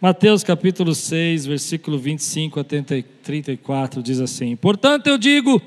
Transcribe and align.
Mateus 0.00 0.42
capítulo 0.42 0.94
6, 0.94 1.44
versículo 1.44 1.98
25 1.98 2.58
a 2.58 2.64
34 2.64 4.02
diz 4.02 4.18
assim: 4.18 4.56
Portanto 4.56 5.08
eu 5.08 5.18
digo, 5.18 5.60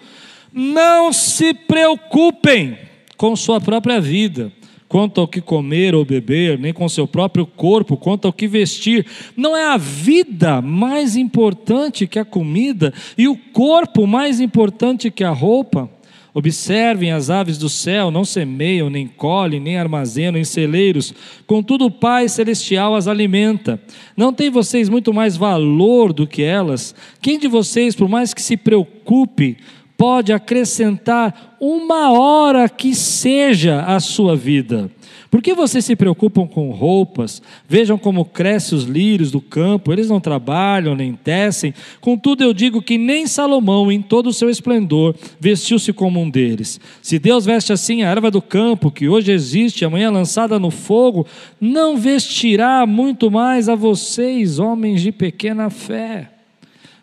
não 0.52 1.13
se 1.13 1.54
preocupem 1.54 2.75
com 3.16 3.35
sua 3.35 3.61
própria 3.61 4.01
vida, 4.01 4.51
quanto 4.90 5.22
ao 5.22 5.27
que 5.27 5.40
comer 5.40 5.93
ou 5.93 6.04
beber, 6.04 6.58
nem 6.58 6.74
com 6.74 6.90
seu 6.90 7.06
próprio 7.06 7.46
corpo, 7.46 7.96
quanto 7.96 8.25
ao 8.25 8.34
que 8.34 8.48
vestir. 8.48 9.05
Não 9.38 9.55
é 9.55 9.66
a 9.66 9.77
vida 9.77 10.63
mais 10.63 11.15
importante 11.15 12.07
que 12.07 12.18
a 12.18 12.25
comida 12.25 12.91
e 13.15 13.27
o 13.27 13.38
corpo 13.38 14.07
mais 14.07 14.39
importante 14.39 15.11
que 15.11 15.23
a 15.23 15.29
roupa? 15.29 15.88
Observem 16.34 17.11
as 17.11 17.29
aves 17.29 17.59
do 17.59 17.70
céu, 17.70 18.09
não 18.09 18.25
semeiam, 18.25 18.89
nem 18.89 19.05
colhem, 19.07 19.59
nem 19.59 19.77
armazenam 19.77 20.39
em 20.39 20.43
celeiros, 20.43 21.13
contudo 21.45 21.86
o 21.86 21.91
Pai 21.91 22.27
Celestial 22.27 22.95
as 22.95 23.07
alimenta. 23.07 23.79
Não 24.18 24.33
tem 24.33 24.50
vocês 24.50 24.89
muito 24.89 25.14
mais 25.14 25.38
valor 25.38 26.11
do 26.11 26.25
que 26.25 26.42
elas? 26.42 26.96
Quem 27.21 27.37
de 27.37 27.47
vocês, 27.47 27.96
por 27.96 28.09
mais 28.09 28.33
que 28.33 28.42
se 28.42 28.57
preocupe, 28.57 29.57
pode 29.96 30.33
acrescentar 30.33 31.56
uma 31.61 32.12
hora 32.12 32.68
que 32.68 32.95
seja 32.95 33.81
à 33.81 34.00
sua 34.00 34.36
vida? 34.36 34.90
Por 35.34 35.42
que 35.42 35.55
vocês 35.55 35.84
se 35.84 35.96
preocupam 35.96 36.46
com 36.46 36.70
roupas? 36.70 37.42
Vejam 37.68 37.98
como 37.98 38.23
crescem 38.23 38.78
os 38.78 38.84
lírios 38.84 39.32
do 39.32 39.42
campo, 39.42 39.92
eles 39.92 40.08
não 40.08 40.22
trabalham 40.22 40.96
nem 40.96 41.16
tecem. 41.16 41.73
Contudo, 42.00 42.44
eu 42.44 42.54
digo 42.54 42.84
que 42.84 43.00
nem 43.00 43.26
Salomão, 43.26 43.92
em 43.92 44.00
todo 44.00 44.28
o 44.28 44.32
seu 44.32 44.48
esplendor, 44.48 45.16
vestiu-se 45.40 45.92
como 45.92 46.22
um 46.22 46.30
deles. 46.30 46.80
Se 47.02 47.18
Deus 47.18 47.46
veste 47.46 47.73
assim 47.73 48.04
a 48.04 48.12
erva 48.12 48.30
do 48.30 48.44
campo, 48.44 48.92
que 48.92 49.09
hoje 49.09 49.32
existe, 49.32 49.84
amanhã 49.84 50.12
lançada 50.12 50.59
no 50.59 50.70
fogo, 50.70 51.26
não 51.59 51.98
vestirá 51.98 52.86
muito 52.86 53.31
mais 53.31 53.68
a 53.68 53.73
vocês, 53.73 54.59
homens 54.59 55.02
de 55.02 55.12
pequena 55.12 55.72
fé. 55.72 56.30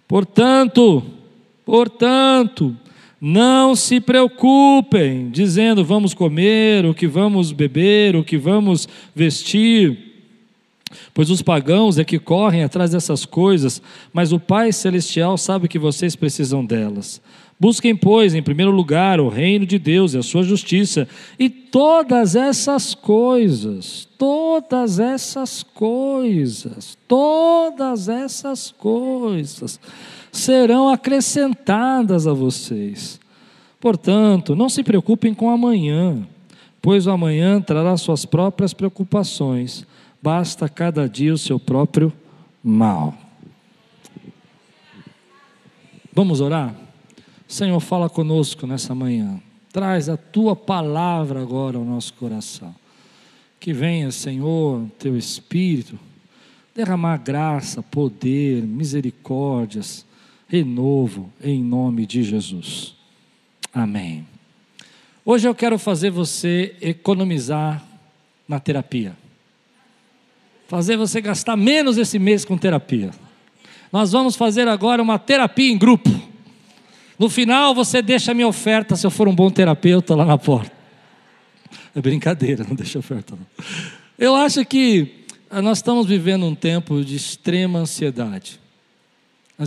Portanto, 0.06 1.02
portanto, 1.66 2.76
não 3.20 3.76
se 3.76 4.00
preocupem, 4.00 5.28
dizendo 5.30 5.84
vamos 5.84 6.14
comer, 6.14 6.86
o 6.86 6.94
que 6.94 7.06
vamos 7.06 7.52
beber, 7.52 8.16
o 8.16 8.24
que 8.24 8.38
vamos 8.38 8.88
vestir, 9.14 9.98
pois 11.12 11.28
os 11.28 11.42
pagãos 11.42 11.98
é 11.98 12.04
que 12.04 12.18
correm 12.18 12.64
atrás 12.64 12.92
dessas 12.92 13.26
coisas, 13.26 13.82
mas 14.12 14.32
o 14.32 14.40
Pai 14.40 14.72
Celestial 14.72 15.36
sabe 15.36 15.68
que 15.68 15.78
vocês 15.78 16.16
precisam 16.16 16.64
delas. 16.64 17.20
Busquem, 17.60 17.94
pois, 17.94 18.34
em 18.34 18.42
primeiro 18.42 18.70
lugar 18.70 19.20
o 19.20 19.28
reino 19.28 19.66
de 19.66 19.78
Deus 19.78 20.14
e 20.14 20.18
a 20.18 20.22
sua 20.22 20.42
justiça, 20.42 21.06
e 21.38 21.50
todas 21.50 22.34
essas 22.34 22.94
coisas, 22.94 24.08
todas 24.16 24.98
essas 24.98 25.62
coisas, 25.62 26.96
todas 27.06 28.08
essas 28.08 28.70
coisas 28.70 29.78
serão 30.32 30.88
acrescentadas 30.88 32.26
a 32.26 32.32
vocês. 32.32 33.20
Portanto, 33.78 34.56
não 34.56 34.70
se 34.70 34.82
preocupem 34.82 35.34
com 35.34 35.50
amanhã, 35.50 36.26
pois 36.80 37.06
o 37.06 37.10
amanhã 37.10 37.60
trará 37.60 37.94
suas 37.98 38.24
próprias 38.24 38.72
preocupações. 38.72 39.86
Basta 40.22 40.66
cada 40.66 41.06
dia 41.06 41.34
o 41.34 41.38
seu 41.38 41.60
próprio 41.60 42.10
mal. 42.64 43.14
Vamos 46.14 46.40
orar? 46.40 46.79
Senhor, 47.50 47.80
fala 47.80 48.08
conosco 48.08 48.64
nessa 48.64 48.94
manhã. 48.94 49.40
Traz 49.72 50.08
a 50.08 50.16
tua 50.16 50.54
palavra 50.54 51.42
agora 51.42 51.76
ao 51.76 51.84
nosso 51.84 52.14
coração. 52.14 52.72
Que 53.58 53.72
venha, 53.72 54.12
Senhor, 54.12 54.86
teu 55.00 55.16
Espírito, 55.16 55.98
derramar 56.72 57.16
graça, 57.16 57.82
poder, 57.82 58.62
misericórdias 58.62 60.06
renovo 60.46 61.28
em 61.42 61.60
nome 61.60 62.06
de 62.06 62.22
Jesus. 62.22 62.94
Amém. 63.74 64.24
Hoje 65.24 65.48
eu 65.48 65.54
quero 65.54 65.76
fazer 65.76 66.10
você 66.10 66.76
economizar 66.80 67.84
na 68.46 68.60
terapia. 68.60 69.16
Fazer 70.68 70.96
você 70.96 71.20
gastar 71.20 71.56
menos 71.56 71.98
esse 71.98 72.16
mês 72.16 72.44
com 72.44 72.56
terapia. 72.56 73.10
Nós 73.92 74.12
vamos 74.12 74.36
fazer 74.36 74.68
agora 74.68 75.02
uma 75.02 75.18
terapia 75.18 75.68
em 75.68 75.76
grupo. 75.76 76.30
No 77.20 77.28
final 77.28 77.74
você 77.74 78.02
deixa 78.02 78.32
a 78.32 78.34
minha 78.34 78.48
oferta, 78.48 78.96
se 78.96 79.06
eu 79.06 79.10
for 79.12 79.28
um 79.28 79.34
bom 79.34 79.50
terapeuta, 79.50 80.16
lá 80.16 80.24
na 80.24 80.38
porta. 80.38 80.72
É 81.94 82.00
brincadeira, 82.00 82.64
não 82.66 82.74
deixa 82.74 82.98
oferta 82.98 83.36
não. 83.36 83.64
Eu 84.18 84.34
acho 84.34 84.64
que 84.64 85.26
nós 85.62 85.78
estamos 85.78 86.06
vivendo 86.06 86.46
um 86.46 86.54
tempo 86.54 87.04
de 87.04 87.14
extrema 87.14 87.78
ansiedade 87.78 88.58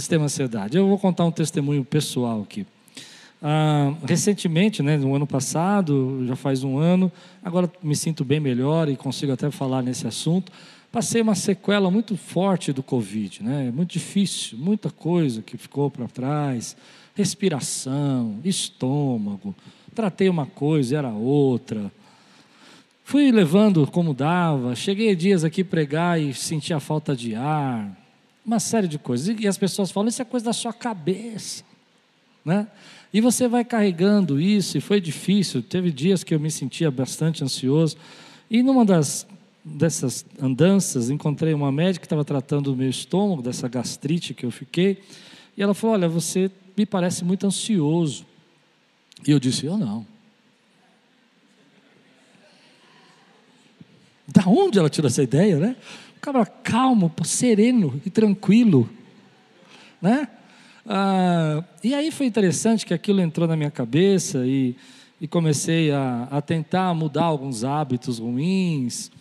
ter 0.07 0.19
ansiedade. 0.19 0.75
Eu 0.75 0.87
vou 0.87 0.97
contar 0.97 1.25
um 1.25 1.31
testemunho 1.31 1.85
pessoal 1.85 2.41
aqui. 2.41 2.65
Ah, 3.41 3.93
recentemente, 4.07 4.81
né, 4.81 4.97
no 4.97 5.13
ano 5.13 5.27
passado, 5.27 6.25
já 6.25 6.35
faz 6.35 6.63
um 6.63 6.77
ano, 6.77 7.11
agora 7.43 7.71
me 7.83 7.95
sinto 7.95 8.25
bem 8.25 8.39
melhor 8.39 8.89
e 8.89 8.95
consigo 8.95 9.31
até 9.31 9.51
falar 9.51 9.83
nesse 9.83 10.07
assunto. 10.07 10.51
Passei 10.91 11.21
uma 11.21 11.35
sequela 11.35 11.91
muito 11.91 12.15
forte 12.15 12.71
do 12.71 12.81
Covid, 12.81 13.43
né? 13.43 13.71
muito 13.73 13.91
difícil, 13.91 14.57
muita 14.57 14.89
coisa 14.89 15.41
que 15.41 15.57
ficou 15.57 15.89
para 15.91 16.07
trás, 16.07 16.75
respiração, 17.15 18.39
estômago. 18.43 19.55
Tratei 19.93 20.29
uma 20.29 20.45
coisa, 20.45 20.97
era 20.97 21.09
outra. 21.09 21.91
Fui 23.03 23.31
levando 23.31 23.85
como 23.85 24.13
dava, 24.13 24.75
cheguei 24.75 25.15
dias 25.15 25.43
aqui 25.43 25.63
pregar 25.63 26.19
e 26.19 26.33
senti 26.33 26.73
a 26.73 26.79
falta 26.79 27.15
de 27.15 27.35
ar, 27.35 27.95
uma 28.45 28.59
série 28.59 28.87
de 28.87 28.97
coisas. 28.97 29.35
E 29.39 29.47
as 29.47 29.57
pessoas 29.57 29.91
falam, 29.91 30.09
isso 30.09 30.21
é 30.21 30.25
coisa 30.25 30.45
da 30.45 30.53
sua 30.53 30.73
cabeça. 30.73 31.63
Né? 32.43 32.67
E 33.13 33.21
você 33.21 33.47
vai 33.47 33.63
carregando 33.63 34.41
isso, 34.41 34.77
e 34.77 34.81
foi 34.81 34.99
difícil. 34.99 35.61
Teve 35.61 35.91
dias 35.91 36.23
que 36.23 36.33
eu 36.33 36.39
me 36.39 36.49
sentia 36.49 36.89
bastante 36.89 37.43
ansioso. 37.43 37.97
E 38.49 38.63
numa 38.63 38.83
das, 38.83 39.27
dessas 39.63 40.25
andanças, 40.41 41.09
encontrei 41.09 41.53
uma 41.53 41.71
médica 41.71 42.01
que 42.01 42.05
estava 42.07 42.25
tratando 42.25 42.71
do 42.71 42.77
meu 42.77 42.89
estômago, 42.89 43.41
dessa 43.41 43.67
gastrite 43.67 44.33
que 44.33 44.45
eu 44.45 44.51
fiquei. 44.51 45.03
E 45.55 45.61
ela 45.61 45.73
falou: 45.73 45.95
Olha, 45.95 46.09
você 46.09 46.49
me 46.75 46.85
parece 46.85 47.23
muito 47.23 47.45
ansioso. 47.45 48.25
E 49.25 49.31
eu 49.31 49.39
disse: 49.39 49.65
Eu 49.65 49.77
não. 49.77 50.05
Da 54.27 54.43
onde 54.47 54.79
ela 54.79 54.89
tirou 54.89 55.07
essa 55.07 55.21
ideia, 55.21 55.57
né? 55.57 55.75
cabra 56.23 56.45
calmo, 56.45 57.11
sereno 57.25 58.01
e 58.05 58.09
tranquilo, 58.09 58.89
né? 60.01 60.25
Ah, 60.85 61.61
e 61.83 61.93
aí 61.93 62.11
foi 62.11 62.25
interessante 62.25 62.85
que 62.85 62.93
aquilo 62.93 63.19
entrou 63.19 63.45
na 63.45 63.57
minha 63.57 63.69
cabeça 63.69 64.47
e, 64.47 64.73
e 65.19 65.27
comecei 65.27 65.91
a, 65.91 66.29
a 66.31 66.41
tentar 66.41 66.93
mudar 66.93 67.25
alguns 67.25 67.65
hábitos 67.65 68.19
ruins 68.19 69.11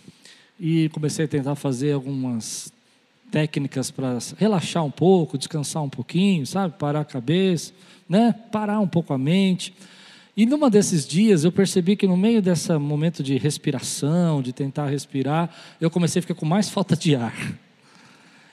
e 0.60 0.88
comecei 0.90 1.24
a 1.24 1.28
tentar 1.28 1.56
fazer 1.56 1.90
algumas 1.90 2.72
técnicas 3.32 3.90
para 3.90 4.18
relaxar 4.36 4.84
um 4.84 4.90
pouco, 4.90 5.38
descansar 5.38 5.82
um 5.82 5.88
pouquinho, 5.88 6.46
sabe? 6.46 6.74
Parar 6.78 7.00
a 7.00 7.04
cabeça, 7.04 7.72
né? 8.06 8.32
Parar 8.52 8.78
um 8.78 8.86
pouco 8.86 9.14
a 9.14 9.18
mente. 9.18 9.74
E 10.36 10.44
numa 10.44 10.68
desses 10.68 11.06
dias 11.06 11.42
eu 11.42 11.50
percebi 11.50 11.96
que 11.96 12.06
no 12.06 12.16
meio 12.16 12.42
desse 12.42 12.76
momento 12.76 13.22
de 13.22 13.38
respiração, 13.38 14.42
de 14.42 14.52
tentar 14.52 14.86
respirar, 14.88 15.50
eu 15.80 15.90
comecei 15.90 16.20
a 16.20 16.22
ficar 16.22 16.34
com 16.34 16.44
mais 16.44 16.68
falta 16.68 16.94
de 16.94 17.16
ar. 17.16 17.34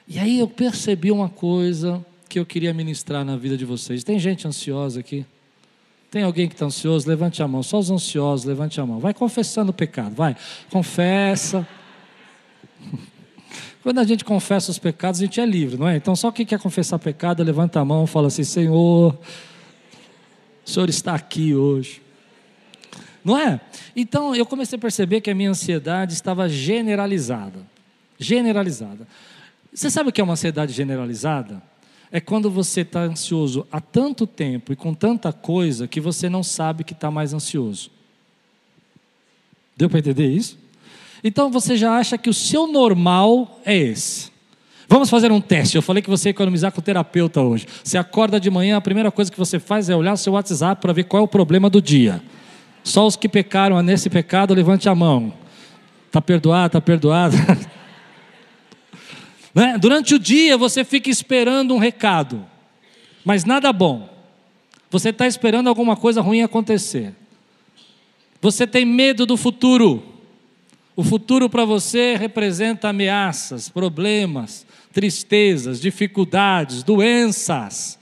E 0.08 0.18
aí 0.18 0.40
eu 0.40 0.48
percebi 0.48 1.12
uma 1.12 1.30
coisa 1.30 2.04
que 2.30 2.40
eu 2.40 2.46
queria 2.46 2.74
ministrar 2.74 3.26
na 3.26 3.36
vida 3.36 3.58
de 3.58 3.66
vocês. 3.66 4.04
Tem 4.04 4.18
gente 4.18 4.48
ansiosa 4.48 5.02
aqui? 5.02 5.26
Tem 6.10 6.24
alguém 6.24 6.48
que 6.48 6.56
está 6.56 6.66
ansioso? 6.66 7.08
Levante 7.08 7.44
a 7.44 7.48
mão. 7.48 7.62
Só 7.62 7.80
os 7.80 7.92
ansiosos, 7.92 8.46
levante 8.46 8.80
a 8.80 8.86
mão. 8.86 9.00
Vai 9.00 9.14
confessando 9.14 9.72
o 9.72 9.74
pecado, 9.74 10.16
vai. 10.16 10.38
Confessa. 10.72 11.68
Quando 13.82 14.00
a 14.00 14.04
gente 14.04 14.26
confessa 14.26 14.72
os 14.72 14.78
pecados, 14.78 15.22
a 15.22 15.24
gente 15.24 15.40
é 15.40 15.46
livre, 15.46 15.78
não 15.78 15.88
é? 15.88 15.96
Então, 15.96 16.16
só 16.16 16.32
quem 16.32 16.46
quer 16.46 16.60
confessar 16.60 17.00
pecado, 17.00 17.44
levanta 17.44 17.80
a 17.80 17.86
mão 17.86 18.06
fala 18.06 18.28
assim: 18.28 18.44
Senhor, 18.44 19.18
o 20.66 20.70
Senhor 20.70 20.90
está 20.90 21.16
aqui 21.16 21.56
hoje. 21.56 22.02
Não 23.24 23.38
é? 23.38 23.60
Então 23.96 24.36
eu 24.36 24.46
comecei 24.46 24.78
a 24.78 24.80
perceber 24.80 25.22
que 25.22 25.30
a 25.30 25.36
minha 25.36 25.50
ansiedade 25.50 26.14
estava 26.14 26.48
generalizada. 26.48 27.60
Generalizada. 28.18 29.08
Você 29.74 29.90
sabe 29.90 30.10
o 30.10 30.12
que 30.12 30.22
é 30.22 30.24
uma 30.24 30.34
ansiedade 30.34 30.74
generalizada? 30.74 31.62
É 32.12 32.20
quando 32.20 32.50
você 32.50 32.82
está 32.82 33.02
ansioso 33.02 33.68
há 33.72 33.80
tanto 33.80 34.26
tempo 34.26 34.74
e 34.74 34.76
com 34.76 34.94
tanta 34.94 35.32
coisa 35.32 35.88
que 35.88 36.02
você 36.02 36.28
não 36.28 36.42
sabe 36.42 36.84
que 36.84 36.94
está 36.94 37.12
mais 37.12 37.34
ansioso. 37.34 37.92
Deu 39.76 39.90
para 39.90 40.00
entender 40.00 40.28
isso? 40.28 40.58
Então 41.24 41.50
você 41.50 41.76
já 41.76 41.98
acha 41.98 42.18
que 42.18 42.30
o 42.30 42.34
seu 42.34 42.68
normal 42.68 43.60
é 43.66 43.76
esse. 43.76 44.32
Vamos 44.88 45.10
fazer 45.10 45.32
um 45.32 45.40
teste. 45.40 45.76
Eu 45.76 45.82
falei 45.82 46.02
que 46.02 46.10
você 46.10 46.30
ia 46.30 46.32
economizar 46.32 46.72
com 46.72 46.80
o 46.80 46.84
terapeuta 46.84 47.42
hoje. 47.42 47.68
Você 47.84 47.98
acorda 47.98 48.40
de 48.40 48.50
manhã, 48.50 48.78
a 48.78 48.82
primeira 48.82 49.12
coisa 49.12 49.32
que 49.32 49.38
você 49.38 49.60
faz 49.60 49.88
é 49.90 49.96
olhar 49.96 50.16
seu 50.18 50.34
WhatsApp 50.34 50.82
para 50.82 50.92
ver 50.94 51.04
qual 51.04 51.22
é 51.22 51.24
o 51.24 51.28
problema 51.28 51.70
do 51.70 51.82
dia. 51.82 52.22
Só 52.84 53.06
os 53.06 53.16
que 53.16 53.30
pecaram 53.30 53.80
nesse 53.84 54.10
pecado, 54.10 54.54
levante 54.54 54.90
a 54.90 54.96
mão. 54.96 55.32
Está 56.08 56.22
perdoado, 56.22 56.68
está 56.68 56.82
perdoado. 56.82 57.36
Né? 59.52 59.80
Durante 59.80 60.14
o 60.14 60.20
dia 60.20 60.56
você 60.56 60.86
fica 60.86 61.10
esperando 61.10 61.74
um 61.74 61.80
recado, 61.80 62.46
mas 63.26 63.46
nada 63.46 63.74
bom. 63.74 64.08
Você 64.92 65.10
está 65.10 65.28
esperando 65.28 65.68
alguma 65.68 65.96
coisa 65.96 66.22
ruim 66.22 66.44
acontecer. 66.44 67.16
Você 68.40 68.66
tem 68.66 68.86
medo 68.86 69.26
do 69.26 69.36
futuro. 69.36 70.04
O 71.00 71.04
futuro 71.06 71.50
para 71.50 71.64
você 71.64 72.18
representa 72.18 72.90
ameaças, 72.90 73.70
problemas, 73.70 74.68
tristezas, 74.92 75.80
dificuldades, 75.80 76.84
doenças. 76.84 77.98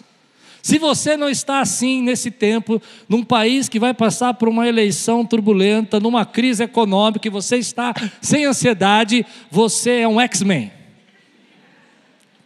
Se 0.63 0.79
você 0.79 1.15
não 1.15 1.29
está 1.29 1.59
assim 1.59 2.01
nesse 2.01 2.31
tempo, 2.31 2.81
num 3.07 3.23
país 3.23 3.69
que 3.69 3.79
vai 3.79 3.93
passar 3.93 4.33
por 4.33 4.49
uma 4.49 4.67
eleição 4.67 5.23
turbulenta, 5.23 5.99
numa 5.99 6.25
crise 6.25 6.63
econômica, 6.63 7.27
e 7.27 7.29
você 7.29 7.57
está 7.57 7.93
sem 8.19 8.45
ansiedade, 8.45 9.23
você 9.51 9.99
é 9.99 10.07
um 10.07 10.19
X-Men. 10.19 10.71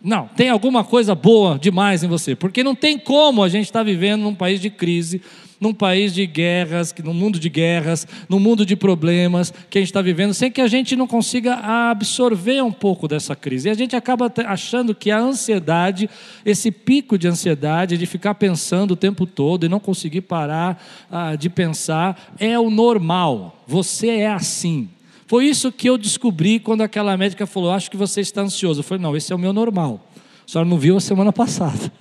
Não, 0.02 0.28
tem 0.36 0.50
alguma 0.50 0.84
coisa 0.84 1.16
boa 1.16 1.58
demais 1.58 2.04
em 2.04 2.10
você, 2.10 2.36
porque 2.36 2.62
não 2.62 2.76
tem 2.76 3.00
como 3.00 3.42
a 3.42 3.48
gente 3.48 3.68
estar 3.68 3.84
vivendo 3.84 4.24
num 4.24 4.36
país 4.36 4.60
de 4.60 4.70
crise, 4.70 5.22
num 5.62 5.76
país 5.76 6.12
de 6.12 6.26
guerras, 6.26 6.94
num 7.04 7.14
mundo 7.14 7.40
de 7.40 7.48
guerras, 7.48 8.08
num 8.28 8.40
mundo 8.40 8.66
de 8.66 8.76
problemas 8.76 9.54
que 9.70 9.78
a 9.78 9.82
gente 9.82 9.90
está 9.90 10.02
vivendo, 10.02 10.34
sem 10.34 10.50
que 10.50 10.60
a 10.60 10.68
gente 10.68 10.96
não 10.96 11.06
consiga 11.06 11.54
absorver 11.54 12.64
um 12.64 12.72
pouco 12.72 13.08
dessa 13.08 13.36
crise. 13.36 13.70
E 13.70 13.72
a 13.72 13.76
gente 13.76 13.96
acaba 13.96 14.34
achando 14.48 14.96
que 14.96 15.12
a 15.12 15.20
ansiedade, 15.20 16.10
esse 16.44 16.72
pico 16.72 17.16
de 17.16 17.28
ansiedade, 17.28 17.96
de 17.96 18.08
ficar 18.08 18.34
pensando 18.34 18.92
o 18.92 18.96
tempo 18.96 19.28
todo 19.28 19.64
e 19.64 19.70
não 19.70 19.80
conseguir 19.80 20.22
parar 20.22 20.84
ah, 21.12 21.36
de 21.36 21.48
pensar, 21.48 22.34
é 22.40 22.58
o 22.58 22.72
normal. 22.72 23.64
Você 23.68 24.08
é 24.08 24.32
assim. 24.32 24.90
Foi 25.28 25.46
isso 25.46 25.72
que 25.72 25.88
eu 25.88 25.98
descobri 25.98 26.60
quando 26.60 26.82
aquela 26.82 27.16
médica 27.16 27.46
falou: 27.46 27.72
Acho 27.72 27.92
que 27.92 27.96
você 27.96 28.20
está 28.20 28.42
ansioso. 28.42 28.80
Eu 28.80 28.84
falei: 28.84 29.04
Não, 29.04 29.16
esse 29.16 29.32
é 29.32 29.36
o 29.36 29.40
meu 29.40 29.54
normal. 29.54 30.06
A 30.18 30.52
senhora 30.52 30.68
não 30.68 30.80
viu 30.80 30.98
a 30.98 31.00
semana 31.00 31.32
passada. 31.32 31.94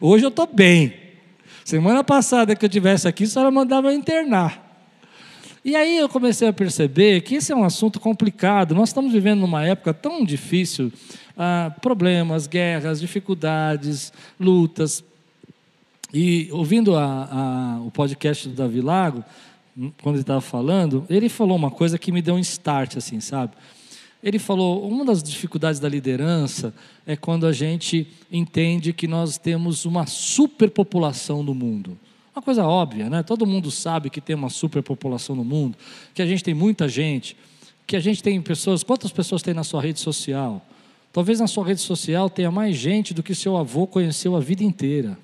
Hoje 0.00 0.24
eu 0.24 0.30
estou 0.30 0.48
bem. 0.50 1.01
Semana 1.64 2.02
passada 2.02 2.56
que 2.56 2.64
eu 2.64 2.68
tivesse 2.68 3.06
aqui, 3.06 3.24
a 3.24 3.26
senhora 3.26 3.50
mandava 3.50 3.88
eu 3.88 3.96
internar. 3.96 4.70
E 5.64 5.76
aí 5.76 5.98
eu 5.98 6.08
comecei 6.08 6.48
a 6.48 6.52
perceber 6.52 7.20
que 7.20 7.36
esse 7.36 7.52
é 7.52 7.56
um 7.56 7.62
assunto 7.62 8.00
complicado. 8.00 8.74
Nós 8.74 8.88
estamos 8.88 9.12
vivendo 9.12 9.40
numa 9.40 9.64
época 9.64 9.94
tão 9.94 10.24
difícil, 10.24 10.92
ah, 11.38 11.72
problemas, 11.80 12.48
guerras, 12.48 13.00
dificuldades, 13.00 14.12
lutas. 14.40 15.04
E 16.12 16.48
ouvindo 16.50 16.96
a, 16.96 17.28
a, 17.30 17.80
o 17.80 17.92
podcast 17.92 18.48
do 18.48 18.56
Davi 18.56 18.80
Lago, 18.80 19.24
hum, 19.78 19.92
quando 20.02 20.16
ele 20.16 20.22
estava 20.22 20.40
falando, 20.40 21.06
ele 21.08 21.28
falou 21.28 21.56
uma 21.56 21.70
coisa 21.70 21.96
que 21.96 22.10
me 22.10 22.20
deu 22.20 22.34
um 22.34 22.40
start, 22.40 22.96
assim, 22.96 23.20
sabe? 23.20 23.52
Ele 24.22 24.38
falou: 24.38 24.86
uma 24.88 25.04
das 25.04 25.22
dificuldades 25.22 25.80
da 25.80 25.88
liderança 25.88 26.72
é 27.06 27.16
quando 27.16 27.46
a 27.46 27.52
gente 27.52 28.06
entende 28.30 28.92
que 28.92 29.08
nós 29.08 29.36
temos 29.36 29.84
uma 29.84 30.06
superpopulação 30.06 31.42
no 31.42 31.54
mundo. 31.54 31.98
Uma 32.34 32.42
coisa 32.42 32.64
óbvia, 32.64 33.10
né? 33.10 33.22
Todo 33.22 33.44
mundo 33.44 33.70
sabe 33.70 34.08
que 34.08 34.20
tem 34.20 34.34
uma 34.34 34.48
superpopulação 34.48 35.36
no 35.36 35.44
mundo, 35.44 35.76
que 36.14 36.22
a 36.22 36.26
gente 36.26 36.42
tem 36.42 36.54
muita 36.54 36.88
gente, 36.88 37.36
que 37.86 37.96
a 37.96 38.00
gente 38.00 38.22
tem 38.22 38.40
pessoas. 38.40 38.82
Quantas 38.82 39.12
pessoas 39.12 39.42
tem 39.42 39.52
na 39.52 39.64
sua 39.64 39.82
rede 39.82 40.00
social? 40.00 40.64
Talvez 41.12 41.40
na 41.40 41.46
sua 41.46 41.66
rede 41.66 41.80
social 41.80 42.30
tenha 42.30 42.50
mais 42.50 42.74
gente 42.76 43.12
do 43.12 43.22
que 43.22 43.34
seu 43.34 43.56
avô 43.56 43.86
conheceu 43.86 44.34
a 44.34 44.40
vida 44.40 44.64
inteira. 44.64 45.18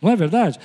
Não 0.00 0.10
é 0.10 0.16
verdade? 0.16 0.58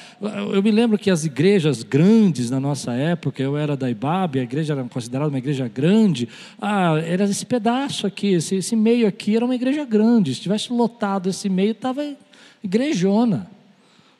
Eu 0.53 0.61
me 0.61 0.69
lembro 0.69 0.97
que 0.97 1.09
as 1.09 1.23
igrejas 1.23 1.81
grandes 1.81 2.49
na 2.49 2.59
nossa 2.59 2.91
época, 2.93 3.41
eu 3.41 3.55
era 3.55 3.77
da 3.77 3.89
Ibabe, 3.89 4.39
a 4.39 4.43
igreja 4.43 4.73
era 4.73 4.83
considerada 4.83 5.29
uma 5.29 5.37
igreja 5.37 5.67
grande, 5.67 6.27
ah, 6.61 6.99
era 6.99 7.23
esse 7.23 7.45
pedaço 7.45 8.05
aqui, 8.05 8.33
esse, 8.33 8.55
esse 8.55 8.75
meio 8.75 9.07
aqui 9.07 9.35
era 9.35 9.45
uma 9.45 9.55
igreja 9.55 9.85
grande. 9.85 10.35
Se 10.35 10.41
tivesse 10.41 10.73
lotado 10.73 11.29
esse 11.29 11.47
meio, 11.47 11.71
estava 11.71 12.03
igrejona. 12.61 13.58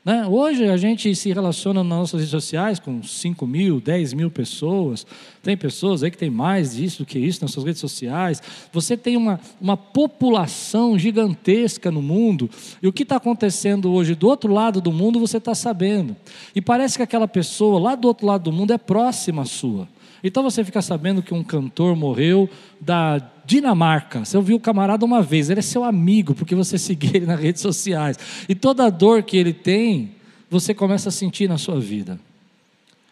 Né? 0.09 0.25
Hoje 0.25 0.67
a 0.67 0.75
gente 0.75 1.13
se 1.13 1.31
relaciona 1.31 1.83
nas 1.83 1.99
nossas 1.99 2.21
redes 2.21 2.31
sociais 2.31 2.79
com 2.79 3.03
5 3.03 3.45
mil, 3.45 3.79
10 3.79 4.13
mil 4.13 4.31
pessoas. 4.31 5.05
Tem 5.43 5.55
pessoas 5.55 6.01
aí 6.01 6.09
que 6.09 6.17
tem 6.17 6.31
mais 6.31 6.75
disso 6.75 7.03
do 7.03 7.05
que 7.05 7.19
isso 7.19 7.43
nas 7.43 7.51
suas 7.51 7.63
redes 7.63 7.79
sociais. 7.79 8.41
Você 8.73 8.97
tem 8.97 9.15
uma, 9.15 9.39
uma 9.61 9.77
população 9.77 10.97
gigantesca 10.97 11.91
no 11.91 12.01
mundo. 12.01 12.49
E 12.81 12.87
o 12.87 12.91
que 12.91 13.03
está 13.03 13.17
acontecendo 13.17 13.91
hoje 13.91 14.15
do 14.15 14.27
outro 14.27 14.51
lado 14.51 14.81
do 14.81 14.91
mundo 14.91 15.19
você 15.19 15.37
está 15.37 15.53
sabendo. 15.53 16.15
E 16.55 16.59
parece 16.59 16.97
que 16.97 17.03
aquela 17.03 17.27
pessoa 17.27 17.79
lá 17.79 17.93
do 17.93 18.07
outro 18.07 18.25
lado 18.25 18.45
do 18.45 18.51
mundo 18.51 18.73
é 18.73 18.79
próxima 18.79 19.43
à 19.43 19.45
sua. 19.45 19.87
Então 20.23 20.43
você 20.43 20.63
fica 20.63 20.81
sabendo 20.81 21.21
que 21.21 21.33
um 21.33 21.43
cantor 21.43 21.95
morreu 21.95 22.49
da 22.79 23.17
Dinamarca. 23.45 24.23
Você 24.23 24.37
ouviu 24.37 24.57
o 24.57 24.59
camarada 24.59 25.05
uma 25.05 25.21
vez, 25.21 25.49
ele 25.49 25.59
é 25.59 25.63
seu 25.63 25.83
amigo, 25.83 26.35
porque 26.35 26.55
você 26.55 26.77
seguiu 26.79 27.11
ele 27.13 27.25
nas 27.25 27.39
redes 27.39 27.61
sociais. 27.61 28.17
E 28.47 28.55
toda 28.55 28.85
a 28.85 28.89
dor 28.89 29.23
que 29.23 29.37
ele 29.37 29.53
tem, 29.53 30.15
você 30.49 30.73
começa 30.73 31.09
a 31.09 31.11
sentir 31.11 31.47
na 31.47 31.57
sua 31.57 31.79
vida. 31.79 32.19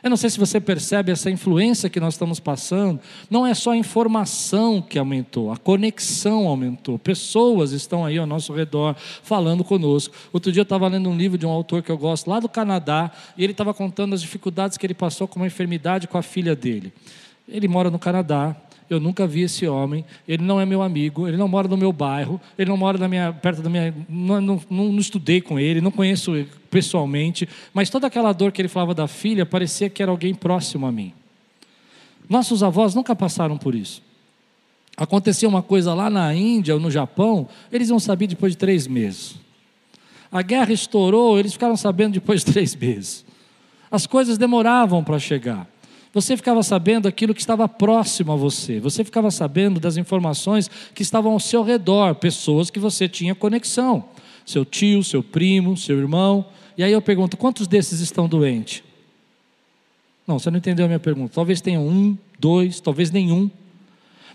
Eu 0.04 0.12
não 0.12 0.18
sei 0.18 0.30
se 0.30 0.40
você 0.40 0.62
percebe 0.62 1.12
essa 1.12 1.30
influência 1.30 1.90
que 1.90 2.00
nós 2.00 2.14
estamos 2.14 2.40
passando. 2.40 3.00
Não 3.30 3.46
é 3.48 3.54
só 3.54 3.72
a 3.72 3.78
informação 3.78 4.82
que 4.82 5.00
aumentou, 5.00 5.52
a 5.52 5.58
conexão 5.58 6.48
aumentou. 6.48 7.00
Pessoas 7.00 7.72
estão 7.72 8.06
aí 8.06 8.18
ao 8.18 8.28
nosso 8.28 8.54
redor 8.54 8.96
falando 9.24 9.64
conosco. 9.64 10.16
Outro 10.32 10.52
dia 10.52 10.62
eu 10.62 10.64
estava 10.64 10.88
lendo 10.88 11.10
um 11.10 11.18
livro 11.18 11.38
de 11.38 11.46
um 11.46 11.50
autor 11.50 11.82
que 11.82 11.92
eu 11.92 11.98
gosto, 11.98 12.30
lá 12.30 12.40
do 12.40 12.48
Canadá, 12.48 13.12
e 13.36 13.44
ele 13.44 13.54
estava 13.54 13.74
contando 13.74 14.14
as 14.14 14.22
dificuldades 14.22 14.78
que 14.78 14.86
ele 14.86 14.94
passou 14.94 15.28
com 15.28 15.40
uma 15.40 15.48
enfermidade 15.48 16.08
com 16.08 16.18
a 16.18 16.22
filha 16.22 16.56
dele. 16.56 16.94
Ele 17.48 17.68
mora 17.68 17.90
no 17.90 17.98
Canadá, 17.98 18.56
eu 18.90 19.00
nunca 19.00 19.28
vi 19.28 19.42
esse 19.42 19.68
homem, 19.68 20.06
ele 20.28 20.44
não 20.44 20.60
é 20.62 20.66
meu 20.66 20.82
amigo, 20.82 21.28
ele 21.28 21.38
não 21.38 21.48
mora 21.48 21.68
no 21.68 21.76
meu 21.76 21.92
bairro, 21.92 22.40
ele 22.58 22.70
não 22.70 22.78
mora 22.78 23.08
minha, 23.08 23.34
perto 23.34 23.62
da 23.62 23.70
minha. 23.70 23.94
Não, 24.08 24.40
não, 24.40 24.62
não, 24.70 24.98
estudei 24.98 25.42
com 25.42 25.60
ele, 25.60 25.82
não 25.82 25.92
conheço 25.92 26.32
pessoalmente, 26.70 27.48
mas 27.74 27.90
toda 27.90 28.08
aquela 28.08 28.32
dor 28.34 28.52
que 28.52 28.62
ele 28.62 28.70
falava 28.70 28.94
da 28.94 29.08
filha 29.08 29.46
parecia 29.46 29.90
que 29.90 30.02
era 30.02 30.12
alguém 30.12 30.34
próximo 30.34 30.86
a 30.86 30.92
mim. 30.92 31.14
Nossos 32.30 32.64
avós 32.64 32.96
nunca 32.96 33.16
passaram 33.16 33.58
por 33.58 33.76
isso. 33.76 34.02
Acontecia 34.96 35.48
uma 35.48 35.62
coisa 35.62 35.94
lá 35.94 36.10
na 36.10 36.34
Índia 36.34 36.74
ou 36.74 36.80
no 36.80 36.90
Japão, 36.90 37.48
eles 37.72 37.90
iam 37.90 38.00
saber 38.00 38.28
depois 38.28 38.54
de 38.54 38.58
três 38.58 38.88
meses. 38.88 39.36
A 40.32 40.42
guerra 40.42 40.74
estourou, 40.74 41.38
eles 41.38 41.54
ficaram 41.54 41.78
sabendo 41.78 42.14
depois 42.14 42.44
de 42.44 42.52
três 42.52 42.76
meses. 42.76 43.26
As 43.92 44.06
coisas 44.06 44.38
demoravam 44.38 45.04
para 45.04 45.20
chegar. 45.20 45.68
Você 46.18 46.36
ficava 46.36 46.64
sabendo 46.64 47.08
aquilo 47.08 47.32
que 47.32 47.40
estava 47.40 47.70
próximo 47.70 48.32
a 48.32 48.36
você, 48.36 48.80
você 48.80 49.04
ficava 49.04 49.30
sabendo 49.30 49.80
das 49.80 49.98
informações 49.98 50.68
que 50.96 51.04
estavam 51.04 51.34
ao 51.34 51.40
seu 51.40 51.62
redor, 51.62 52.16
pessoas 52.16 52.72
que 52.72 52.80
você 52.80 53.08
tinha 53.08 53.36
conexão, 53.36 54.04
seu 54.44 54.66
tio, 54.66 55.04
seu 55.04 55.22
primo, 55.22 55.78
seu 55.78 55.96
irmão. 56.00 56.44
E 56.76 56.84
aí 56.84 56.92
eu 56.92 57.04
pergunto: 57.04 57.38
quantos 57.38 57.68
desses 57.68 58.00
estão 58.00 58.28
doentes? 58.28 58.82
Não, 60.26 60.40
você 60.40 60.50
não 60.50 60.58
entendeu 60.58 60.86
a 60.86 60.88
minha 60.88 61.00
pergunta. 61.00 61.36
Talvez 61.36 61.62
tenha 61.62 61.80
um, 61.80 62.18
dois, 62.40 62.80
talvez 62.80 63.12
nenhum. 63.12 63.48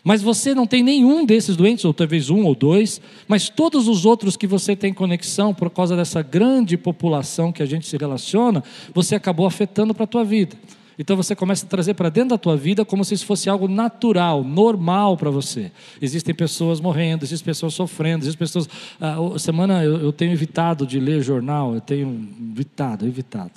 Mas 0.04 0.22
você 0.22 0.54
não 0.54 0.68
tem 0.68 0.84
nenhum 0.84 1.26
desses 1.26 1.56
doentes, 1.56 1.84
ou 1.84 1.92
talvez 1.92 2.30
um 2.30 2.44
ou 2.44 2.54
dois, 2.54 3.00
mas 3.26 3.48
todos 3.48 3.88
os 3.88 4.06
outros 4.06 4.36
que 4.36 4.46
você 4.46 4.76
tem 4.76 4.94
conexão 4.94 5.52
por 5.52 5.68
causa 5.68 5.96
dessa 5.96 6.22
grande 6.22 6.76
população 6.76 7.50
que 7.50 7.60
a 7.60 7.66
gente 7.66 7.88
se 7.88 7.96
relaciona, 7.96 8.62
você 8.94 9.16
acabou 9.16 9.46
afetando 9.46 9.92
para 9.92 10.04
a 10.04 10.06
tua 10.06 10.24
vida. 10.24 10.56
Então 10.98 11.16
você 11.16 11.34
começa 11.34 11.64
a 11.64 11.68
trazer 11.68 11.94
para 11.94 12.08
dentro 12.08 12.30
da 12.30 12.38
tua 12.38 12.56
vida 12.56 12.84
como 12.84 13.04
se 13.04 13.14
isso 13.14 13.26
fosse 13.26 13.48
algo 13.48 13.68
natural, 13.68 14.44
normal 14.44 15.16
para 15.16 15.30
você. 15.30 15.70
Existem 16.00 16.34
pessoas 16.34 16.80
morrendo, 16.80 17.24
existem 17.24 17.46
pessoas 17.46 17.74
sofrendo, 17.74 18.24
existem 18.24 18.38
pessoas. 18.38 18.68
Ah, 19.00 19.16
semana 19.38 19.82
eu, 19.84 19.98
eu, 19.98 20.12
tenho 20.12 20.32
evitado 20.32 20.86
de 20.86 21.00
ler 21.00 21.22
jornal, 21.22 21.74
eu 21.74 21.80
tenho 21.80 22.28
evitado, 22.52 23.06
evitado. 23.06 23.52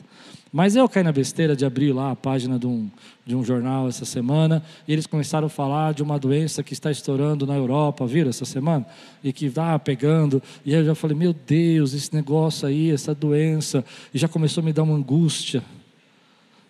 Mas 0.51 0.73
eu 0.77 0.87
caí 0.87 1.03
na 1.03 1.11
besteira 1.11 1.53
de 1.53 1.65
abrir 1.65 1.91
lá 1.91 2.11
a 2.11 2.15
página 2.15 2.57
de 2.57 2.65
um, 2.65 2.89
de 3.25 3.35
um 3.35 3.43
jornal 3.43 3.89
essa 3.89 4.05
semana 4.05 4.63
e 4.87 4.93
eles 4.93 5.05
começaram 5.05 5.47
a 5.47 5.49
falar 5.49 5.93
de 5.93 6.01
uma 6.01 6.17
doença 6.17 6.63
que 6.63 6.71
está 6.71 6.89
estourando 6.89 7.45
na 7.45 7.55
Europa, 7.55 8.07
viram 8.07 8.29
essa 8.29 8.45
semana? 8.45 8.85
E 9.21 9.33
que 9.33 9.47
está 9.47 9.77
pegando. 9.77 10.41
E 10.65 10.73
eu 10.73 10.85
já 10.85 10.95
falei, 10.95 11.17
meu 11.17 11.33
Deus, 11.33 11.93
esse 11.93 12.15
negócio 12.15 12.65
aí, 12.65 12.89
essa 12.89 13.13
doença. 13.13 13.83
E 14.13 14.17
já 14.17 14.29
começou 14.29 14.61
a 14.61 14.65
me 14.65 14.71
dar 14.71 14.83
uma 14.83 14.95
angústia. 14.95 15.61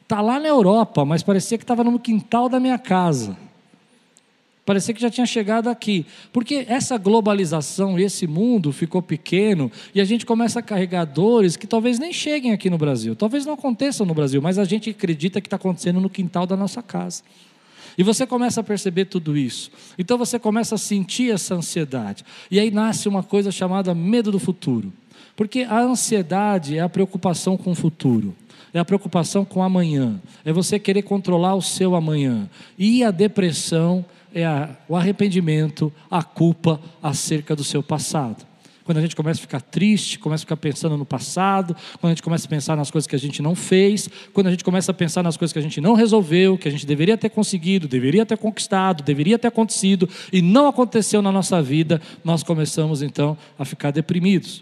Está 0.05 0.21
lá 0.21 0.39
na 0.39 0.47
Europa, 0.47 1.03
mas 1.03 1.24
parecia 1.24 1.57
que 1.57 1.63
estava 1.63 1.83
no 1.83 2.00
quintal 2.00 2.47
da 2.47 2.59
minha 2.59 2.77
casa. 2.77 3.35
Parecia 4.63 4.93
que 4.93 5.01
já 5.01 5.09
tinha 5.09 5.25
chegado 5.25 5.67
aqui. 5.67 6.05
Porque 6.31 6.63
essa 6.69 6.95
globalização, 6.95 7.97
esse 7.97 8.27
mundo 8.27 8.71
ficou 8.71 9.01
pequeno 9.01 9.71
e 9.95 10.00
a 10.00 10.05
gente 10.05 10.24
começa 10.24 10.59
a 10.59 10.62
carregar 10.62 11.05
dores 11.05 11.57
que 11.57 11.65
talvez 11.65 11.97
nem 11.97 12.13
cheguem 12.13 12.51
aqui 12.51 12.69
no 12.69 12.77
Brasil. 12.77 13.15
Talvez 13.15 13.47
não 13.47 13.55
aconteçam 13.55 14.05
no 14.05 14.13
Brasil, 14.13 14.39
mas 14.43 14.59
a 14.59 14.63
gente 14.63 14.91
acredita 14.91 15.41
que 15.41 15.47
está 15.47 15.55
acontecendo 15.55 16.00
no 16.00 16.09
quintal 16.09 16.45
da 16.45 16.55
nossa 16.55 16.83
casa. 16.83 17.24
E 17.97 18.03
você 18.03 18.27
começa 18.27 18.62
a 18.62 18.63
perceber 18.63 19.05
tudo 19.05 19.35
isso. 19.35 19.71
Então 19.97 20.19
você 20.19 20.38
começa 20.38 20.75
a 20.75 20.77
sentir 20.77 21.31
essa 21.31 21.55
ansiedade. 21.55 22.24
E 22.51 22.59
aí 22.59 22.69
nasce 22.69 23.09
uma 23.09 23.24
coisa 23.24 23.51
chamada 23.51 23.95
medo 23.95 24.31
do 24.31 24.38
futuro. 24.38 24.93
Porque 25.35 25.62
a 25.62 25.79
ansiedade 25.79 26.77
é 26.77 26.81
a 26.81 26.89
preocupação 26.89 27.57
com 27.57 27.71
o 27.71 27.75
futuro 27.75 28.35
é 28.75 28.82
a 28.82 28.86
preocupação 28.86 29.46
com 29.46 29.63
amanhã, 29.63 30.20
é 30.44 30.51
você 30.51 30.77
querer 30.77 31.03
controlar 31.03 31.55
o 31.55 31.62
seu 31.62 31.96
amanhã. 31.96 32.50
E 32.77 33.05
a 33.05 33.10
depressão 33.10 34.03
é 34.34 34.46
a, 34.46 34.75
o 34.89 34.98
arrependimento, 34.98 35.94
a 36.12 36.22
culpa 36.22 36.82
acerca 37.01 37.55
do 37.55 37.63
seu 37.63 37.82
passado. 37.82 38.46
Quando 38.84 38.98
a 38.98 39.01
gente 39.01 39.15
começa 39.15 39.39
a 39.39 39.41
ficar 39.41 39.62
triste, 39.62 40.20
começa 40.20 40.41
a 40.41 40.46
ficar 40.46 40.58
pensando 40.58 40.98
no 40.98 41.05
passado, 41.05 41.74
quando 42.01 42.12
a 42.12 42.15
gente 42.15 42.22
começa 42.22 42.48
a 42.48 42.50
pensar 42.50 42.75
nas 42.75 42.91
coisas 42.91 43.08
que 43.08 43.15
a 43.15 43.20
gente 43.20 43.41
não 43.41 43.55
fez, 43.55 44.10
quando 44.34 44.48
a 44.48 44.51
gente 44.51 44.63
começa 44.63 44.91
a 44.91 44.94
pensar 44.94 45.24
nas 45.24 45.38
coisas 45.38 45.53
que 45.53 45.60
a 45.60 45.62
gente 45.62 45.79
não 45.79 45.94
resolveu, 45.94 46.58
que 46.58 46.67
a 46.67 46.72
gente 46.72 46.86
deveria 46.86 47.17
ter 47.17 47.29
conseguido, 47.29 47.88
deveria 47.88 48.25
ter 48.25 48.38
conquistado, 48.38 49.03
deveria 49.03 49.39
ter 49.39 49.48
acontecido 49.48 50.08
e 50.34 50.41
não 50.41 50.67
aconteceu 50.67 51.22
na 51.22 51.32
nossa 51.32 51.62
vida, 51.62 52.01
nós 52.25 52.44
começamos 52.44 53.01
então 53.01 53.38
a 53.58 53.63
ficar 53.63 53.91
deprimidos. 53.91 54.62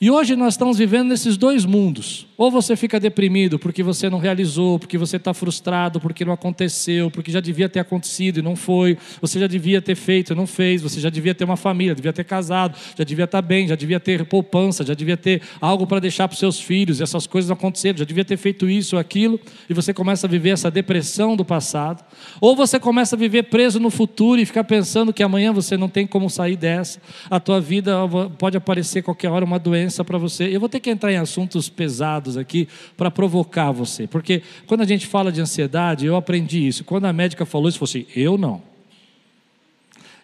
E 0.00 0.10
hoje 0.10 0.34
nós 0.34 0.54
estamos 0.54 0.78
vivendo 0.78 1.08
nesses 1.08 1.36
dois 1.36 1.66
mundos. 1.66 2.27
Ou 2.38 2.52
você 2.52 2.76
fica 2.76 3.00
deprimido 3.00 3.58
porque 3.58 3.82
você 3.82 4.08
não 4.08 4.20
realizou, 4.20 4.78
porque 4.78 4.96
você 4.96 5.16
está 5.16 5.34
frustrado, 5.34 5.98
porque 5.98 6.24
não 6.24 6.32
aconteceu, 6.32 7.10
porque 7.10 7.32
já 7.32 7.40
devia 7.40 7.68
ter 7.68 7.80
acontecido 7.80 8.38
e 8.38 8.42
não 8.42 8.54
foi, 8.54 8.96
você 9.20 9.40
já 9.40 9.48
devia 9.48 9.82
ter 9.82 9.96
feito 9.96 10.32
e 10.32 10.36
não 10.36 10.46
fez, 10.46 10.80
você 10.80 11.00
já 11.00 11.10
devia 11.10 11.34
ter 11.34 11.42
uma 11.42 11.56
família, 11.56 11.96
devia 11.96 12.12
ter 12.12 12.22
casado, 12.22 12.78
já 12.96 13.02
devia 13.02 13.24
estar 13.24 13.42
bem, 13.42 13.66
já 13.66 13.74
devia 13.74 13.98
ter 13.98 14.24
poupança, 14.24 14.84
já 14.84 14.94
devia 14.94 15.16
ter 15.16 15.42
algo 15.60 15.84
para 15.84 15.98
deixar 15.98 16.28
para 16.28 16.34
os 16.34 16.38
seus 16.38 16.60
filhos, 16.60 17.00
e 17.00 17.02
essas 17.02 17.26
coisas 17.26 17.48
não 17.48 17.56
aconteceram, 17.56 17.98
já 17.98 18.04
devia 18.04 18.24
ter 18.24 18.36
feito 18.36 18.70
isso 18.70 18.94
ou 18.94 19.00
aquilo, 19.00 19.40
e 19.68 19.74
você 19.74 19.92
começa 19.92 20.28
a 20.28 20.30
viver 20.30 20.50
essa 20.50 20.70
depressão 20.70 21.34
do 21.34 21.44
passado. 21.44 22.04
Ou 22.40 22.54
você 22.54 22.78
começa 22.78 23.16
a 23.16 23.18
viver 23.18 23.44
preso 23.44 23.80
no 23.80 23.90
futuro 23.90 24.40
e 24.40 24.46
ficar 24.46 24.62
pensando 24.62 25.12
que 25.12 25.24
amanhã 25.24 25.52
você 25.52 25.76
não 25.76 25.88
tem 25.88 26.06
como 26.06 26.30
sair 26.30 26.54
dessa, 26.54 27.00
a 27.28 27.40
tua 27.40 27.60
vida 27.60 27.96
pode 28.38 28.56
aparecer 28.56 29.02
qualquer 29.02 29.28
hora 29.28 29.44
uma 29.44 29.58
doença 29.58 30.04
para 30.04 30.18
você. 30.18 30.44
Eu 30.54 30.60
vou 30.60 30.68
ter 30.68 30.78
que 30.78 30.88
entrar 30.88 31.12
em 31.12 31.16
assuntos 31.16 31.68
pesados 31.68 32.27
dados 32.28 32.36
aqui 32.36 32.68
para 32.96 33.10
provocar 33.10 33.72
você. 33.72 34.06
Porque 34.06 34.42
quando 34.66 34.82
a 34.82 34.84
gente 34.84 35.06
fala 35.06 35.32
de 35.32 35.40
ansiedade, 35.40 36.06
eu 36.06 36.16
aprendi 36.16 36.66
isso. 36.66 36.84
Quando 36.84 37.06
a 37.06 37.12
médica 37.12 37.46
falou 37.46 37.68
isso, 37.68 37.82
eu 37.82 37.86
falei 37.86 38.06
assim, 38.06 38.20
eu 38.20 38.36
não. 38.36 38.62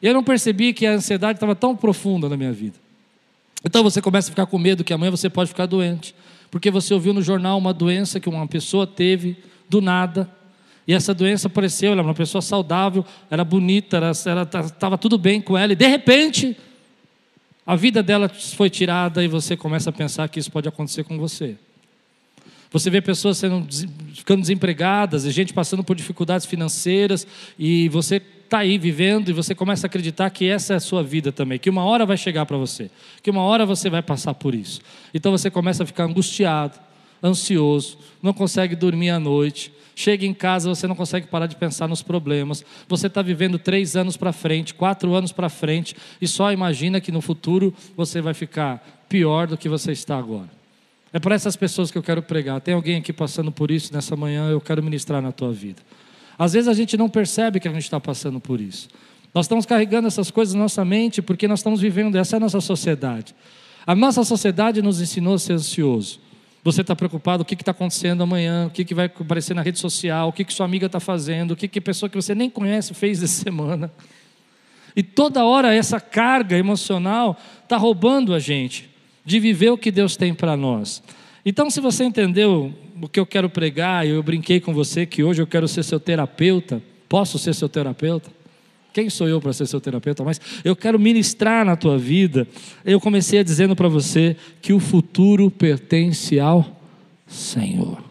Eu 0.02 0.12
não 0.12 0.22
percebi 0.22 0.72
que 0.72 0.86
a 0.86 0.92
ansiedade 0.92 1.36
estava 1.36 1.54
tão 1.54 1.74
profunda 1.74 2.28
na 2.28 2.36
minha 2.36 2.52
vida. 2.52 2.76
Então 3.64 3.82
você 3.82 4.02
começa 4.02 4.28
a 4.28 4.30
ficar 4.30 4.46
com 4.46 4.58
medo 4.58 4.84
que 4.84 4.92
amanhã 4.92 5.10
você 5.10 5.30
pode 5.30 5.48
ficar 5.48 5.66
doente. 5.66 6.14
Porque 6.50 6.70
você 6.70 6.92
ouviu 6.92 7.14
no 7.14 7.22
jornal 7.22 7.56
uma 7.56 7.72
doença 7.72 8.20
que 8.20 8.28
uma 8.28 8.46
pessoa 8.46 8.86
teve 8.86 9.36
do 9.68 9.80
nada. 9.80 10.30
E 10.86 10.92
essa 10.92 11.14
doença 11.14 11.48
apareceu, 11.48 11.92
ela 11.92 12.02
era 12.02 12.08
uma 12.08 12.14
pessoa 12.14 12.42
saudável, 12.42 13.04
era 13.30 13.42
bonita, 13.42 13.98
estava 14.10 14.98
tudo 14.98 15.16
bem 15.16 15.40
com 15.40 15.56
ela, 15.56 15.72
e 15.72 15.76
de 15.76 15.86
repente, 15.86 16.54
a 17.66 17.74
vida 17.74 18.02
dela 18.02 18.28
foi 18.28 18.68
tirada 18.68 19.24
e 19.24 19.26
você 19.26 19.56
começa 19.56 19.88
a 19.88 19.92
pensar 19.92 20.28
que 20.28 20.38
isso 20.38 20.52
pode 20.52 20.68
acontecer 20.68 21.02
com 21.02 21.16
você. 21.16 21.56
Você 22.74 22.90
vê 22.90 23.00
pessoas 23.00 23.38
sendo, 23.38 23.64
ficando 24.12 24.40
desempregadas, 24.40 25.24
e 25.24 25.30
gente 25.30 25.54
passando 25.54 25.84
por 25.84 25.94
dificuldades 25.94 26.44
financeiras, 26.44 27.24
e 27.56 27.88
você 27.88 28.16
está 28.16 28.58
aí 28.58 28.76
vivendo 28.78 29.28
e 29.28 29.32
você 29.32 29.54
começa 29.54 29.86
a 29.86 29.88
acreditar 29.88 30.28
que 30.30 30.48
essa 30.48 30.72
é 30.72 30.76
a 30.76 30.80
sua 30.80 31.00
vida 31.00 31.30
também, 31.30 31.56
que 31.56 31.70
uma 31.70 31.84
hora 31.84 32.04
vai 32.04 32.16
chegar 32.16 32.44
para 32.44 32.56
você, 32.56 32.90
que 33.22 33.30
uma 33.30 33.42
hora 33.42 33.64
você 33.64 33.88
vai 33.88 34.02
passar 34.02 34.34
por 34.34 34.56
isso. 34.56 34.80
Então 35.14 35.30
você 35.30 35.48
começa 35.52 35.84
a 35.84 35.86
ficar 35.86 36.02
angustiado, 36.02 36.76
ansioso, 37.22 37.96
não 38.20 38.32
consegue 38.32 38.74
dormir 38.74 39.10
à 39.10 39.20
noite. 39.20 39.72
Chega 39.94 40.26
em 40.26 40.34
casa, 40.34 40.68
você 40.68 40.88
não 40.88 40.96
consegue 40.96 41.28
parar 41.28 41.46
de 41.46 41.54
pensar 41.54 41.86
nos 41.86 42.02
problemas. 42.02 42.64
Você 42.88 43.06
está 43.06 43.22
vivendo 43.22 43.56
três 43.56 43.94
anos 43.94 44.16
para 44.16 44.32
frente, 44.32 44.74
quatro 44.74 45.14
anos 45.14 45.30
para 45.30 45.48
frente, 45.48 45.94
e 46.20 46.26
só 46.26 46.50
imagina 46.50 47.00
que 47.00 47.12
no 47.12 47.20
futuro 47.20 47.72
você 47.96 48.20
vai 48.20 48.34
ficar 48.34 49.04
pior 49.08 49.46
do 49.46 49.56
que 49.56 49.68
você 49.68 49.92
está 49.92 50.18
agora. 50.18 50.63
É 51.14 51.20
para 51.20 51.36
essas 51.36 51.54
pessoas 51.54 51.92
que 51.92 51.96
eu 51.96 52.02
quero 52.02 52.20
pregar. 52.20 52.60
Tem 52.60 52.74
alguém 52.74 52.96
aqui 52.96 53.12
passando 53.12 53.52
por 53.52 53.70
isso 53.70 53.94
nessa 53.94 54.16
manhã, 54.16 54.50
eu 54.50 54.60
quero 54.60 54.82
ministrar 54.82 55.22
na 55.22 55.30
tua 55.30 55.52
vida. 55.52 55.80
Às 56.36 56.54
vezes 56.54 56.66
a 56.66 56.74
gente 56.74 56.96
não 56.96 57.08
percebe 57.08 57.60
que 57.60 57.68
a 57.68 57.72
gente 57.72 57.84
está 57.84 58.00
passando 58.00 58.40
por 58.40 58.60
isso. 58.60 58.88
Nós 59.32 59.44
estamos 59.46 59.64
carregando 59.64 60.08
essas 60.08 60.32
coisas 60.32 60.54
na 60.54 60.62
nossa 60.62 60.84
mente 60.84 61.22
porque 61.22 61.46
nós 61.46 61.60
estamos 61.60 61.80
vivendo, 61.80 62.18
essa 62.18 62.34
é 62.34 62.38
a 62.38 62.40
nossa 62.40 62.60
sociedade. 62.60 63.32
A 63.86 63.94
nossa 63.94 64.24
sociedade 64.24 64.82
nos 64.82 65.00
ensinou 65.00 65.34
a 65.34 65.38
ser 65.38 65.52
ansioso. 65.52 66.18
Você 66.64 66.80
está 66.80 66.96
preocupado 66.96 67.44
o 67.44 67.46
que 67.46 67.54
está 67.54 67.70
acontecendo 67.70 68.24
amanhã, 68.24 68.66
o 68.66 68.70
que, 68.70 68.84
que 68.84 68.92
vai 68.92 69.06
aparecer 69.06 69.54
na 69.54 69.62
rede 69.62 69.78
social, 69.78 70.30
o 70.30 70.32
que, 70.32 70.44
que 70.44 70.52
sua 70.52 70.66
amiga 70.66 70.86
está 70.86 70.98
fazendo, 70.98 71.52
o 71.52 71.56
que, 71.56 71.68
que 71.68 71.80
pessoa 71.80 72.10
que 72.10 72.16
você 72.16 72.34
nem 72.34 72.50
conhece 72.50 72.92
fez 72.92 73.22
essa 73.22 73.38
semana. 73.44 73.88
E 74.96 75.02
toda 75.04 75.44
hora 75.44 75.72
essa 75.72 76.00
carga 76.00 76.58
emocional 76.58 77.38
está 77.62 77.76
roubando 77.76 78.34
a 78.34 78.40
gente 78.40 78.93
de 79.24 79.40
viver 79.40 79.70
o 79.70 79.78
que 79.78 79.90
Deus 79.90 80.16
tem 80.16 80.34
para 80.34 80.56
nós. 80.56 81.02
Então, 81.44 81.70
se 81.70 81.80
você 81.80 82.04
entendeu 82.04 82.72
o 83.00 83.08
que 83.08 83.20
eu 83.20 83.26
quero 83.26 83.50
pregar, 83.50 84.06
eu 84.06 84.22
brinquei 84.22 84.60
com 84.60 84.72
você 84.72 85.04
que 85.04 85.22
hoje 85.22 85.42
eu 85.42 85.46
quero 85.46 85.68
ser 85.68 85.82
seu 85.82 86.00
terapeuta, 86.00 86.82
posso 87.08 87.38
ser 87.38 87.54
seu 87.54 87.68
terapeuta? 87.68 88.30
Quem 88.92 89.10
sou 89.10 89.28
eu 89.28 89.40
para 89.40 89.52
ser 89.52 89.66
seu 89.66 89.80
terapeuta? 89.80 90.22
Mas 90.22 90.40
eu 90.64 90.76
quero 90.76 90.98
ministrar 91.00 91.64
na 91.64 91.74
tua 91.74 91.98
vida. 91.98 92.46
Eu 92.84 93.00
comecei 93.00 93.42
dizendo 93.42 93.74
para 93.74 93.88
você 93.88 94.36
que 94.62 94.72
o 94.72 94.78
futuro 94.78 95.50
pertence 95.50 96.38
ao 96.38 96.80
Senhor. 97.26 98.02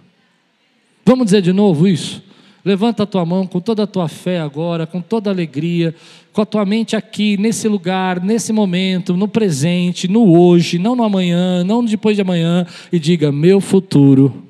Vamos 1.06 1.26
dizer 1.26 1.42
de 1.42 1.54
novo 1.54 1.88
isso? 1.88 2.22
Levanta 2.66 3.04
a 3.04 3.06
tua 3.06 3.26
mão 3.26 3.46
com 3.46 3.60
toda 3.60 3.84
a 3.84 3.88
tua 3.88 4.08
fé 4.08 4.40
agora, 4.40 4.88
com 4.88 5.02
toda 5.02 5.30
a 5.30 5.34
alegria, 5.34 5.94
com 6.32 6.42
a 6.42 6.46
tua 6.46 6.66
mente 6.66 6.96
aqui, 6.96 7.36
nesse 7.38 7.68
lugar, 7.68 8.24
nesse 8.24 8.54
momento, 8.54 9.18
no 9.18 9.28
presente, 9.28 10.08
no 10.08 10.38
hoje, 10.38 10.80
não 10.80 10.96
no 10.96 11.04
amanhã, 11.04 11.64
não 11.64 11.84
depois 11.84 12.16
de 12.16 12.22
amanhã, 12.22 12.66
e 12.92 12.98
diga: 12.98 13.32
Meu 13.34 13.60
futuro 13.60 14.46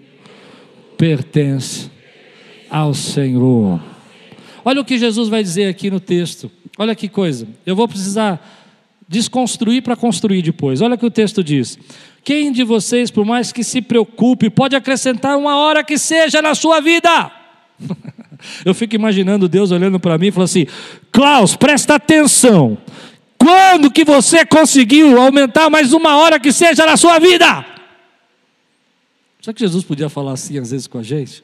pertence 0.96 1.90
ao 2.70 2.94
Senhor. 2.94 3.82
Olha 4.64 4.80
o 4.80 4.86
que 4.86 4.98
Jesus 4.98 5.28
vai 5.28 5.42
dizer 5.42 5.68
aqui 5.68 5.90
no 5.90 6.00
texto. 6.00 6.52
Olha 6.78 6.96
que 6.96 7.10
coisa. 7.10 7.48
Eu 7.66 7.76
vou 7.76 7.88
precisar 7.88 8.40
desconstruir 9.08 9.82
para 9.82 9.96
construir 9.96 10.42
depois. 10.42 10.82
Olha 10.82 10.96
o 10.96 10.98
que 10.98 11.06
o 11.06 11.12
texto 11.12 11.44
diz. 11.44 11.78
Quem 12.24 12.52
de 12.52 12.64
vocês, 12.64 13.12
por 13.12 13.26
mais 13.26 13.52
que 13.52 13.64
se 13.64 13.82
preocupe, 13.82 14.50
pode 14.50 14.76
acrescentar 14.76 15.38
uma 15.38 15.58
hora 15.58 15.84
que 15.84 15.98
seja 15.98 16.42
na 16.42 16.56
sua 16.56 16.80
vida? 16.80 17.43
Eu 18.66 18.74
fico 18.74 18.96
imaginando 18.96 19.48
Deus 19.48 19.72
olhando 19.72 20.00
para 20.00 20.18
mim 20.18 20.28
e 20.28 20.32
falando 20.32 20.46
assim: 20.46 20.68
Klaus, 21.12 21.56
presta 21.56 21.96
atenção. 21.96 22.78
Quando 23.38 23.92
que 23.92 24.04
você 24.04 24.46
conseguiu 24.46 25.20
aumentar 25.20 25.70
mais 25.70 25.94
uma 25.94 26.18
hora 26.18 26.40
que 26.40 26.52
seja 26.52 26.86
na 26.86 26.98
sua 26.98 27.20
vida? 27.20 27.66
Será 29.42 29.54
que 29.54 29.60
Jesus 29.60 29.84
podia 29.84 30.10
falar 30.10 30.34
assim 30.34 30.58
às 30.58 30.72
vezes 30.72 30.88
com 30.88 30.98
a 30.98 31.04
gente? 31.04 31.44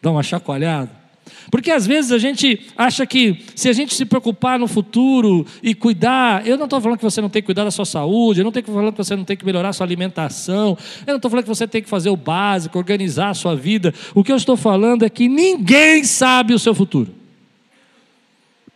Dar 0.00 0.10
uma 0.10 0.22
chacoalhada? 0.22 1.01
Porque 1.50 1.70
às 1.70 1.86
vezes 1.86 2.12
a 2.12 2.18
gente 2.18 2.60
acha 2.76 3.06
que 3.06 3.44
se 3.54 3.68
a 3.68 3.72
gente 3.72 3.94
se 3.94 4.04
preocupar 4.04 4.58
no 4.58 4.66
futuro 4.66 5.46
e 5.62 5.74
cuidar, 5.74 6.46
eu 6.46 6.56
não 6.56 6.64
estou 6.64 6.80
falando 6.80 6.98
que 6.98 7.04
você 7.04 7.20
não 7.20 7.28
tem 7.28 7.42
que 7.42 7.46
cuidar 7.46 7.64
da 7.64 7.70
sua 7.70 7.84
saúde, 7.84 8.40
eu 8.40 8.44
não 8.44 8.50
estou 8.50 8.74
falando 8.74 8.92
que 8.92 8.98
você 8.98 9.16
não 9.16 9.24
tem 9.24 9.36
que 9.36 9.44
melhorar 9.44 9.70
a 9.70 9.72
sua 9.72 9.86
alimentação, 9.86 10.76
eu 11.06 11.12
não 11.12 11.16
estou 11.16 11.30
falando 11.30 11.44
que 11.44 11.48
você 11.48 11.66
tem 11.66 11.82
que 11.82 11.88
fazer 11.88 12.10
o 12.10 12.16
básico, 12.16 12.78
organizar 12.78 13.30
a 13.30 13.34
sua 13.34 13.54
vida. 13.54 13.92
O 14.14 14.22
que 14.24 14.32
eu 14.32 14.36
estou 14.36 14.56
falando 14.56 15.04
é 15.04 15.10
que 15.10 15.28
ninguém 15.28 16.04
sabe 16.04 16.54
o 16.54 16.58
seu 16.58 16.74
futuro. 16.74 17.12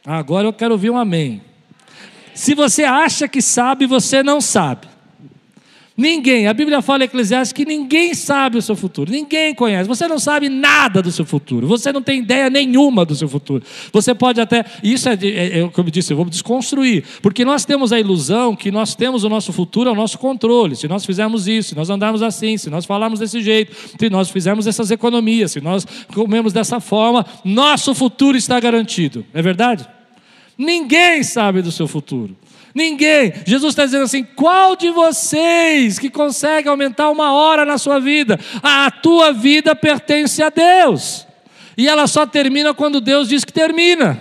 Agora 0.04 0.46
eu 0.46 0.52
quero 0.52 0.72
ouvir 0.72 0.90
um 0.90 0.96
amém. 0.96 1.42
Se 2.32 2.54
você 2.54 2.84
acha 2.84 3.26
que 3.26 3.40
sabe, 3.40 3.86
você 3.86 4.22
não 4.22 4.40
sabe. 4.40 4.95
Ninguém, 5.96 6.46
a 6.46 6.52
Bíblia 6.52 6.82
fala 6.82 7.04
em 7.04 7.06
Eclesiastes 7.06 7.54
que 7.54 7.64
ninguém 7.64 8.12
sabe 8.12 8.58
o 8.58 8.62
seu 8.62 8.76
futuro, 8.76 9.10
ninguém 9.10 9.54
conhece, 9.54 9.88
você 9.88 10.06
não 10.06 10.18
sabe 10.18 10.50
nada 10.50 11.00
do 11.00 11.10
seu 11.10 11.24
futuro, 11.24 11.66
você 11.66 11.90
não 11.90 12.02
tem 12.02 12.20
ideia 12.20 12.50
nenhuma 12.50 13.02
do 13.06 13.14
seu 13.14 13.26
futuro. 13.26 13.64
Você 13.94 14.14
ppode 14.14 14.38
até, 14.38 14.62
isso 14.82 15.08
é, 15.08 15.14
é, 15.22 15.60
é 15.60 15.68
como 15.68 15.88
eu 15.88 15.90
disse, 15.90 16.12
eu 16.12 16.16
vou 16.18 16.26
desconstruir, 16.26 17.02
porque 17.22 17.46
nós 17.46 17.64
temos 17.64 17.94
a 17.94 17.98
ilusão 17.98 18.54
que 18.54 18.70
nós 18.70 18.94
temos 18.94 19.24
o 19.24 19.30
nosso 19.30 19.54
futuro 19.54 19.88
ao 19.88 19.96
nosso 19.96 20.18
controle. 20.18 20.76
Se 20.76 20.86
nós 20.86 21.06
fizermos 21.06 21.48
isso, 21.48 21.70
se 21.70 21.74
nós 21.74 21.88
andarmos 21.88 22.22
assim, 22.22 22.58
se 22.58 22.68
nós 22.68 22.84
falarmos 22.84 23.18
desse 23.18 23.40
jeito, 23.40 23.74
se 23.98 24.10
nós 24.10 24.28
fizermos 24.28 24.66
essas 24.66 24.90
economias, 24.90 25.52
se 25.52 25.62
nós 25.62 25.86
comemos 26.12 26.52
dessa 26.52 26.78
forma, 26.78 27.24
nosso 27.42 27.94
futuro 27.94 28.36
está 28.36 28.60
garantido. 28.60 29.24
É 29.32 29.40
verdade? 29.40 29.86
Ninguém 30.58 31.22
sabe 31.22 31.62
do 31.62 31.72
seu 31.72 31.88
futuro. 31.88 32.36
Ninguém. 32.76 33.32
Jesus 33.46 33.72
está 33.72 33.86
dizendo 33.86 34.04
assim: 34.04 34.22
qual 34.22 34.76
de 34.76 34.90
vocês 34.90 35.98
que 35.98 36.10
consegue 36.10 36.68
aumentar 36.68 37.08
uma 37.08 37.32
hora 37.32 37.64
na 37.64 37.78
sua 37.78 37.98
vida? 37.98 38.38
A 38.62 38.90
tua 38.90 39.32
vida 39.32 39.74
pertence 39.74 40.42
a 40.42 40.50
Deus. 40.50 41.26
E 41.74 41.88
ela 41.88 42.06
só 42.06 42.26
termina 42.26 42.74
quando 42.74 43.00
Deus 43.00 43.30
diz 43.30 43.46
que 43.46 43.52
termina. 43.52 44.20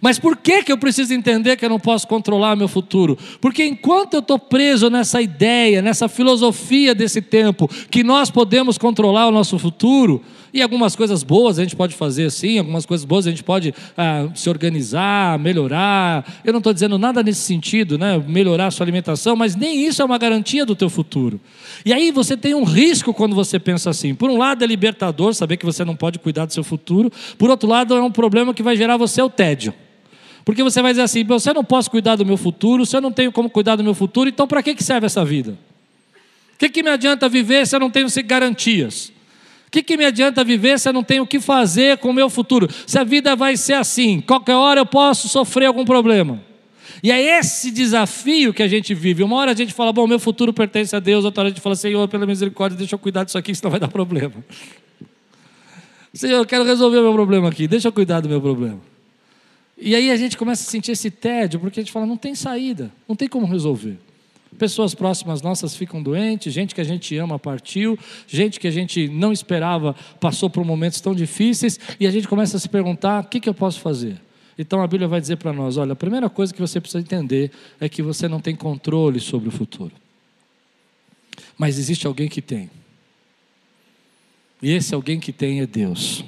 Mas 0.00 0.18
por 0.18 0.38
que, 0.38 0.62
que 0.62 0.72
eu 0.72 0.78
preciso 0.78 1.12
entender 1.12 1.56
que 1.58 1.66
eu 1.66 1.68
não 1.68 1.78
posso 1.78 2.08
controlar 2.08 2.56
meu 2.56 2.66
futuro? 2.66 3.18
Porque 3.42 3.62
enquanto 3.62 4.14
eu 4.14 4.20
estou 4.20 4.38
preso 4.38 4.88
nessa 4.88 5.20
ideia, 5.20 5.82
nessa 5.82 6.08
filosofia 6.08 6.94
desse 6.94 7.20
tempo, 7.20 7.68
que 7.90 8.02
nós 8.02 8.30
podemos 8.30 8.78
controlar 8.78 9.28
o 9.28 9.30
nosso 9.30 9.58
futuro, 9.58 10.22
e 10.52 10.60
algumas 10.60 10.94
coisas 10.94 11.22
boas 11.22 11.58
a 11.58 11.62
gente 11.62 11.74
pode 11.74 11.94
fazer 11.94 12.30
sim, 12.30 12.58
algumas 12.58 12.84
coisas 12.84 13.04
boas 13.04 13.26
a 13.26 13.30
gente 13.30 13.42
pode 13.42 13.74
ah, 13.96 14.28
se 14.34 14.50
organizar, 14.50 15.38
melhorar. 15.38 16.40
Eu 16.44 16.52
não 16.52 16.58
estou 16.58 16.74
dizendo 16.74 16.98
nada 16.98 17.22
nesse 17.22 17.40
sentido, 17.40 17.96
né? 17.96 18.22
melhorar 18.26 18.66
a 18.66 18.70
sua 18.70 18.84
alimentação, 18.84 19.34
mas 19.34 19.56
nem 19.56 19.86
isso 19.86 20.02
é 20.02 20.04
uma 20.04 20.18
garantia 20.18 20.66
do 20.66 20.76
teu 20.76 20.90
futuro. 20.90 21.40
E 21.86 21.92
aí 21.92 22.10
você 22.10 22.36
tem 22.36 22.54
um 22.54 22.64
risco 22.64 23.14
quando 23.14 23.34
você 23.34 23.58
pensa 23.58 23.88
assim. 23.88 24.14
Por 24.14 24.30
um 24.30 24.36
lado 24.36 24.62
é 24.62 24.66
libertador, 24.66 25.32
saber 25.32 25.56
que 25.56 25.64
você 25.64 25.84
não 25.84 25.96
pode 25.96 26.18
cuidar 26.18 26.44
do 26.44 26.52
seu 26.52 26.62
futuro. 26.62 27.10
Por 27.38 27.48
outro 27.48 27.68
lado 27.68 27.94
é 27.94 28.02
um 28.02 28.10
problema 28.10 28.52
que 28.52 28.62
vai 28.62 28.76
gerar 28.76 28.98
você 28.98 29.22
o 29.22 29.30
tédio. 29.30 29.72
Porque 30.44 30.62
você 30.62 30.82
vai 30.82 30.92
dizer 30.92 31.02
assim: 31.02 31.24
você 31.24 31.52
não 31.52 31.64
posso 31.64 31.90
cuidar 31.90 32.16
do 32.16 32.26
meu 32.26 32.36
futuro, 32.36 32.84
se 32.84 32.94
eu 32.96 33.00
não 33.00 33.12
tenho 33.12 33.32
como 33.32 33.48
cuidar 33.48 33.76
do 33.76 33.84
meu 33.84 33.94
futuro, 33.94 34.28
então 34.28 34.46
para 34.46 34.62
que 34.62 34.82
serve 34.82 35.06
essa 35.06 35.24
vida? 35.24 35.56
O 36.54 36.58
que, 36.58 36.68
que 36.68 36.82
me 36.82 36.90
adianta 36.90 37.28
viver 37.28 37.66
se 37.66 37.74
eu 37.74 37.80
não 37.80 37.90
tenho 37.90 38.06
garantias? 38.24 39.12
Que, 39.72 39.82
que 39.82 39.96
me 39.96 40.04
adianta 40.04 40.44
viver 40.44 40.78
se 40.78 40.86
eu 40.86 40.92
não 40.92 41.02
tenho 41.02 41.22
o 41.22 41.26
que 41.26 41.40
fazer 41.40 41.96
com 41.96 42.10
o 42.10 42.12
meu 42.12 42.28
futuro? 42.28 42.68
Se 42.86 42.98
a 42.98 43.04
vida 43.04 43.34
vai 43.34 43.56
ser 43.56 43.72
assim, 43.72 44.20
qualquer 44.20 44.54
hora 44.54 44.80
eu 44.80 44.86
posso 44.86 45.30
sofrer 45.30 45.64
algum 45.64 45.82
problema. 45.82 46.38
E 47.02 47.10
é 47.10 47.38
esse 47.38 47.70
desafio 47.70 48.52
que 48.52 48.62
a 48.62 48.68
gente 48.68 48.92
vive. 48.92 49.22
Uma 49.22 49.36
hora 49.36 49.52
a 49.52 49.54
gente 49.54 49.72
fala, 49.72 49.90
bom, 49.90 50.06
meu 50.06 50.18
futuro 50.18 50.52
pertence 50.52 50.94
a 50.94 51.00
Deus, 51.00 51.24
outra 51.24 51.40
hora 51.40 51.48
a 51.48 51.50
gente 51.50 51.62
fala, 51.62 51.74
Senhor, 51.74 52.06
pela 52.06 52.26
misericórdia, 52.26 52.76
deixa 52.76 52.94
eu 52.94 52.98
cuidar 52.98 53.24
disso 53.24 53.38
aqui, 53.38 53.54
senão 53.54 53.70
vai 53.70 53.80
dar 53.80 53.88
problema. 53.88 54.44
Senhor, 56.12 56.36
eu 56.36 56.44
quero 56.44 56.64
resolver 56.64 56.98
o 56.98 57.02
meu 57.02 57.14
problema 57.14 57.48
aqui, 57.48 57.66
deixa 57.66 57.88
eu 57.88 57.92
cuidar 57.92 58.20
do 58.20 58.28
meu 58.28 58.42
problema. 58.42 58.78
E 59.78 59.94
aí 59.96 60.10
a 60.10 60.16
gente 60.16 60.36
começa 60.36 60.68
a 60.68 60.70
sentir 60.70 60.92
esse 60.92 61.10
tédio, 61.10 61.58
porque 61.58 61.80
a 61.80 61.82
gente 61.82 61.90
fala, 61.90 62.04
não 62.04 62.18
tem 62.18 62.34
saída, 62.34 62.92
não 63.08 63.16
tem 63.16 63.26
como 63.26 63.46
resolver. 63.46 63.96
Pessoas 64.58 64.94
próximas 64.94 65.42
nossas 65.42 65.74
ficam 65.74 66.02
doentes, 66.02 66.52
gente 66.52 66.74
que 66.74 66.80
a 66.80 66.84
gente 66.84 67.16
ama 67.16 67.38
partiu, 67.38 67.98
gente 68.26 68.60
que 68.60 68.68
a 68.68 68.70
gente 68.70 69.08
não 69.08 69.32
esperava 69.32 69.94
passou 70.20 70.48
por 70.48 70.64
momentos 70.64 71.00
tão 71.00 71.14
difíceis 71.14 71.80
e 71.98 72.06
a 72.06 72.10
gente 72.10 72.28
começa 72.28 72.56
a 72.56 72.60
se 72.60 72.68
perguntar: 72.68 73.24
o 73.24 73.28
que, 73.28 73.40
que 73.40 73.48
eu 73.48 73.54
posso 73.54 73.80
fazer? 73.80 74.20
Então 74.58 74.82
a 74.82 74.86
Bíblia 74.86 75.08
vai 75.08 75.20
dizer 75.20 75.36
para 75.36 75.52
nós: 75.52 75.76
olha, 75.76 75.92
a 75.92 75.96
primeira 75.96 76.28
coisa 76.28 76.52
que 76.52 76.60
você 76.60 76.80
precisa 76.80 77.02
entender 77.02 77.50
é 77.80 77.88
que 77.88 78.02
você 78.02 78.28
não 78.28 78.40
tem 78.40 78.54
controle 78.54 79.20
sobre 79.20 79.48
o 79.48 79.52
futuro. 79.52 79.92
Mas 81.56 81.78
existe 81.78 82.06
alguém 82.06 82.28
que 82.28 82.42
tem. 82.42 82.70
E 84.62 84.70
esse 84.70 84.94
alguém 84.94 85.18
que 85.18 85.32
tem 85.32 85.60
é 85.60 85.66
Deus. 85.66 86.24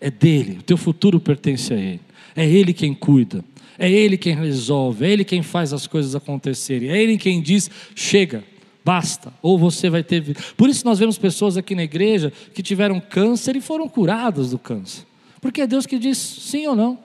É 0.00 0.10
dele, 0.10 0.58
o 0.58 0.62
teu 0.62 0.76
futuro 0.76 1.18
pertence 1.18 1.72
a 1.72 1.76
Ele. 1.76 2.00
É 2.34 2.46
Ele 2.46 2.72
quem 2.72 2.94
cuida. 2.94 3.44
É 3.78 3.90
Ele 3.90 4.16
quem 4.16 4.34
resolve, 4.34 5.04
é 5.04 5.10
Ele 5.10 5.24
quem 5.24 5.42
faz 5.42 5.72
as 5.72 5.86
coisas 5.86 6.14
acontecerem, 6.14 6.90
é 6.90 7.02
Ele 7.02 7.18
quem 7.18 7.42
diz: 7.42 7.70
chega, 7.94 8.42
basta, 8.84 9.32
ou 9.42 9.58
você 9.58 9.90
vai 9.90 10.02
ter. 10.02 10.22
Por 10.56 10.68
isso 10.68 10.84
nós 10.84 10.98
vemos 10.98 11.18
pessoas 11.18 11.56
aqui 11.56 11.74
na 11.74 11.82
igreja 11.82 12.32
que 12.54 12.62
tiveram 12.62 13.00
câncer 13.00 13.56
e 13.56 13.60
foram 13.60 13.88
curadas 13.88 14.50
do 14.50 14.58
câncer, 14.58 15.04
porque 15.40 15.60
é 15.60 15.66
Deus 15.66 15.86
que 15.86 15.98
diz 15.98 16.16
sim 16.16 16.66
ou 16.66 16.76
não. 16.76 16.98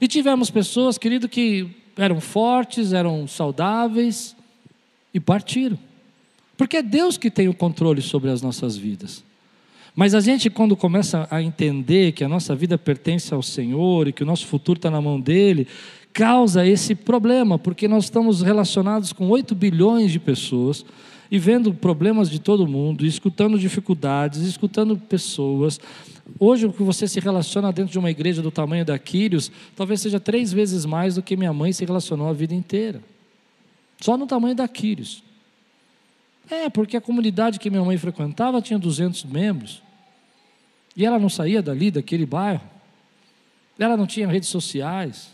E 0.00 0.08
tivemos 0.08 0.50
pessoas, 0.50 0.98
querido, 0.98 1.28
que 1.28 1.68
eram 1.96 2.20
fortes, 2.20 2.92
eram 2.92 3.26
saudáveis 3.28 4.34
e 5.14 5.20
partiram, 5.20 5.78
porque 6.56 6.78
é 6.78 6.82
Deus 6.82 7.16
que 7.16 7.30
tem 7.30 7.48
o 7.48 7.54
controle 7.54 8.02
sobre 8.02 8.28
as 8.30 8.42
nossas 8.42 8.76
vidas. 8.76 9.22
Mas 9.94 10.14
a 10.14 10.20
gente, 10.20 10.48
quando 10.48 10.74
começa 10.74 11.28
a 11.30 11.42
entender 11.42 12.12
que 12.12 12.24
a 12.24 12.28
nossa 12.28 12.54
vida 12.54 12.78
pertence 12.78 13.32
ao 13.34 13.42
Senhor 13.42 14.08
e 14.08 14.12
que 14.12 14.22
o 14.22 14.26
nosso 14.26 14.46
futuro 14.46 14.78
está 14.78 14.90
na 14.90 15.00
mão 15.00 15.20
dele, 15.20 15.66
causa 16.12 16.66
esse 16.66 16.94
problema, 16.94 17.58
porque 17.58 17.86
nós 17.86 18.04
estamos 18.04 18.40
relacionados 18.40 19.12
com 19.12 19.28
8 19.28 19.54
bilhões 19.54 20.10
de 20.10 20.18
pessoas 20.18 20.84
e 21.30 21.38
vendo 21.38 21.72
problemas 21.72 22.30
de 22.30 22.38
todo 22.38 22.66
mundo, 22.66 23.06
escutando 23.06 23.58
dificuldades, 23.58 24.42
escutando 24.42 24.96
pessoas. 24.96 25.80
Hoje, 26.38 26.66
o 26.66 26.72
que 26.72 26.82
você 26.82 27.06
se 27.06 27.20
relaciona 27.20 27.72
dentro 27.72 27.92
de 27.92 27.98
uma 27.98 28.10
igreja 28.10 28.40
do 28.40 28.50
tamanho 28.50 28.84
da 28.84 28.98
Quírios, 28.98 29.50
talvez 29.76 30.00
seja 30.00 30.20
três 30.20 30.52
vezes 30.52 30.84
mais 30.86 31.14
do 31.14 31.22
que 31.22 31.36
minha 31.36 31.52
mãe 31.52 31.72
se 31.72 31.84
relacionou 31.84 32.28
a 32.28 32.32
vida 32.32 32.54
inteira. 32.54 33.02
Só 34.00 34.16
no 34.16 34.26
tamanho 34.26 34.54
da 34.54 34.66
Quírios. 34.66 35.22
É, 36.50 36.68
porque 36.68 36.96
a 36.96 37.00
comunidade 37.00 37.58
que 37.58 37.70
minha 37.70 37.84
mãe 37.84 37.96
frequentava 37.96 38.60
tinha 38.60 38.78
200 38.78 39.24
membros. 39.24 39.82
E 40.96 41.06
ela 41.06 41.18
não 41.18 41.28
saía 41.28 41.62
dali, 41.62 41.90
daquele 41.90 42.26
bairro. 42.26 42.62
Ela 43.78 43.96
não 43.96 44.06
tinha 44.06 44.28
redes 44.28 44.48
sociais. 44.48 45.30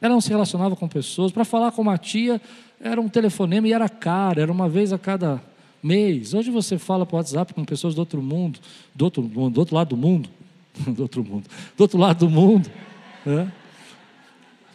Ela 0.00 0.12
não 0.12 0.20
se 0.20 0.28
relacionava 0.28 0.76
com 0.76 0.86
pessoas. 0.86 1.32
Para 1.32 1.44
falar 1.44 1.72
com 1.72 1.82
uma 1.82 1.96
tia, 1.96 2.40
era 2.80 3.00
um 3.00 3.08
telefonema 3.08 3.66
e 3.66 3.72
era 3.72 3.88
caro, 3.88 4.40
era 4.40 4.52
uma 4.52 4.68
vez 4.68 4.92
a 4.92 4.98
cada 4.98 5.42
mês. 5.82 6.34
Hoje 6.34 6.50
você 6.50 6.78
fala 6.78 7.06
por 7.06 7.16
WhatsApp 7.16 7.54
com 7.54 7.64
pessoas 7.64 7.94
do 7.94 7.98
outro 7.98 8.22
mundo, 8.22 8.58
do 8.94 9.04
outro, 9.04 9.22
do 9.22 9.58
outro 9.58 9.74
lado 9.74 9.88
do 9.88 9.96
mundo. 9.96 10.28
do 10.86 11.02
outro 11.02 11.24
mundo. 11.24 11.48
Do 11.76 11.80
outro 11.80 11.98
lado 11.98 12.26
do 12.26 12.30
mundo. 12.30 12.70
Né? 13.24 13.50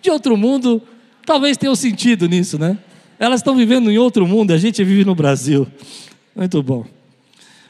De 0.01 0.09
outro 0.09 0.37
mundo, 0.37 0.81
talvez 1.25 1.57
tenha 1.57 1.71
um 1.71 1.75
sentido 1.75 2.27
nisso, 2.27 2.57
né? 2.57 2.77
Elas 3.19 3.41
estão 3.41 3.55
vivendo 3.55 3.91
em 3.91 3.97
outro 3.97 4.25
mundo, 4.25 4.51
a 4.51 4.57
gente 4.57 4.81
vive 4.81 5.03
no 5.03 5.13
Brasil. 5.13 5.67
Muito 6.33 6.63
bom. 6.63 6.85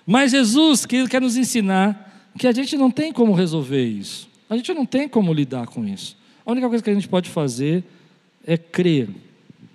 Mas 0.06 0.32
Jesus 0.32 0.86
quer 0.86 1.20
nos 1.20 1.36
ensinar 1.36 2.30
que 2.38 2.48
a 2.48 2.52
gente 2.52 2.78
não 2.78 2.92
tem 2.92 3.12
como 3.12 3.34
resolver 3.34 3.84
isso. 3.84 4.30
A 4.48 4.56
gente 4.56 4.74
não 4.74 4.86
tem 4.86 5.10
como 5.10 5.34
lidar 5.34 5.66
com 5.66 5.86
isso. 5.88 6.16
A 6.46 6.52
única 6.52 6.70
coisa 6.70 6.84
que 6.84 6.90
a 6.90 6.94
gente 6.94 7.08
pode 7.08 7.30
fazer 7.30 7.84
é 8.46 8.58
crer 8.58 9.10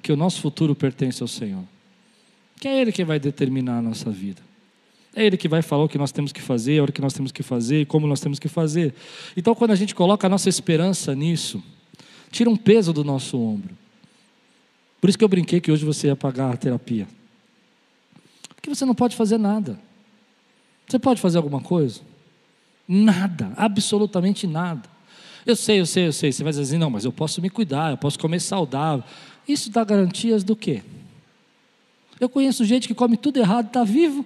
que 0.01 0.13
o 0.13 0.17
nosso 0.17 0.41
futuro 0.41 0.75
pertence 0.75 1.23
ao 1.23 1.29
Senhor. 1.29 1.63
Que 2.61 2.69
é 2.69 2.81
Ele 2.81 2.93
que 2.93 3.05
vai 3.05 3.19
determinar 3.19 3.79
a 3.79 3.83
nossa 3.83 4.11
vida. 4.11 4.43
É 5.15 5.25
Ele 5.25 5.37
que 5.37 5.49
vai 5.49 5.63
falar 5.63 5.85
o 5.85 5.89
que 5.89 5.99
nós 5.99 6.13
temos 6.13 6.33
que 6.33 6.41
fazer, 6.41 6.79
a 6.79 6.83
hora 6.83 6.93
que 6.93 7.01
nós 7.01 7.15
temos 7.15 7.33
que 7.33 7.43
fazer 7.43 7.83
e 7.83 7.85
como 7.87 8.07
nós 8.07 8.21
temos 8.21 8.39
que 8.39 8.49
fazer. 8.49 8.95
Então, 9.37 9.55
quando 9.55 9.73
a 9.73 9.77
gente 9.77 9.95
coloca 9.95 10.27
a 10.27 10.31
nossa 10.31 10.49
esperança 10.49 11.15
nisso, 11.15 11.63
tira 12.31 12.49
um 12.49 12.57
peso 12.57 12.93
do 12.93 13.05
nosso 13.05 13.41
ombro. 13.41 13.84
Por 15.05 15.11
isso 15.11 15.19
que 15.19 15.25
eu 15.25 15.29
brinquei 15.29 15.61
que 15.61 15.71
hoje 15.71 15.85
você 15.85 16.07
ia 16.07 16.17
pagar 16.17 16.55
a 16.55 16.57
terapia. 16.57 17.07
Porque 18.57 18.71
você 18.71 18.87
não 18.87 18.95
pode 18.95 19.15
fazer 19.15 19.37
nada. 19.37 19.79
Você 20.89 20.99
pode 20.99 21.21
fazer 21.21 21.37
alguma 21.37 21.61
coisa? 21.61 22.01
Nada, 22.89 23.53
absolutamente 23.55 24.47
nada. 24.47 24.89
Eu 25.45 25.57
sei, 25.57 25.79
eu 25.79 25.85
sei, 25.85 26.07
eu 26.07 26.13
sei. 26.15 26.33
Você 26.33 26.43
vai 26.43 26.53
dizer 26.53 26.63
assim, 26.63 26.79
não, 26.79 26.89
mas 26.89 27.05
eu 27.05 27.13
posso 27.13 27.43
me 27.43 27.51
cuidar, 27.51 27.91
eu 27.91 27.99
posso 27.99 28.19
comer 28.19 28.41
saudável. 28.41 29.05
Isso 29.47 29.71
dá 29.71 29.85
garantias 29.85 30.43
do 30.43 30.57
quê? 30.57 30.83
Eu 32.19 32.31
conheço 32.31 32.65
gente 32.65 32.89
que 32.89 32.95
come 32.95 33.19
tudo 33.19 33.39
errado 33.39 33.67
e 33.67 33.69
está 33.69 33.85
vivo. 33.85 34.25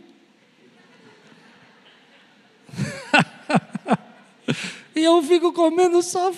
e 4.95 5.03
eu 5.03 5.21
fico 5.25 5.53
comendo 5.53 6.01
só. 6.05 6.33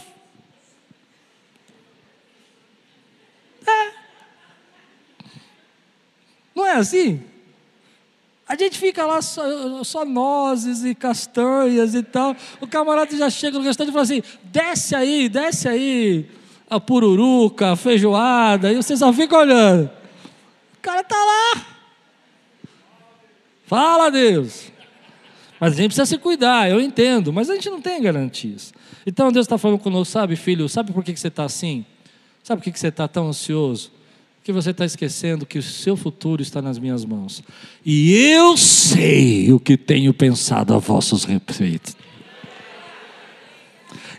É. 3.66 4.00
Não 6.61 6.66
é 6.66 6.75
assim? 6.75 7.23
A 8.46 8.55
gente 8.55 8.79
fica 8.79 9.07
lá 9.07 9.23
só, 9.23 9.83
só, 9.83 10.05
nozes 10.05 10.85
e 10.85 10.94
castanhas 10.94 11.94
e 11.94 12.03
tal. 12.03 12.37
O 12.61 12.66
camarada 12.66 13.16
já 13.16 13.31
chega 13.31 13.59
no 13.59 13.64
restaurante 13.64 13.90
e 13.90 13.94
fala 13.94 14.03
assim: 14.03 14.23
desce 14.44 14.94
aí, 14.94 15.29
desce 15.29 15.68
aí 15.68 16.27
a 16.68 16.79
pururuca, 16.79 17.73
a 17.73 17.77
feijoada. 17.77 18.70
E 18.70 18.77
você 18.77 18.94
só 18.94 19.11
fica 19.11 19.38
olhando. 19.38 19.87
O 19.87 20.81
cara 20.83 21.03
tá 21.03 21.16
lá. 21.16 21.66
Fala, 23.66 24.11
Deus. 24.11 24.70
Mas 25.59 25.73
a 25.73 25.77
gente 25.77 25.87
precisa 25.87 26.07
se 26.07 26.18
cuidar, 26.18 26.70
eu 26.70 26.81
entendo, 26.81 27.33
mas 27.33 27.49
a 27.49 27.55
gente 27.55 27.70
não 27.70 27.81
tem 27.81 28.03
garantias. 28.03 28.73
Então 29.07 29.31
Deus 29.31 29.44
está 29.44 29.57
falando 29.57 29.79
conosco, 29.79 30.12
sabe, 30.12 30.37
filho, 30.37 30.68
sabe 30.68 30.92
por 30.92 31.05
que, 31.05 31.14
você 31.16 31.29
está 31.29 31.44
assim? 31.44 31.87
Sabe 32.42 32.62
por 32.62 32.73
que 32.73 32.79
você 32.79 32.88
está 32.88 33.07
tão 33.07 33.29
ansioso? 33.29 33.92
Que 34.42 34.53
você 34.53 34.70
está 34.70 34.85
esquecendo 34.85 35.46
que 35.46 35.59
o 35.59 35.62
seu 35.62 35.96
futuro 35.96 36.42
está 36.42 36.62
nas 36.62 36.79
minhas 36.79 37.05
mãos. 37.05 37.42
E 37.85 38.14
eu 38.14 38.57
sei 38.57 39.53
o 39.53 39.61
que 39.61 39.76
tenho 39.76 40.12
pensado 40.14 40.74
a 40.74 40.79
vossos 40.79 41.24
respeito. 41.24 41.94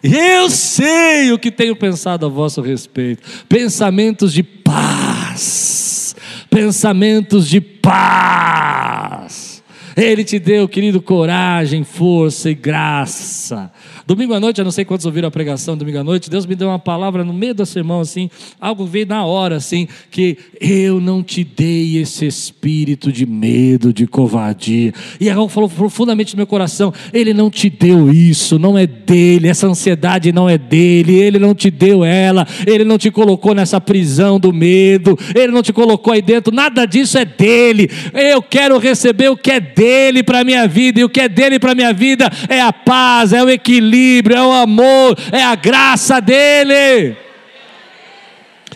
Eu 0.03 0.49
sei 0.49 1.31
o 1.31 1.37
que 1.37 1.51
tenho 1.51 1.75
pensado 1.75 2.25
a 2.25 2.29
vosso 2.29 2.61
respeito. 2.61 3.21
Pensamentos 3.47 4.33
de 4.33 4.41
paz. 4.41 6.15
Pensamentos 6.49 7.47
de 7.47 7.61
paz. 7.61 9.63
Ele 9.95 10.23
te 10.23 10.39
deu, 10.39 10.67
querido, 10.67 11.01
coragem, 11.01 11.83
força 11.83 12.49
e 12.49 12.55
graça 12.55 13.71
Domingo 14.11 14.33
à 14.33 14.41
noite, 14.41 14.59
eu 14.59 14.65
não 14.65 14.73
sei 14.73 14.83
quantos 14.83 15.05
ouviram 15.05 15.29
a 15.29 15.31
pregação 15.31 15.77
domingo 15.77 15.99
à 15.99 16.03
noite, 16.03 16.29
Deus 16.29 16.45
me 16.45 16.53
deu 16.53 16.67
uma 16.67 16.77
palavra 16.77 17.23
no 17.23 17.31
meio 17.31 17.55
da 17.55 17.65
sermão, 17.65 18.01
assim, 18.01 18.29
algo 18.59 18.85
veio 18.85 19.05
na 19.05 19.23
hora, 19.23 19.55
assim, 19.55 19.87
que 20.09 20.37
eu 20.59 20.99
não 20.99 21.23
te 21.23 21.45
dei 21.45 21.97
esse 21.97 22.25
espírito 22.25 23.09
de 23.09 23.25
medo, 23.25 23.93
de 23.93 24.05
covardia. 24.05 24.93
E 25.17 25.29
algo 25.29 25.47
falou 25.47 25.69
profundamente 25.69 26.33
no 26.33 26.39
meu 26.39 26.45
coração: 26.45 26.93
Ele 27.13 27.33
não 27.33 27.49
te 27.49 27.69
deu 27.69 28.11
isso, 28.11 28.59
não 28.59 28.77
é 28.77 28.85
dele, 28.85 29.47
essa 29.47 29.65
ansiedade 29.65 30.33
não 30.33 30.49
é 30.49 30.57
dele, 30.57 31.15
Ele 31.15 31.39
não 31.39 31.55
te 31.55 31.71
deu 31.71 32.03
ela, 32.03 32.45
Ele 32.67 32.83
não 32.83 32.97
te 32.97 33.09
colocou 33.11 33.55
nessa 33.55 33.79
prisão 33.79 34.37
do 34.37 34.51
medo, 34.51 35.17
Ele 35.33 35.53
não 35.53 35.63
te 35.63 35.71
colocou 35.71 36.11
aí 36.11 36.21
dentro, 36.21 36.53
nada 36.53 36.85
disso 36.85 37.17
é 37.17 37.23
dele. 37.23 37.89
Eu 38.13 38.41
quero 38.41 38.77
receber 38.77 39.29
o 39.29 39.37
que 39.37 39.51
é 39.51 39.61
dele 39.61 40.21
para 40.21 40.41
a 40.41 40.43
minha 40.43 40.67
vida, 40.67 40.99
e 40.99 41.03
o 41.05 41.09
que 41.09 41.21
é 41.21 41.29
dele 41.29 41.57
para 41.57 41.71
a 41.71 41.75
minha 41.75 41.93
vida 41.93 42.29
é 42.49 42.59
a 42.59 42.73
paz, 42.73 43.31
é 43.31 43.41
o 43.41 43.49
equilíbrio, 43.49 44.00
é 44.33 44.41
o 44.41 44.51
amor, 44.51 45.17
é 45.31 45.43
a 45.43 45.55
graça 45.55 46.19
dele. 46.19 47.15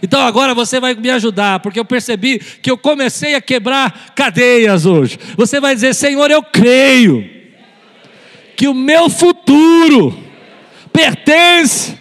Então 0.02 0.22
agora 0.22 0.54
você 0.54 0.80
vai 0.80 0.94
me 0.94 1.10
ajudar, 1.10 1.60
porque 1.62 1.80
eu 1.80 1.86
percebi 1.86 2.38
que 2.38 2.70
eu 2.70 2.78
comecei 2.78 3.34
a 3.34 3.42
quebrar 3.42 4.14
cadeias 4.16 4.86
hoje. 4.86 5.18
Você 5.36 5.60
vai 5.60 5.74
dizer: 5.74 5.96
Senhor, 5.96 6.30
eu 6.30 6.44
creio 6.44 7.28
que 8.56 8.68
o 8.68 8.74
meu 8.74 9.10
futuro 9.10 10.18
pertence 10.92 11.98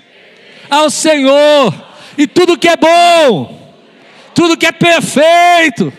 ao 0.69 0.91
Senhor, 0.91 1.75
e 2.19 2.27
tudo 2.27 2.59
que 2.59 2.69
é 2.69 2.77
bom, 2.77 3.75
tudo 4.35 4.57
que 4.57 4.67
é 4.67 4.73
perfeito, 4.73 5.93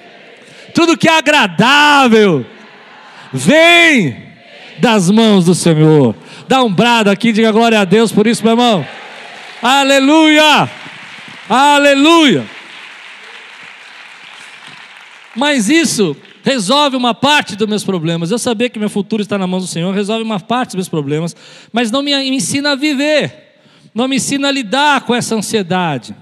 tudo 0.73 0.97
que 0.97 1.07
é 1.07 1.17
agradável, 1.17 2.45
vem 3.31 4.25
das 4.77 5.09
mãos 5.09 5.45
do 5.45 5.55
Senhor. 5.55 6.15
Dá 6.47 6.63
um 6.63 6.71
brado 6.71 7.09
aqui, 7.09 7.31
diga 7.31 7.51
glória 7.51 7.79
a 7.79 7.85
Deus 7.85 8.11
por 8.11 8.27
isso, 8.27 8.43
meu 8.43 8.53
irmão. 8.53 8.85
Aleluia! 9.61 10.69
Aleluia! 11.49 12.45
Mas 15.35 15.69
isso 15.69 16.15
resolve 16.43 16.95
uma 16.95 17.15
parte 17.15 17.55
dos 17.55 17.67
meus 17.67 17.83
problemas. 17.83 18.29
Eu 18.29 18.37
saber 18.37 18.69
que 18.69 18.77
meu 18.77 18.89
futuro 18.89 19.21
está 19.21 19.37
na 19.37 19.47
mão 19.47 19.59
do 19.59 19.65
Senhor 19.65 19.93
resolve 19.93 20.23
uma 20.23 20.39
parte 20.39 20.69
dos 20.69 20.75
meus 20.75 20.89
problemas, 20.89 21.35
mas 21.73 21.89
não 21.89 22.03
me 22.03 22.13
ensina 22.29 22.73
a 22.73 22.75
viver, 22.75 23.57
não 23.93 24.07
me 24.07 24.17
ensina 24.17 24.47
a 24.47 24.51
lidar 24.51 25.01
com 25.01 25.15
essa 25.15 25.35
ansiedade. 25.35 26.15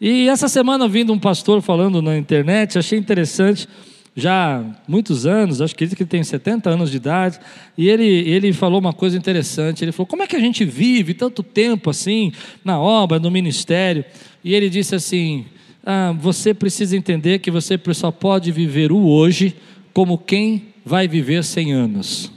E 0.00 0.28
essa 0.28 0.48
semana, 0.48 0.86
vindo 0.86 1.12
um 1.12 1.18
pastor 1.18 1.60
falando 1.60 2.00
na 2.00 2.16
internet, 2.16 2.78
achei 2.78 2.98
interessante 2.98 3.68
já 4.16 4.64
muitos 4.88 5.26
anos, 5.26 5.60
acho 5.60 5.76
que 5.76 5.84
ele 5.84 5.94
tem 5.94 6.24
70 6.24 6.70
anos 6.70 6.90
de 6.90 6.96
idade, 6.96 7.38
e 7.76 7.86
ele, 7.86 8.06
ele 8.06 8.50
falou 8.54 8.80
uma 8.80 8.94
coisa 8.94 9.16
interessante. 9.16 9.84
Ele 9.84 9.92
falou: 9.92 10.06
como 10.06 10.22
é 10.22 10.26
que 10.26 10.34
a 10.34 10.40
gente 10.40 10.64
vive 10.64 11.12
tanto 11.12 11.42
tempo 11.42 11.90
assim, 11.90 12.32
na 12.64 12.80
obra, 12.80 13.18
no 13.18 13.30
ministério? 13.30 14.04
E 14.42 14.54
ele 14.54 14.70
disse 14.70 14.94
assim: 14.94 15.44
ah, 15.84 16.14
você 16.18 16.54
precisa 16.54 16.96
entender 16.96 17.40
que 17.40 17.50
você 17.50 17.78
só 17.92 18.10
pode 18.10 18.50
viver 18.50 18.90
o 18.90 19.06
hoje 19.06 19.54
como 19.92 20.16
quem 20.16 20.68
vai 20.82 21.06
viver 21.06 21.44
100 21.44 21.72
anos. 21.74 22.32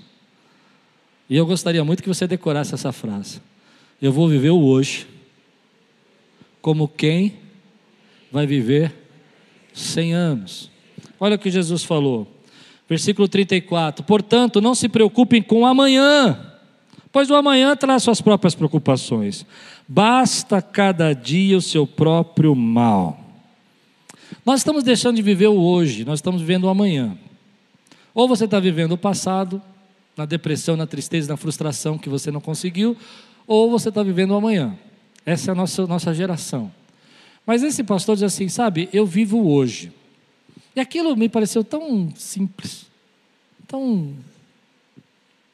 E 1.30 1.38
eu 1.38 1.46
gostaria 1.46 1.84
muito 1.86 2.04
que 2.04 2.10
você 2.10 2.28
decorasse 2.28 2.74
essa 2.74 2.92
frase. 2.92 3.40
Eu 4.02 4.12
vou 4.12 4.28
viver 4.28 4.50
o 4.50 4.60
hoje 4.60 5.08
como 6.62 6.88
quem 6.88 7.36
vai 8.32 8.46
viver 8.46 8.94
100 9.74 10.14
anos. 10.14 10.79
Olha 11.20 11.36
o 11.36 11.40
que 11.40 11.52
Jesus 11.52 11.84
falou. 11.84 12.28
Versículo 12.88 13.28
34: 13.28 14.04
Portanto, 14.04 14.62
não 14.62 14.74
se 14.74 14.90
preocupem 14.90 15.42
com 15.42 15.66
amanhã, 15.66 16.54
pois 17.12 17.30
o 17.30 17.36
amanhã 17.36 17.76
traz 17.76 18.04
suas 18.04 18.22
próprias 18.22 18.56
preocupações. 18.56 19.46
Basta 19.88 20.62
cada 20.62 21.14
dia 21.14 21.58
o 21.58 21.62
seu 21.62 21.86
próprio 21.86 22.56
mal. 22.56 23.20
Nós 24.46 24.62
estamos 24.62 24.84
deixando 24.84 25.18
de 25.18 25.22
viver 25.22 25.48
o 25.48 25.60
hoje, 25.60 26.06
nós 26.06 26.20
estamos 26.20 26.42
vivendo 26.42 26.64
o 26.64 26.70
amanhã. 26.70 27.18
Ou 28.14 28.28
você 28.28 28.46
está 28.46 28.60
vivendo 28.60 28.94
o 28.94 28.98
passado, 28.98 29.62
na 30.18 30.26
depressão, 30.26 30.76
na 30.76 30.88
tristeza, 30.88 31.32
na 31.32 31.38
frustração 31.38 31.98
que 31.98 32.10
você 32.10 32.32
não 32.32 32.42
conseguiu, 32.42 32.98
ou 33.48 33.70
você 33.70 33.90
está 33.90 34.04
vivendo 34.04 34.32
o 34.32 34.36
amanhã. 34.36 34.78
Essa 35.26 35.52
é 35.52 35.54
a 35.54 35.56
nossa, 35.56 35.86
nossa 35.86 36.14
geração. 36.14 36.72
Mas 37.46 37.64
esse 37.64 37.84
pastor 37.84 38.16
diz 38.16 38.24
assim: 38.24 38.48
sabe, 38.48 38.90
eu 38.92 39.06
vivo 39.06 39.50
hoje. 39.50 39.92
E 40.76 40.80
aquilo 40.80 41.16
me 41.16 41.28
pareceu 41.28 41.64
tão 41.64 42.14
simples, 42.16 42.86
tão, 43.68 44.14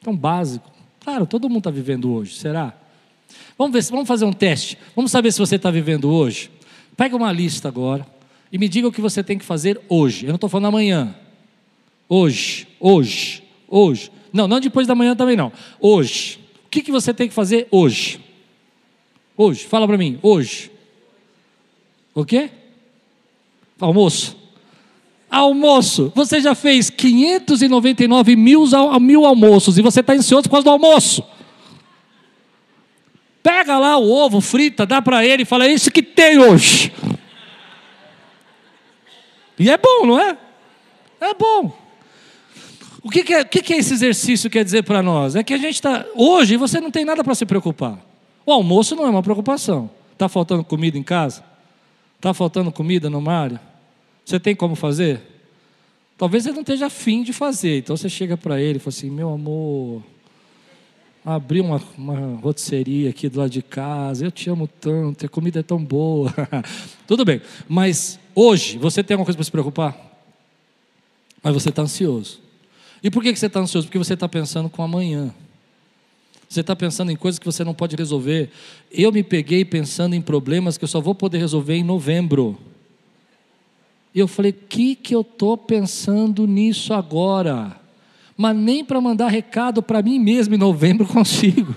tão 0.02 0.14
básico. 0.14 0.70
Claro, 1.00 1.26
todo 1.26 1.48
mundo 1.48 1.58
está 1.58 1.70
vivendo 1.70 2.12
hoje, 2.12 2.34
será? 2.34 2.74
Vamos 3.56 3.72
ver, 3.72 3.90
vamos 3.90 4.08
fazer 4.08 4.24
um 4.24 4.32
teste. 4.32 4.78
Vamos 4.94 5.10
saber 5.10 5.32
se 5.32 5.38
você 5.38 5.56
está 5.56 5.70
vivendo 5.70 6.10
hoje. 6.10 6.50
Pega 6.96 7.16
uma 7.16 7.32
lista 7.32 7.68
agora 7.68 8.06
e 8.52 8.58
me 8.58 8.68
diga 8.68 8.88
o 8.88 8.92
que 8.92 9.00
você 9.00 9.22
tem 9.22 9.38
que 9.38 9.44
fazer 9.44 9.80
hoje. 9.88 10.26
Eu 10.26 10.28
não 10.28 10.36
estou 10.36 10.50
falando 10.50 10.68
amanhã. 10.68 11.14
Hoje, 12.08 12.68
hoje, 12.78 13.42
hoje. 13.68 14.10
Não, 14.32 14.46
não 14.46 14.60
depois 14.60 14.86
da 14.86 14.94
manhã 14.94 15.16
também 15.16 15.36
não. 15.36 15.52
Hoje. 15.80 16.38
O 16.66 16.68
que, 16.68 16.82
que 16.82 16.92
você 16.92 17.14
tem 17.14 17.28
que 17.28 17.34
fazer 17.34 17.66
hoje? 17.70 18.20
Hoje, 19.36 19.64
fala 19.64 19.86
para 19.86 19.96
mim, 19.96 20.18
hoje. 20.22 20.70
O 22.14 22.24
quê? 22.24 22.50
Almoço 23.80 24.45
almoço. 25.36 26.12
Você 26.14 26.40
já 26.40 26.54
fez 26.54 26.90
599 26.90 28.36
mil, 28.36 28.64
mil 29.00 29.24
almoços 29.24 29.78
e 29.78 29.82
você 29.82 30.00
está 30.00 30.12
ansioso 30.12 30.44
por 30.44 30.50
causa 30.50 30.64
do 30.64 30.70
almoço. 30.70 31.24
Pega 33.42 33.78
lá 33.78 33.96
o 33.96 34.10
ovo, 34.10 34.40
frita, 34.40 34.84
dá 34.84 35.00
para 35.00 35.24
ele 35.24 35.42
e 35.42 35.46
fala: 35.46 35.66
é 35.66 35.72
isso 35.72 35.90
que 35.90 36.02
tem 36.02 36.38
hoje. 36.38 36.92
E 39.58 39.70
é 39.70 39.78
bom, 39.78 40.06
não 40.06 40.20
é? 40.20 40.36
É 41.20 41.34
bom. 41.34 41.72
O 43.02 43.08
que, 43.08 43.22
que, 43.22 43.32
é, 43.32 43.42
o 43.42 43.46
que, 43.46 43.62
que 43.62 43.74
esse 43.74 43.94
exercício 43.94 44.50
quer 44.50 44.64
dizer 44.64 44.82
para 44.82 45.00
nós? 45.00 45.36
É 45.36 45.44
que 45.44 45.54
a 45.54 45.58
gente 45.58 45.76
está. 45.76 46.04
Hoje 46.16 46.56
você 46.56 46.80
não 46.80 46.90
tem 46.90 47.04
nada 47.04 47.22
para 47.22 47.34
se 47.36 47.46
preocupar. 47.46 47.98
O 48.44 48.52
almoço 48.52 48.96
não 48.96 49.06
é 49.06 49.10
uma 49.10 49.22
preocupação. 49.22 49.88
Está 50.12 50.28
faltando 50.28 50.64
comida 50.64 50.98
em 50.98 51.02
casa? 51.02 51.44
Está 52.16 52.34
faltando 52.34 52.72
comida 52.72 53.08
no 53.08 53.20
mar? 53.20 53.60
Você 54.26 54.40
tem 54.40 54.56
como 54.56 54.74
fazer? 54.74 55.22
Talvez 56.18 56.44
ele 56.44 56.56
não 56.56 56.62
esteja 56.62 56.86
afim 56.86 57.22
de 57.22 57.32
fazer. 57.32 57.78
Então 57.78 57.96
você 57.96 58.08
chega 58.08 58.36
para 58.36 58.60
ele 58.60 58.78
e 58.78 58.80
fala 58.80 58.88
assim: 58.88 59.08
Meu 59.08 59.32
amor, 59.32 60.02
abri 61.24 61.60
uma, 61.60 61.80
uma 61.96 62.36
rotisseria 62.40 63.10
aqui 63.10 63.28
do 63.28 63.38
lado 63.38 63.50
de 63.50 63.62
casa, 63.62 64.24
eu 64.24 64.32
te 64.32 64.50
amo 64.50 64.66
tanto, 64.66 65.24
a 65.24 65.28
comida 65.28 65.60
é 65.60 65.62
tão 65.62 65.82
boa. 65.82 66.34
Tudo 67.06 67.24
bem, 67.24 67.40
mas 67.68 68.18
hoje 68.34 68.78
você 68.78 69.00
tem 69.00 69.14
alguma 69.14 69.26
coisa 69.26 69.36
para 69.36 69.44
se 69.44 69.50
preocupar? 69.52 69.96
Mas 71.40 71.54
você 71.54 71.68
está 71.68 71.82
ansioso. 71.82 72.40
E 73.04 73.08
por 73.08 73.22
que 73.22 73.36
você 73.36 73.46
está 73.46 73.60
ansioso? 73.60 73.86
Porque 73.86 73.98
você 73.98 74.14
está 74.14 74.28
pensando 74.28 74.68
com 74.68 74.82
amanhã. 74.82 75.32
Você 76.48 76.62
está 76.62 76.74
pensando 76.74 77.12
em 77.12 77.16
coisas 77.16 77.38
que 77.38 77.46
você 77.46 77.62
não 77.62 77.74
pode 77.74 77.94
resolver. 77.94 78.50
Eu 78.90 79.12
me 79.12 79.22
peguei 79.22 79.64
pensando 79.64 80.14
em 80.14 80.20
problemas 80.20 80.76
que 80.76 80.82
eu 80.82 80.88
só 80.88 81.00
vou 81.00 81.14
poder 81.14 81.38
resolver 81.38 81.74
em 81.74 81.84
novembro. 81.84 82.58
E 84.16 84.18
eu 84.18 84.26
falei: 84.26 84.50
que 84.50 84.94
que 84.94 85.14
eu 85.14 85.20
estou 85.20 85.58
pensando 85.58 86.46
nisso 86.46 86.94
agora? 86.94 87.78
Mas 88.34 88.56
nem 88.56 88.82
para 88.82 88.98
mandar 88.98 89.28
recado 89.28 89.82
para 89.82 90.00
mim 90.00 90.18
mesmo 90.18 90.54
em 90.54 90.58
novembro 90.58 91.04
consigo. 91.06 91.76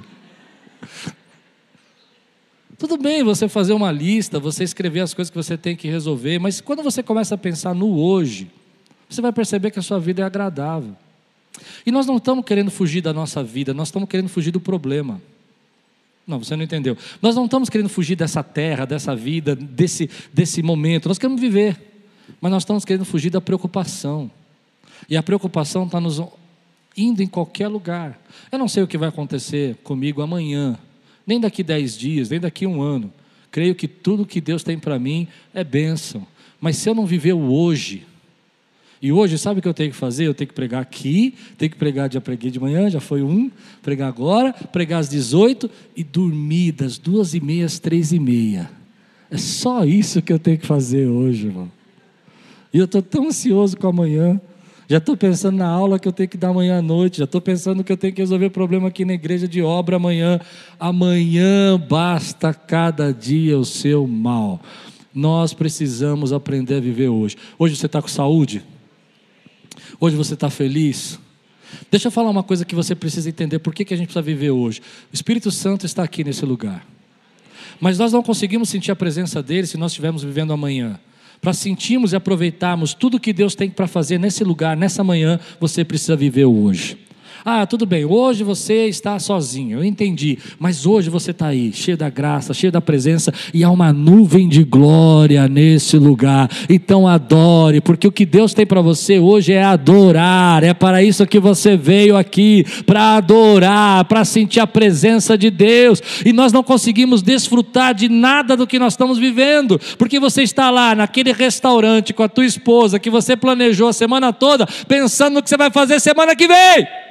Tudo 2.78 2.97
bem 2.97 3.25
você 3.25 3.49
fazer 3.49 3.73
uma 3.73 3.91
lista, 3.91 4.39
você 4.39 4.63
escrever 4.63 5.02
as 5.02 5.13
coisas 5.13 5.30
que 5.30 5.36
você 5.36 5.58
tem 5.58 5.75
que 5.75 5.89
resolver, 5.89 6.39
mas 6.39 6.62
quando 6.62 6.82
você 6.82 7.04
começa 7.04 7.36
a 7.36 7.38
pensar 7.38 7.75
no 7.75 7.99
hoje, 7.99 8.49
você 9.10 9.21
vai 9.21 9.34
perceber 9.34 9.69
que 9.69 9.80
a 9.80 9.82
sua 9.82 9.99
vida 9.99 10.21
é 10.21 10.25
agradável. 10.25 10.95
E 11.86 11.91
nós 11.91 12.06
não 12.06 12.15
estamos 12.15 12.45
querendo 12.45 12.71
fugir 12.71 13.02
da 13.02 13.12
nossa 13.12 13.43
vida, 13.43 13.73
nós 13.73 13.89
estamos 13.89 14.08
querendo 14.08 14.30
fugir 14.30 14.52
do 14.52 14.62
problema. 14.62 15.21
Não, 16.25 16.41
você 16.41 16.56
não 16.56 16.63
entendeu. 16.63 16.95
Nós 17.21 17.36
não 17.36 17.45
estamos 17.45 17.69
querendo 17.69 17.89
fugir 17.89 18.15
dessa 18.15 18.41
terra, 18.41 18.86
dessa 18.86 19.13
vida, 19.13 19.58
desse, 19.58 20.10
desse 20.32 20.63
momento. 20.63 21.10
Nós 21.10 21.17
queremos 21.17 21.41
viver. 21.41 21.88
Mas 22.39 22.52
nós 22.52 22.63
estamos 22.63 22.86
querendo 22.86 23.06
fugir 23.06 23.30
da 23.30 23.42
preocupação. 23.42 24.30
E 25.10 25.15
a 25.15 25.24
preocupação 25.24 25.86
está 25.86 26.00
nos 26.00 26.22
indo 26.96 27.22
em 27.22 27.28
qualquer 27.28 27.68
lugar. 27.68 28.20
Eu 28.52 28.60
não 28.60 28.68
sei 28.68 28.84
o 28.84 28.88
que 28.88 28.98
vai 28.98 29.10
acontecer 29.10 29.76
comigo 29.84 30.22
amanhã, 30.22 30.78
nem 31.26 31.39
daqui 31.39 31.63
dez 31.63 31.98
dias, 31.98 32.30
nem 32.30 32.39
daqui 32.39 32.65
um 32.65 32.82
ano. 32.82 33.12
Creio 33.52 33.74
que 33.76 33.88
tudo 33.88 34.26
que 34.26 34.42
Deus 34.42 34.63
tem 34.63 34.78
para 34.78 35.00
mim 35.00 35.28
é 35.54 35.63
bênção. 35.63 36.26
Mas 36.60 36.78
se 36.78 36.89
eu 36.89 36.96
não 36.96 37.06
viver 37.06 37.34
o 37.34 37.52
hoje, 37.52 38.06
e 39.02 39.13
hoje, 39.13 39.38
sabe 39.38 39.60
o 39.60 39.62
que 39.62 39.68
eu 39.68 39.74
tenho 39.74 39.92
que 39.92 39.96
fazer? 39.96 40.28
Eu 40.28 40.34
tenho 40.34 40.50
que 40.50 40.54
pregar 40.54 40.82
aqui, 40.82 41.34
tenho 41.58 41.72
que 41.72 41.78
pregar, 41.78 42.12
já 42.12 42.20
preguei 42.20 42.52
de 42.52 42.60
manhã, 42.60 42.89
já 42.89 43.00
foi 43.00 43.22
um, 43.22 43.50
pregar 43.82 44.10
agora, 44.10 44.52
pregar 44.52 45.00
às 45.00 45.08
18 45.08 45.72
e 45.96 46.04
dormir 46.04 46.74
das 46.74 46.98
duas 46.98 47.34
e 47.34 47.39
meia 47.39 47.65
às 47.65 47.80
três 47.80 48.12
e 48.12 48.20
meia. 48.20 48.70
É 49.32 49.38
só 49.38 49.86
isso 49.86 50.22
que 50.22 50.34
eu 50.34 50.39
tenho 50.39 50.58
que 50.58 50.65
fazer 50.65 51.08
hoje, 51.08 51.48
irmão. 51.48 51.72
E 52.73 52.77
eu 52.77 52.86
estou 52.86 53.01
tão 53.01 53.27
ansioso 53.27 53.77
com 53.77 53.88
amanhã. 53.88 54.39
Já 54.88 54.97
estou 54.97 55.15
pensando 55.15 55.58
na 55.58 55.67
aula 55.67 55.99
que 55.99 56.08
eu 56.08 56.12
tenho 56.12 56.27
que 56.27 56.38
dar 56.38 56.49
amanhã 56.49 56.79
à 56.79 56.82
noite. 56.82 57.19
Já 57.19 57.25
estou 57.25 57.39
pensando 57.39 57.84
que 57.84 57.91
eu 57.91 57.97
tenho 57.97 58.13
que 58.13 58.21
resolver 58.21 58.49
problema 58.49 58.88
aqui 58.88 59.05
na 59.05 59.13
igreja 59.13 59.47
de 59.47 59.62
obra 59.62 59.97
amanhã. 59.97 60.39
Amanhã 60.79 61.79
basta 61.79 62.53
cada 62.53 63.13
dia 63.13 63.58
o 63.58 63.65
seu 63.65 64.08
mal. 64.08 64.60
Nós 65.13 65.53
precisamos 65.53 66.34
aprender 66.34 66.75
a 66.75 66.79
viver 66.79 67.10
hoje. 67.10 67.36
Hoje 67.58 67.75
você 67.75 67.86
está 67.86 68.01
com 68.01 68.08
saúde? 68.08 68.63
Hoje 69.99 70.15
você 70.15 70.34
está 70.34 70.49
feliz? 70.49 71.19
Deixa 71.91 72.08
eu 72.08 72.12
falar 72.12 72.29
uma 72.29 72.43
coisa 72.43 72.65
que 72.65 72.75
você 72.75 72.95
precisa 72.95 73.29
entender: 73.29 73.60
por 73.60 73.73
que, 73.73 73.86
que 73.86 73.93
a 73.93 73.97
gente 73.97 74.08
precisa 74.08 74.23
viver 74.23 74.51
hoje? 74.51 74.82
O 75.12 75.15
Espírito 75.15 75.51
Santo 75.51 75.86
está 75.86 76.03
aqui 76.03 76.23
nesse 76.23 76.45
lugar. 76.45 76.86
Mas 77.79 77.97
nós 77.97 78.12
não 78.12 78.23
conseguimos 78.23 78.69
sentir 78.69 78.91
a 78.91 78.95
presença 78.95 79.41
dele 79.41 79.67
se 79.67 79.77
nós 79.77 79.91
estivermos 79.91 80.23
vivendo 80.23 80.51
amanhã. 80.51 80.99
Para 81.41 81.54
sentirmos 81.54 82.13
e 82.13 82.15
aproveitarmos 82.15 82.93
tudo 82.93 83.19
que 83.19 83.32
Deus 83.34 83.56
tem 83.56 83.69
para 83.69 83.88
fazer 83.88 84.17
nesse 84.17 84.43
lugar, 84.43 84.75
nessa 84.75 85.04
manhã, 85.04 85.39
você 85.60 85.86
precisa 85.86 86.15
viver 86.15 86.45
hoje. 86.45 86.97
Ah, 87.45 87.65
tudo 87.65 87.86
bem, 87.86 88.04
hoje 88.04 88.43
você 88.43 88.88
está 88.88 89.17
sozinho, 89.17 89.80
eu 89.80 89.84
entendi, 89.84 90.38
mas 90.60 90.86
hoje 90.86 91.10
você 91.10 91.32
está 91.32 91.47
aí, 91.47 91.71
cheio 91.71 91.95
da 91.95 92.10
graça, 92.10 92.54
cheio 92.54 92.71
da 92.71 92.82
presença, 92.82 93.34
e 93.54 93.63
há 93.63 93.69
uma 93.69 93.93
nuvem 93.93 94.49
de 94.49 94.63
glória 94.63 95.47
nesse 95.47 95.97
lugar. 95.97 96.49
Então 96.69 97.08
adore, 97.08 97.80
porque 97.80 98.08
o 98.08 98.12
que 98.12 98.25
Deus 98.25 98.54
tem 98.54 98.65
para 98.65 98.82
você 98.82 99.19
hoje 99.19 99.54
é 99.54 99.63
adorar, 99.63 100.63
é 100.63 100.73
para 100.73 101.02
isso 101.02 101.25
que 101.25 101.39
você 101.39 101.78
veio 101.78 102.17
aqui, 102.17 102.65
para 102.86 103.15
adorar, 103.15 104.04
para 104.06 104.25
sentir 104.25 104.60
a 104.60 104.67
presença 104.67 105.38
de 105.38 105.49
Deus, 105.49 106.02
e 106.25 106.34
nós 106.34 106.52
não 106.52 106.62
conseguimos 106.62 107.21
desfrutar 107.21 107.93
de 107.93 108.10
nada 108.10 108.58
do 108.58 108.67
que 108.67 108.78
nós 108.78 108.93
estamos 108.93 109.17
vivendo, 109.17 109.80
porque 109.97 110.19
você 110.19 110.43
está 110.43 110.69
lá 110.69 110.93
naquele 110.93 111.32
restaurante 111.32 112.13
com 112.13 112.23
a 112.23 112.30
tua 112.30 112.45
esposa, 112.45 112.99
que 112.99 113.10
você 113.10 113.38
planejou 113.38 113.88
a 113.88 113.93
semana 113.93 114.34
toda, 114.34 114.67
pensando 114.88 115.36
no 115.36 115.43
que 115.43 115.49
você 115.49 115.58
vai 115.58 115.71
fazer 115.71 115.99
semana 115.99 116.36
que 116.36 116.47
vem. 116.47 117.09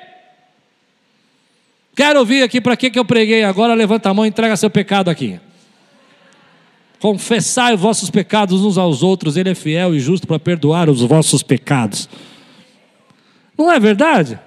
Quero 1.99 2.21
ouvir 2.21 2.45
aqui 2.45 2.61
para 2.61 2.77
que, 2.77 2.91
que 2.91 2.99
eu 2.99 3.05
preguei 3.05 3.43
agora. 3.43 3.75
Levanta 3.75 4.09
a 4.09 4.15
mão 4.15 4.25
e 4.25 4.29
entrega 4.29 4.57
seu 4.57 4.71
pecado 4.71 5.11
aqui. 5.11 5.41
Confessai 7.01 7.75
os 7.75 7.81
vossos 7.81 8.09
pecados 8.09 8.65
uns 8.65 8.79
aos 8.79 9.03
outros, 9.03 9.37
Ele 9.37 9.51
é 9.51 9.55
fiel 9.55 9.97
e 9.97 9.99
justo 9.99 10.25
para 10.25 10.39
perdoar 10.39 10.89
os 10.89 11.01
vossos 11.01 11.43
pecados. 11.43 12.09
Não 13.59 13.73
é 13.73 13.81
verdade? 13.81 14.39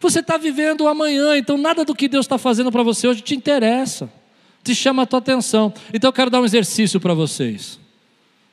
Você 0.00 0.20
está 0.20 0.38
vivendo 0.38 0.80
o 0.80 0.88
amanhã, 0.88 1.36
então 1.36 1.58
nada 1.58 1.84
do 1.84 1.94
que 1.94 2.08
Deus 2.08 2.24
está 2.24 2.38
fazendo 2.38 2.72
para 2.72 2.82
você 2.82 3.06
hoje 3.06 3.20
te 3.20 3.34
interessa, 3.34 4.10
te 4.62 4.74
chama 4.74 5.02
a 5.02 5.06
tua 5.06 5.18
atenção. 5.18 5.74
Então 5.92 6.08
eu 6.08 6.12
quero 6.12 6.30
dar 6.30 6.40
um 6.40 6.44
exercício 6.46 6.98
para 6.98 7.12
vocês. 7.12 7.78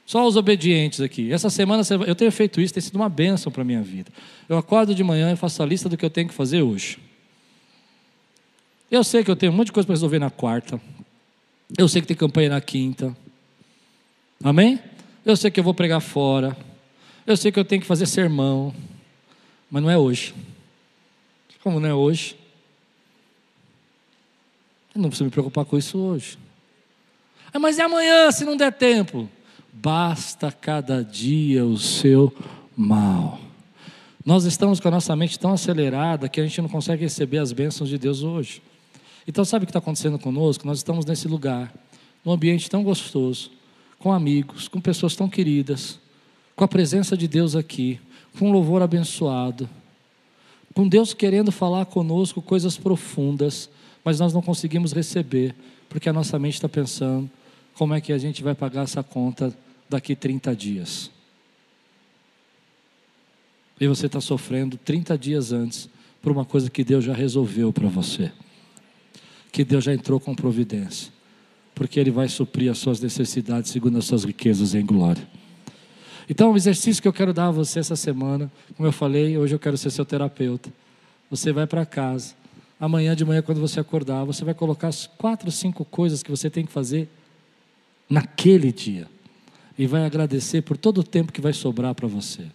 Só 0.06 0.28
os 0.28 0.36
obedientes 0.36 1.00
aqui. 1.00 1.32
Essa 1.32 1.50
semana 1.50 1.84
eu 2.06 2.16
tenho 2.16 2.34
feito 2.34 2.60
isso, 2.60 2.74
tem 2.74 2.84
sido 2.84 2.98
uma 2.98 3.08
bênção 3.08 3.50
para 3.50 3.62
a 3.62 3.66
minha 3.66 3.82
vida. 3.82 4.12
Eu 4.50 4.58
acordo 4.58 4.94
de 4.94 5.06
manhã 5.06 5.32
e 5.32 5.38
faço 5.38 5.64
a 5.64 5.66
lista 5.66 5.88
do 5.88 5.96
que 5.96 6.04
eu 6.04 6.10
tenho 6.10 6.28
que 6.28 6.34
fazer 6.34 6.62
hoje. 6.62 6.98
Eu 8.92 9.06
sei 9.06 9.24
que 9.24 9.32
eu 9.32 9.38
tenho 9.38 9.54
um 9.54 9.56
monte 9.56 9.68
de 9.68 9.72
coisa 9.72 9.88
para 9.88 9.94
resolver 9.94 10.20
na 10.20 10.30
quarta. 10.30 10.80
Eu 11.78 11.88
sei 11.88 12.02
que 12.02 12.08
tem 12.10 12.18
campanha 12.18 12.50
na 12.50 12.60
quinta. 12.60 13.16
Amém? 14.44 14.78
Eu 15.26 15.38
sei 15.38 15.50
que 15.50 15.62
eu 15.62 15.64
vou 15.64 15.74
pregar 15.74 16.02
fora. 16.02 16.58
Eu 17.26 17.38
sei 17.38 17.54
que 17.54 17.60
eu 17.60 17.64
tenho 17.64 17.82
que 17.82 17.88
fazer 17.88 18.06
sermão. 18.06 18.76
Mas 19.70 19.82
não 19.82 19.90
é 19.90 19.98
hoje. 19.98 20.36
Como 21.64 21.80
não 21.80 21.88
é 21.88 21.94
hoje? 21.94 22.36
Eu 24.94 25.02
não 25.02 25.08
preciso 25.08 25.24
me 25.24 25.32
preocupar 25.32 25.64
com 25.64 25.78
isso 25.78 25.98
hoje. 25.98 26.38
Ah, 27.54 27.60
mas 27.60 27.80
é 27.80 27.84
amanhã, 27.84 28.30
se 28.30 28.44
não 28.44 28.58
der 28.58 28.74
tempo. 28.74 29.30
Basta 29.72 30.52
cada 30.52 31.02
dia 31.02 31.64
o 31.64 31.78
seu 31.78 32.36
mal. 32.76 33.40
Nós 34.26 34.44
estamos 34.44 34.82
com 34.82 34.90
a 34.90 34.92
nossa 34.92 35.16
mente 35.16 35.40
tão 35.40 35.54
acelerada 35.54 36.28
que 36.28 36.42
a 36.42 36.44
gente 36.44 36.62
não 36.62 36.68
consegue 36.68 37.04
receber 37.04 37.38
as 37.38 37.54
bênçãos 37.54 37.90
de 37.90 37.98
Deus 37.98 38.22
hoje. 38.22 38.62
Então, 39.28 39.46
sabe 39.46 39.64
o 39.64 39.66
que 39.68 39.72
está 39.72 39.80
acontecendo 39.80 40.18
conosco? 40.18 40.66
Nós 40.66 40.80
estamos 40.80 41.06
nesse 41.06 41.28
lugar, 41.28 41.74
num 42.26 42.32
ambiente 42.32 42.70
tão 42.70 42.84
gostoso, 42.84 43.52
com 44.00 44.12
amigos, 44.12 44.68
com 44.68 44.82
pessoas 44.82 45.16
tão 45.16 45.30
queridas, 45.30 46.00
com 46.56 46.64
a 46.64 46.68
presença 46.68 47.16
de 47.16 47.28
Deus 47.28 47.56
aqui, 47.56 48.00
com 48.38 48.50
um 48.50 48.52
louvor 48.52 48.82
abençoado, 48.82 49.70
com 50.74 50.88
Deus 50.88 51.14
querendo 51.14 51.52
falar 51.52 51.86
conosco 51.86 52.42
coisas 52.42 52.78
profundas, 52.78 53.70
mas 54.04 54.20
nós 54.20 54.34
não 54.34 54.42
conseguimos 54.42 54.92
receber, 54.92 55.56
porque 55.88 56.10
a 56.10 56.14
nossa 56.14 56.40
mente 56.40 56.56
está 56.56 56.70
pensando 56.70 57.30
como 57.76 57.94
é 57.94 58.02
que 58.02 58.14
a 58.14 58.18
gente 58.18 58.42
vai 58.42 58.56
pagar 58.56 58.84
essa 58.84 59.04
conta 59.04 59.56
daqui 59.90 60.16
30 60.16 60.56
dias. 60.56 61.12
E 63.80 63.88
você 63.88 64.06
está 64.06 64.22
sofrendo 64.22 64.78
30 64.78 65.18
dias 65.18 65.52
antes 65.52 65.90
por 66.22 66.32
uma 66.32 66.46
coisa 66.46 66.70
que 66.70 66.84
Deus 66.84 67.04
já 67.04 67.14
resolveu 67.14 67.74
para 67.74 67.88
você 67.88 68.32
que 69.52 69.64
Deus 69.64 69.84
já 69.84 69.94
entrou 69.94 70.20
com 70.20 70.34
providência, 70.34 71.12
porque 71.76 72.00
Ele 72.00 72.12
vai 72.12 72.30
suprir 72.30 72.72
as 72.72 72.78
suas 72.78 73.02
necessidades 73.02 73.72
segundo 73.72 73.98
as 73.98 74.06
suas 74.06 74.24
riquezas 74.24 74.74
em 74.74 74.86
glória. 74.86 75.28
Então, 76.30 76.54
o 76.54 76.56
exercício 76.56 77.02
que 77.02 77.08
eu 77.08 77.14
quero 77.14 77.34
dar 77.34 77.48
a 77.48 77.52
você 77.52 77.80
essa 77.80 77.96
semana, 77.96 78.50
como 78.78 78.88
eu 78.88 78.94
falei, 78.94 79.38
hoje 79.38 79.54
eu 79.54 79.60
quero 79.60 79.78
ser 79.78 79.90
seu 79.90 80.06
terapeuta. 80.06 80.72
Você 81.30 81.52
vai 81.52 81.68
para 81.68 81.86
casa, 81.86 82.34
amanhã 82.80 83.16
de 83.16 83.26
manhã, 83.26 83.42
quando 83.42 83.60
você 83.60 83.80
acordar, 83.80 84.24
você 84.24 84.46
vai 84.46 84.54
colocar 84.54 84.88
as 84.88 85.08
quatro, 85.08 85.52
cinco 85.52 85.84
coisas 85.84 86.24
que 86.24 86.32
você 86.32 86.50
tem 86.50 86.66
que 86.66 86.72
fazer 86.72 87.10
naquele 88.10 88.72
dia, 88.72 89.08
e 89.78 89.88
vai 89.88 90.06
agradecer 90.06 90.62
por 90.62 90.78
todo 90.78 91.00
o 91.00 91.04
tempo 91.04 91.32
que 91.32 91.42
vai 91.42 91.54
sobrar 91.54 91.94
para 91.96 92.08
você. 92.08 92.46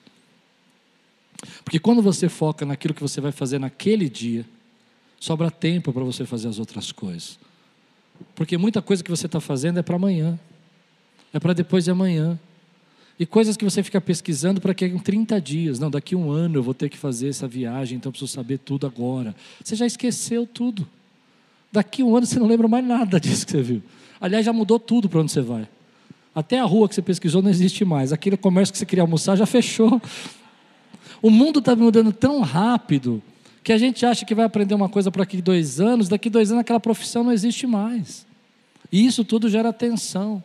Porque 1.64 1.78
quando 1.78 2.00
você 2.00 2.28
foca 2.28 2.64
naquilo 2.64 2.94
que 2.94 3.02
você 3.02 3.20
vai 3.20 3.32
fazer 3.32 3.58
naquele 3.58 4.08
dia, 4.08 4.44
sobra 5.26 5.50
tempo 5.50 5.92
para 5.92 6.04
você 6.04 6.24
fazer 6.24 6.46
as 6.46 6.60
outras 6.60 6.92
coisas. 6.92 7.36
Porque 8.36 8.56
muita 8.56 8.80
coisa 8.80 9.02
que 9.02 9.10
você 9.10 9.26
está 9.26 9.40
fazendo 9.40 9.80
é 9.80 9.82
para 9.82 9.96
amanhã, 9.96 10.38
é 11.32 11.40
para 11.40 11.52
depois 11.52 11.84
de 11.84 11.90
amanhã. 11.90 12.38
E 13.18 13.26
coisas 13.26 13.56
que 13.56 13.64
você 13.64 13.82
fica 13.82 14.00
pesquisando 14.00 14.60
para 14.60 14.72
que 14.72 14.86
em 14.86 14.98
30 14.98 15.40
dias, 15.40 15.78
não, 15.80 15.90
daqui 15.90 16.14
um 16.14 16.30
ano 16.30 16.58
eu 16.58 16.62
vou 16.62 16.74
ter 16.74 16.88
que 16.88 16.96
fazer 16.96 17.28
essa 17.28 17.48
viagem, 17.48 17.96
então 17.96 18.10
eu 18.10 18.12
preciso 18.12 18.32
saber 18.32 18.58
tudo 18.58 18.86
agora. 18.86 19.34
Você 19.64 19.74
já 19.74 19.84
esqueceu 19.84 20.46
tudo. 20.46 20.86
Daqui 21.72 22.04
um 22.04 22.16
ano 22.16 22.24
você 22.24 22.38
não 22.38 22.46
lembra 22.46 22.68
mais 22.68 22.84
nada 22.84 23.18
disso 23.20 23.46
que 23.46 23.52
você 23.52 23.62
viu. 23.62 23.82
Aliás, 24.20 24.46
já 24.46 24.52
mudou 24.52 24.78
tudo 24.78 25.08
para 25.08 25.20
onde 25.20 25.32
você 25.32 25.40
vai. 25.40 25.66
Até 26.34 26.60
a 26.60 26.64
rua 26.64 26.88
que 26.88 26.94
você 26.94 27.02
pesquisou 27.02 27.42
não 27.42 27.50
existe 27.50 27.84
mais. 27.84 28.12
Aquele 28.12 28.36
comércio 28.36 28.70
que 28.70 28.78
você 28.78 28.86
queria 28.86 29.02
almoçar 29.02 29.34
já 29.34 29.46
fechou. 29.46 30.00
O 31.20 31.30
mundo 31.30 31.58
está 31.58 31.74
mudando 31.74 32.12
tão 32.12 32.42
rápido 32.42 33.20
que 33.66 33.72
a 33.72 33.78
gente 33.78 34.06
acha 34.06 34.24
que 34.24 34.32
vai 34.32 34.44
aprender 34.44 34.76
uma 34.76 34.88
coisa 34.88 35.10
para 35.10 35.24
aqui 35.24 35.42
dois 35.42 35.80
anos, 35.80 36.08
daqui 36.08 36.30
dois 36.30 36.52
anos 36.52 36.60
aquela 36.60 36.78
profissão 36.78 37.24
não 37.24 37.32
existe 37.32 37.66
mais. 37.66 38.24
E 38.92 39.04
isso 39.04 39.24
tudo 39.24 39.50
gera 39.50 39.72
tensão. 39.72 40.40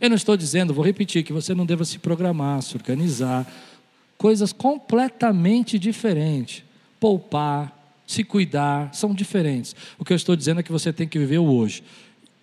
Eu 0.00 0.08
não 0.08 0.16
estou 0.16 0.34
dizendo, 0.34 0.72
vou 0.72 0.82
repetir, 0.82 1.22
que 1.22 1.30
você 1.30 1.54
não 1.54 1.66
deva 1.66 1.84
se 1.84 1.98
programar, 1.98 2.62
se 2.62 2.74
organizar, 2.74 3.46
coisas 4.16 4.50
completamente 4.50 5.78
diferentes. 5.78 6.64
Poupar, 6.98 7.70
se 8.06 8.24
cuidar, 8.24 8.94
são 8.94 9.12
diferentes. 9.12 9.76
O 9.98 10.04
que 10.04 10.14
eu 10.14 10.16
estou 10.16 10.34
dizendo 10.34 10.60
é 10.60 10.62
que 10.62 10.72
você 10.72 10.90
tem 10.90 11.06
que 11.06 11.18
viver 11.18 11.36
o 11.36 11.44
hoje. 11.44 11.82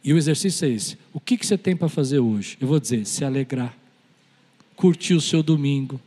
E 0.04 0.13
o 0.13 0.18
exercício 0.20 0.68
é 0.68 0.70
esse. 0.70 1.00
O 1.12 1.20
que, 1.20 1.36
que 1.36 1.48
você 1.48 1.58
tem 1.58 1.76
para 1.76 1.89
fazer 1.89 2.20
hoje? 2.20 2.60
Eu 2.62 2.68
vou 2.68 2.80
dizer, 2.80 3.08
se 3.08 3.26
alegrar, 3.26 3.76
curtir 4.76 5.15
o 5.15 5.22
seu 5.22 5.41
domingo, 5.41 6.00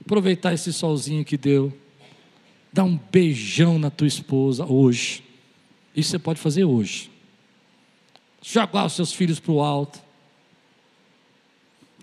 aproveitar 0.00 0.54
esse 0.54 0.72
solzinho 0.72 1.24
que 1.24 1.36
deu, 1.36 1.72
Dá 2.74 2.82
um 2.82 2.98
beijão 2.98 3.78
na 3.78 3.88
tua 3.88 4.08
esposa 4.08 4.66
hoje. 4.66 5.22
Isso 5.94 6.10
você 6.10 6.18
pode 6.18 6.40
fazer 6.40 6.64
hoje. 6.64 7.08
Jogar 8.42 8.86
os 8.86 8.94
seus 8.94 9.12
filhos 9.12 9.38
para 9.38 9.52
o 9.52 9.62
alto. 9.62 10.02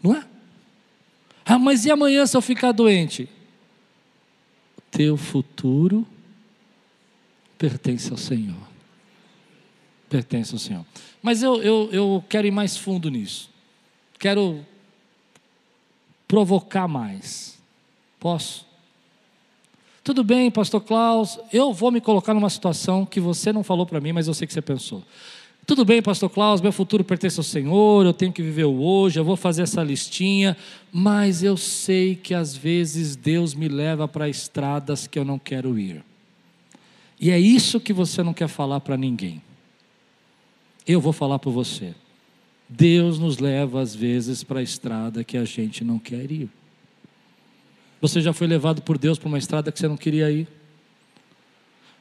Não 0.01 0.15
é? 0.15 0.25
Ah, 1.43 1.59
mas 1.59 1.83
e 1.83 1.91
amanhã 1.91 2.25
se 2.25 2.37
eu 2.37 2.41
ficar 2.41 2.71
doente? 2.71 3.27
Teu 4.89 5.17
futuro 5.17 6.07
pertence 7.57 8.09
ao 8.09 8.17
Senhor. 8.17 8.69
Pertence 10.07 10.53
ao 10.53 10.59
Senhor. 10.59 10.85
Mas 11.21 11.43
eu, 11.43 11.61
eu, 11.61 11.89
eu 11.91 12.25
quero 12.29 12.47
ir 12.47 12.51
mais 12.51 12.77
fundo 12.77 13.11
nisso. 13.11 13.49
Quero 14.17 14.65
provocar 16.29 16.87
mais. 16.87 17.59
Posso? 18.17 18.70
Tudo 20.11 20.25
bem, 20.25 20.51
pastor 20.51 20.81
Klaus, 20.81 21.39
eu 21.53 21.71
vou 21.71 21.89
me 21.89 22.01
colocar 22.01 22.33
numa 22.33 22.49
situação 22.49 23.05
que 23.05 23.17
você 23.17 23.53
não 23.53 23.63
falou 23.63 23.85
para 23.85 24.01
mim, 24.01 24.11
mas 24.11 24.27
eu 24.27 24.33
sei 24.33 24.45
que 24.45 24.51
você 24.51 24.61
pensou. 24.61 25.01
Tudo 25.65 25.85
bem, 25.85 26.01
pastor 26.01 26.29
Klaus, 26.29 26.59
meu 26.59 26.73
futuro 26.73 27.01
pertence 27.01 27.39
ao 27.39 27.45
Senhor, 27.45 28.05
eu 28.05 28.11
tenho 28.11 28.33
que 28.33 28.41
viver 28.41 28.65
o 28.65 28.83
hoje, 28.83 29.17
eu 29.17 29.23
vou 29.23 29.37
fazer 29.37 29.61
essa 29.61 29.81
listinha, 29.81 30.57
mas 30.91 31.43
eu 31.43 31.55
sei 31.55 32.13
que 32.13 32.33
às 32.33 32.53
vezes 32.53 33.15
Deus 33.15 33.53
me 33.53 33.69
leva 33.69 34.05
para 34.05 34.27
estradas 34.27 35.07
que 35.07 35.17
eu 35.17 35.23
não 35.23 35.39
quero 35.39 35.79
ir. 35.79 36.03
E 37.17 37.31
é 37.31 37.39
isso 37.39 37.79
que 37.79 37.93
você 37.93 38.21
não 38.21 38.33
quer 38.33 38.49
falar 38.49 38.81
para 38.81 38.97
ninguém. 38.97 39.41
Eu 40.85 40.99
vou 40.99 41.13
falar 41.13 41.39
para 41.39 41.51
você. 41.51 41.95
Deus 42.67 43.17
nos 43.17 43.37
leva 43.37 43.79
às 43.79 43.95
vezes 43.95 44.43
para 44.43 44.59
a 44.59 44.63
estrada 44.63 45.23
que 45.23 45.37
a 45.37 45.45
gente 45.45 45.85
não 45.85 45.97
quer 45.97 46.29
ir. 46.29 46.49
Você 48.01 48.19
já 48.19 48.33
foi 48.33 48.47
levado 48.47 48.81
por 48.81 48.97
Deus 48.97 49.19
para 49.19 49.27
uma 49.27 49.37
estrada 49.37 49.71
que 49.71 49.79
você 49.79 49.87
não 49.87 49.95
queria 49.95 50.29
ir? 50.31 50.47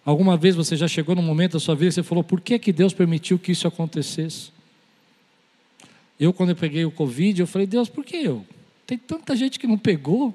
Alguma 0.02 0.34
vez 0.34 0.56
você 0.56 0.74
já 0.74 0.88
chegou 0.88 1.14
num 1.14 1.22
momento 1.22 1.52
da 1.52 1.60
sua 1.60 1.74
vida 1.74 1.88
e 1.88 1.92
você 1.92 2.02
falou: 2.02 2.24
por 2.24 2.40
que, 2.40 2.58
que 2.58 2.72
Deus 2.72 2.94
permitiu 2.94 3.38
que 3.38 3.52
isso 3.52 3.68
acontecesse? 3.68 4.50
Eu, 6.18 6.32
quando 6.32 6.50
eu 6.50 6.56
peguei 6.56 6.86
o 6.86 6.90
Covid, 6.90 7.40
eu 7.40 7.46
falei: 7.46 7.66
Deus, 7.66 7.90
por 7.90 8.02
que 8.02 8.16
eu? 8.16 8.46
Tem 8.86 8.96
tanta 8.96 9.36
gente 9.36 9.58
que 9.58 9.66
não 9.66 9.76
pegou. 9.76 10.34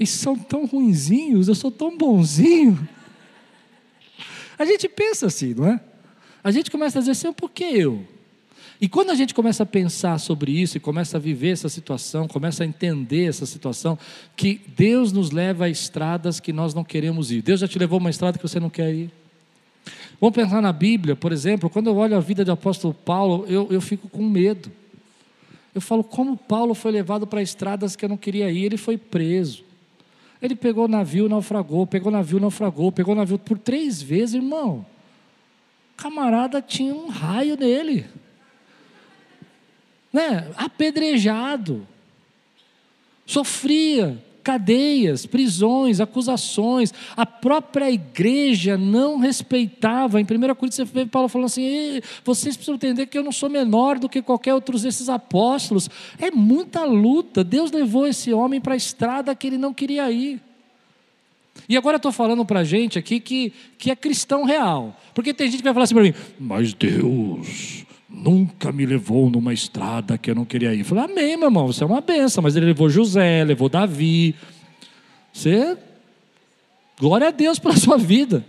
E 0.00 0.06
são 0.06 0.36
tão 0.36 0.66
ruinzinhos, 0.66 1.48
eu 1.48 1.54
sou 1.54 1.70
tão 1.70 1.96
bonzinho. 1.96 2.88
A 4.58 4.64
gente 4.64 4.88
pensa 4.88 5.26
assim, 5.26 5.54
não 5.54 5.66
é? 5.66 5.80
A 6.42 6.50
gente 6.50 6.70
começa 6.70 6.98
a 6.98 7.00
dizer 7.00 7.12
assim: 7.12 7.32
por 7.32 7.50
que 7.50 7.64
eu? 7.64 8.04
E 8.80 8.88
quando 8.88 9.10
a 9.10 9.14
gente 9.14 9.34
começa 9.34 9.64
a 9.64 9.66
pensar 9.66 10.18
sobre 10.18 10.52
isso 10.52 10.76
e 10.76 10.80
começa 10.80 11.16
a 11.16 11.20
viver 11.20 11.50
essa 11.50 11.68
situação, 11.68 12.28
começa 12.28 12.62
a 12.62 12.66
entender 12.66 13.24
essa 13.28 13.44
situação, 13.44 13.98
que 14.36 14.60
Deus 14.76 15.10
nos 15.12 15.32
leva 15.32 15.64
a 15.64 15.68
estradas 15.68 16.38
que 16.38 16.52
nós 16.52 16.74
não 16.74 16.84
queremos 16.84 17.32
ir. 17.32 17.42
Deus 17.42 17.58
já 17.58 17.66
te 17.66 17.78
levou 17.78 17.98
uma 17.98 18.10
estrada 18.10 18.38
que 18.38 18.46
você 18.46 18.60
não 18.60 18.70
quer 18.70 18.94
ir. 18.94 19.10
Vamos 20.20 20.34
pensar 20.34 20.62
na 20.62 20.72
Bíblia, 20.72 21.16
por 21.16 21.32
exemplo, 21.32 21.68
quando 21.68 21.88
eu 21.88 21.96
olho 21.96 22.16
a 22.16 22.20
vida 22.20 22.44
do 22.44 22.52
apóstolo 22.52 22.94
Paulo, 22.94 23.44
eu, 23.48 23.66
eu 23.70 23.80
fico 23.80 24.08
com 24.08 24.22
medo. 24.22 24.70
Eu 25.74 25.80
falo, 25.80 26.04
como 26.04 26.36
Paulo 26.36 26.72
foi 26.72 26.92
levado 26.92 27.26
para 27.26 27.42
estradas 27.42 27.96
que 27.96 28.04
eu 28.04 28.08
não 28.08 28.16
queria 28.16 28.50
ir, 28.50 28.64
ele 28.64 28.76
foi 28.76 28.96
preso. 28.96 29.64
Ele 30.40 30.54
pegou 30.54 30.86
navio, 30.86 31.28
naufragou, 31.28 31.84
pegou 31.84 32.12
navio, 32.12 32.38
naufragou, 32.38 32.92
pegou 32.92 33.14
navio 33.14 33.38
por 33.38 33.58
três 33.58 34.00
vezes, 34.00 34.36
irmão. 34.36 34.86
Camarada 35.96 36.62
tinha 36.62 36.94
um 36.94 37.08
raio 37.08 37.56
nele 37.56 38.06
né, 40.18 40.50
apedrejado, 40.56 41.86
sofria 43.24 44.20
cadeias, 44.42 45.26
prisões, 45.26 46.00
acusações. 46.00 46.92
A 47.16 47.24
própria 47.26 47.90
igreja 47.90 48.76
não 48.76 49.18
respeitava. 49.18 50.20
Em 50.20 50.24
1 50.24 50.26
Coríntios 50.26 50.74
você 50.74 50.84
vê 50.84 51.06
Paulo 51.06 51.28
falando 51.28 51.46
assim: 51.46 52.00
vocês 52.24 52.56
precisam 52.56 52.74
entender 52.74 53.06
que 53.06 53.16
eu 53.16 53.22
não 53.22 53.30
sou 53.30 53.48
menor 53.48 53.98
do 53.98 54.08
que 54.08 54.22
qualquer 54.22 54.54
outro 54.54 54.78
desses 54.78 55.08
apóstolos. 55.08 55.88
É 56.18 56.30
muita 56.30 56.84
luta. 56.84 57.44
Deus 57.44 57.70
levou 57.70 58.06
esse 58.06 58.32
homem 58.32 58.60
para 58.60 58.74
a 58.74 58.76
estrada 58.76 59.34
que 59.34 59.46
ele 59.46 59.58
não 59.58 59.72
queria 59.72 60.10
ir. 60.10 60.40
E 61.68 61.76
agora 61.76 61.96
eu 61.96 61.98
estou 61.98 62.12
falando 62.12 62.44
para 62.44 62.64
gente 62.64 62.98
aqui 62.98 63.20
que, 63.20 63.52
que 63.76 63.90
é 63.90 63.96
cristão 63.96 64.44
real. 64.44 64.98
Porque 65.14 65.34
tem 65.34 65.50
gente 65.50 65.58
que 65.58 65.64
vai 65.64 65.74
falar 65.74 65.84
assim 65.84 65.94
para 65.94 66.04
mim, 66.04 66.14
mas 66.40 66.72
Deus 66.72 67.86
nunca 68.08 68.72
me 68.72 68.86
levou 68.86 69.28
numa 69.28 69.52
estrada 69.52 70.16
que 70.16 70.30
eu 70.30 70.34
não 70.34 70.44
queria 70.44 70.74
ir. 70.74 70.80
Eu 70.80 70.84
falei, 70.84 71.04
amém, 71.04 71.36
meu 71.36 71.48
irmão, 71.48 71.66
você 71.66 71.84
é 71.84 71.86
uma 71.86 72.00
benção. 72.00 72.42
Mas 72.42 72.56
ele 72.56 72.66
levou 72.66 72.88
José, 72.88 73.44
levou 73.44 73.68
Davi. 73.68 74.34
Você, 75.32 75.76
glória 76.98 77.28
a 77.28 77.30
Deus 77.30 77.58
pela 77.58 77.76
sua 77.76 77.98
vida. 77.98 78.44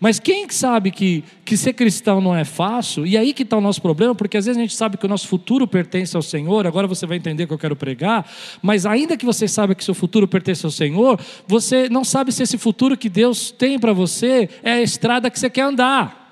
Mas 0.00 0.20
quem 0.20 0.48
sabe 0.48 0.92
que, 0.92 1.24
que 1.44 1.56
ser 1.56 1.72
cristão 1.72 2.20
não 2.20 2.34
é 2.34 2.44
fácil? 2.44 3.04
E 3.04 3.16
aí 3.16 3.32
que 3.32 3.42
está 3.42 3.56
o 3.56 3.60
nosso 3.60 3.82
problema, 3.82 4.14
porque 4.14 4.36
às 4.36 4.46
vezes 4.46 4.56
a 4.56 4.60
gente 4.60 4.76
sabe 4.76 4.96
que 4.96 5.04
o 5.04 5.08
nosso 5.08 5.26
futuro 5.26 5.66
pertence 5.66 6.14
ao 6.14 6.22
Senhor, 6.22 6.68
agora 6.68 6.86
você 6.86 7.04
vai 7.04 7.16
entender 7.16 7.48
que 7.48 7.52
eu 7.52 7.58
quero 7.58 7.74
pregar, 7.74 8.24
mas 8.62 8.86
ainda 8.86 9.16
que 9.16 9.26
você 9.26 9.48
saiba 9.48 9.74
que 9.74 9.82
seu 9.82 9.94
futuro 9.94 10.28
pertence 10.28 10.64
ao 10.64 10.70
Senhor, 10.70 11.18
você 11.48 11.88
não 11.88 12.04
sabe 12.04 12.30
se 12.30 12.44
esse 12.44 12.56
futuro 12.56 12.96
que 12.96 13.08
Deus 13.08 13.50
tem 13.50 13.76
para 13.76 13.92
você 13.92 14.48
é 14.62 14.74
a 14.74 14.82
estrada 14.82 15.28
que 15.28 15.38
você 15.38 15.50
quer 15.50 15.62
andar. 15.62 16.27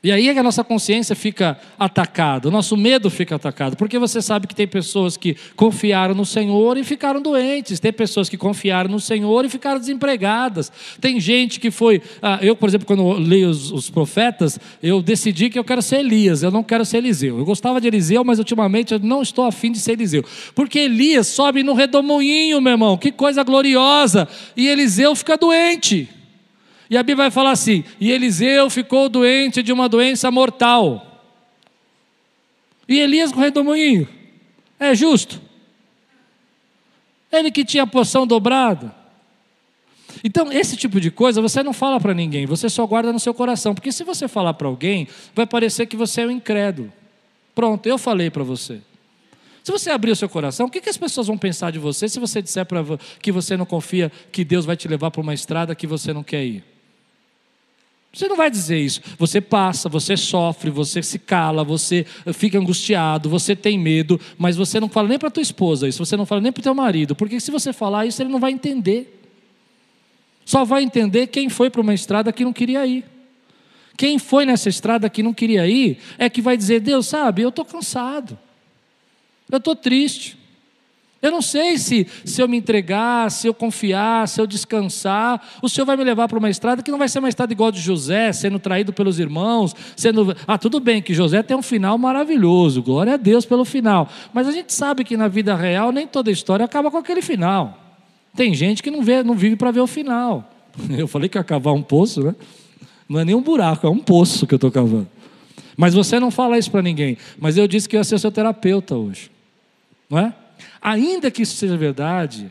E 0.00 0.12
aí 0.12 0.28
é 0.28 0.32
que 0.32 0.38
a 0.38 0.44
nossa 0.44 0.62
consciência 0.62 1.16
fica 1.16 1.58
atacada, 1.76 2.46
o 2.46 2.52
nosso 2.52 2.76
medo 2.76 3.10
fica 3.10 3.34
atacado, 3.34 3.76
porque 3.76 3.98
você 3.98 4.22
sabe 4.22 4.46
que 4.46 4.54
tem 4.54 4.66
pessoas 4.66 5.16
que 5.16 5.36
confiaram 5.56 6.14
no 6.14 6.24
Senhor 6.24 6.78
e 6.78 6.84
ficaram 6.84 7.20
doentes, 7.20 7.80
tem 7.80 7.92
pessoas 7.92 8.28
que 8.28 8.36
confiaram 8.36 8.88
no 8.88 9.00
Senhor 9.00 9.44
e 9.44 9.48
ficaram 9.48 9.80
desempregadas, 9.80 10.70
tem 11.00 11.18
gente 11.18 11.58
que 11.58 11.68
foi. 11.72 12.00
Ah, 12.22 12.38
eu, 12.40 12.54
por 12.54 12.68
exemplo, 12.68 12.86
quando 12.86 13.10
leio 13.14 13.48
os, 13.50 13.72
os, 13.72 13.90
profetas, 13.90 14.60
eu 14.80 15.02
decidi 15.02 15.50
que 15.50 15.58
eu 15.58 15.64
quero 15.64 15.82
ser 15.82 15.98
Elias, 15.98 16.44
eu 16.44 16.52
não 16.52 16.62
quero 16.62 16.84
ser 16.84 16.98
Eliseu. 16.98 17.36
Eu 17.36 17.44
gostava 17.44 17.80
de 17.80 17.88
Eliseu, 17.88 18.22
mas 18.22 18.38
ultimamente 18.38 18.94
eu 18.94 19.00
não 19.00 19.20
estou 19.20 19.46
afim 19.46 19.72
de 19.72 19.80
ser 19.80 19.92
Eliseu, 19.92 20.24
porque 20.54 20.78
Elias 20.78 21.26
sobe 21.26 21.64
no 21.64 21.74
redemoinho, 21.74 22.60
meu 22.60 22.74
irmão, 22.74 22.96
que 22.96 23.10
coisa 23.10 23.42
gloriosa, 23.42 24.28
e 24.56 24.68
Eliseu 24.68 25.16
fica 25.16 25.36
doente. 25.36 26.08
E 26.90 26.96
a 26.96 27.02
Bíblia 27.02 27.24
vai 27.24 27.30
falar 27.30 27.50
assim: 27.50 27.84
e 28.00 28.10
Eliseu 28.10 28.70
ficou 28.70 29.08
doente 29.08 29.62
de 29.62 29.72
uma 29.72 29.88
doença 29.88 30.30
mortal. 30.30 31.04
E 32.88 32.98
Elias 32.98 33.30
com 33.30 33.38
o 33.38 33.42
redemoinho. 33.42 34.08
É 34.80 34.94
justo? 34.94 35.40
Ele 37.30 37.50
que 37.50 37.64
tinha 37.64 37.82
a 37.82 37.86
poção 37.86 38.26
dobrada. 38.26 38.94
Então, 40.24 40.50
esse 40.50 40.76
tipo 40.76 41.00
de 41.00 41.10
coisa 41.10 41.42
você 41.42 41.62
não 41.62 41.72
fala 41.72 42.00
para 42.00 42.14
ninguém, 42.14 42.46
você 42.46 42.68
só 42.68 42.86
guarda 42.86 43.12
no 43.12 43.20
seu 43.20 43.34
coração. 43.34 43.74
Porque 43.74 43.92
se 43.92 44.02
você 44.04 44.26
falar 44.26 44.54
para 44.54 44.66
alguém, 44.66 45.06
vai 45.34 45.46
parecer 45.46 45.86
que 45.86 45.96
você 45.96 46.22
é 46.22 46.26
um 46.26 46.30
incrédulo. 46.30 46.92
Pronto, 47.54 47.86
eu 47.86 47.98
falei 47.98 48.30
para 48.30 48.42
você. 48.42 48.80
Se 49.62 49.70
você 49.70 49.90
abrir 49.90 50.12
o 50.12 50.16
seu 50.16 50.28
coração, 50.28 50.66
o 50.66 50.70
que, 50.70 50.80
que 50.80 50.88
as 50.88 50.96
pessoas 50.96 51.26
vão 51.26 51.36
pensar 51.36 51.70
de 51.70 51.78
você 51.78 52.08
se 52.08 52.18
você 52.18 52.40
disser 52.40 52.64
pra, 52.64 52.82
que 53.20 53.30
você 53.30 53.54
não 53.54 53.66
confia 53.66 54.10
que 54.32 54.42
Deus 54.42 54.64
vai 54.64 54.76
te 54.76 54.88
levar 54.88 55.10
para 55.10 55.20
uma 55.20 55.34
estrada 55.34 55.74
que 55.74 55.86
você 55.86 56.12
não 56.12 56.22
quer 56.22 56.42
ir? 56.42 56.64
Você 58.12 58.26
não 58.26 58.36
vai 58.36 58.50
dizer 58.50 58.78
isso. 58.78 59.00
Você 59.18 59.40
passa, 59.40 59.88
você 59.88 60.16
sofre, 60.16 60.70
você 60.70 61.02
se 61.02 61.18
cala, 61.18 61.62
você 61.62 62.06
fica 62.32 62.58
angustiado, 62.58 63.28
você 63.28 63.54
tem 63.54 63.78
medo, 63.78 64.18
mas 64.38 64.56
você 64.56 64.80
não 64.80 64.88
fala 64.88 65.08
nem 65.08 65.18
para 65.18 65.30
tua 65.30 65.42
esposa 65.42 65.86
isso, 65.86 66.04
você 66.04 66.16
não 66.16 66.24
fala 66.24 66.40
nem 66.40 66.50
para 66.50 66.60
o 66.60 66.62
teu 66.62 66.74
marido, 66.74 67.14
porque 67.14 67.38
se 67.38 67.50
você 67.50 67.72
falar 67.72 68.06
isso, 68.06 68.22
ele 68.22 68.30
não 68.30 68.40
vai 68.40 68.52
entender. 68.52 69.14
Só 70.44 70.64
vai 70.64 70.82
entender 70.82 71.26
quem 71.26 71.50
foi 71.50 71.68
para 71.68 71.82
uma 71.82 71.92
estrada 71.92 72.32
que 72.32 72.44
não 72.44 72.52
queria 72.52 72.86
ir. 72.86 73.04
Quem 73.98 74.18
foi 74.18 74.46
nessa 74.46 74.68
estrada 74.68 75.10
que 75.10 75.22
não 75.22 75.34
queria 75.34 75.66
ir 75.66 75.98
é 76.16 76.30
que 76.30 76.40
vai 76.40 76.56
dizer: 76.56 76.80
Deus, 76.80 77.06
sabe, 77.06 77.42
eu 77.42 77.50
estou 77.50 77.64
cansado, 77.64 78.38
eu 79.50 79.58
estou 79.58 79.76
triste, 79.76 80.37
eu 81.20 81.32
não 81.32 81.42
sei 81.42 81.78
se, 81.78 82.06
se 82.24 82.40
eu 82.40 82.46
me 82.46 82.56
entregar, 82.56 83.28
se 83.30 83.48
eu 83.48 83.52
confiar, 83.52 84.28
se 84.28 84.40
eu 84.40 84.46
descansar, 84.46 85.44
o 85.60 85.68
Senhor 85.68 85.84
vai 85.84 85.96
me 85.96 86.04
levar 86.04 86.28
para 86.28 86.38
uma 86.38 86.48
estrada 86.48 86.80
que 86.80 86.92
não 86.92 86.98
vai 86.98 87.08
ser 87.08 87.18
uma 87.18 87.28
estrada 87.28 87.52
igual 87.52 87.72
de 87.72 87.80
José, 87.80 88.32
sendo 88.32 88.58
traído 88.60 88.92
pelos 88.92 89.18
irmãos, 89.18 89.74
sendo. 89.96 90.36
Ah, 90.46 90.56
tudo 90.56 90.78
bem 90.78 91.02
que 91.02 91.12
José 91.12 91.42
tem 91.42 91.56
um 91.56 91.62
final 91.62 91.98
maravilhoso, 91.98 92.80
glória 92.82 93.14
a 93.14 93.16
Deus 93.16 93.44
pelo 93.44 93.64
final. 93.64 94.08
Mas 94.32 94.46
a 94.46 94.52
gente 94.52 94.72
sabe 94.72 95.02
que 95.02 95.16
na 95.16 95.26
vida 95.26 95.56
real 95.56 95.90
nem 95.90 96.06
toda 96.06 96.30
história 96.30 96.64
acaba 96.64 96.88
com 96.88 96.98
aquele 96.98 97.20
final. 97.20 97.76
Tem 98.36 98.54
gente 98.54 98.80
que 98.80 98.90
não, 98.90 99.02
vê, 99.02 99.24
não 99.24 99.34
vive 99.34 99.56
para 99.56 99.72
ver 99.72 99.80
o 99.80 99.86
final. 99.88 100.48
Eu 100.96 101.08
falei 101.08 101.28
que 101.28 101.36
ia 101.36 101.42
cavar 101.42 101.74
um 101.74 101.82
poço, 101.82 102.22
né? 102.22 102.34
Não 103.08 103.18
é 103.18 103.24
nem 103.24 103.34
um 103.34 103.42
buraco, 103.42 103.86
é 103.86 103.90
um 103.90 103.98
poço 103.98 104.46
que 104.46 104.52
eu 104.52 104.58
estou 104.58 104.70
cavando. 104.70 105.08
Mas 105.74 105.94
você 105.94 106.20
não 106.20 106.30
fala 106.30 106.58
isso 106.58 106.70
para 106.70 106.82
ninguém. 106.82 107.16
Mas 107.38 107.56
eu 107.56 107.66
disse 107.66 107.88
que 107.88 107.96
eu 107.96 108.00
ia 108.00 108.04
ser 108.04 108.18
seu 108.18 108.30
terapeuta 108.30 108.94
hoje. 108.94 109.30
Não 110.10 110.18
é? 110.18 110.34
Ainda 110.80 111.30
que 111.30 111.42
isso 111.42 111.56
seja 111.56 111.76
verdade, 111.76 112.50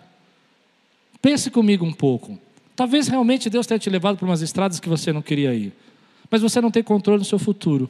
pense 1.21 1.49
comigo 1.49 1.85
um 1.85 1.93
pouco. 1.93 2.37
Talvez 2.75 3.07
realmente 3.07 3.49
Deus 3.49 3.65
tenha 3.65 3.79
te 3.79 3.89
levado 3.89 4.17
para 4.17 4.25
umas 4.25 4.41
estradas 4.41 4.79
que 4.79 4.89
você 4.89 5.11
não 5.11 5.21
queria 5.21 5.53
ir, 5.53 5.73
mas 6.29 6.41
você 6.41 6.61
não 6.61 6.69
tem 6.69 6.83
controle 6.83 7.19
do 7.19 7.25
seu 7.25 7.39
futuro. 7.39 7.89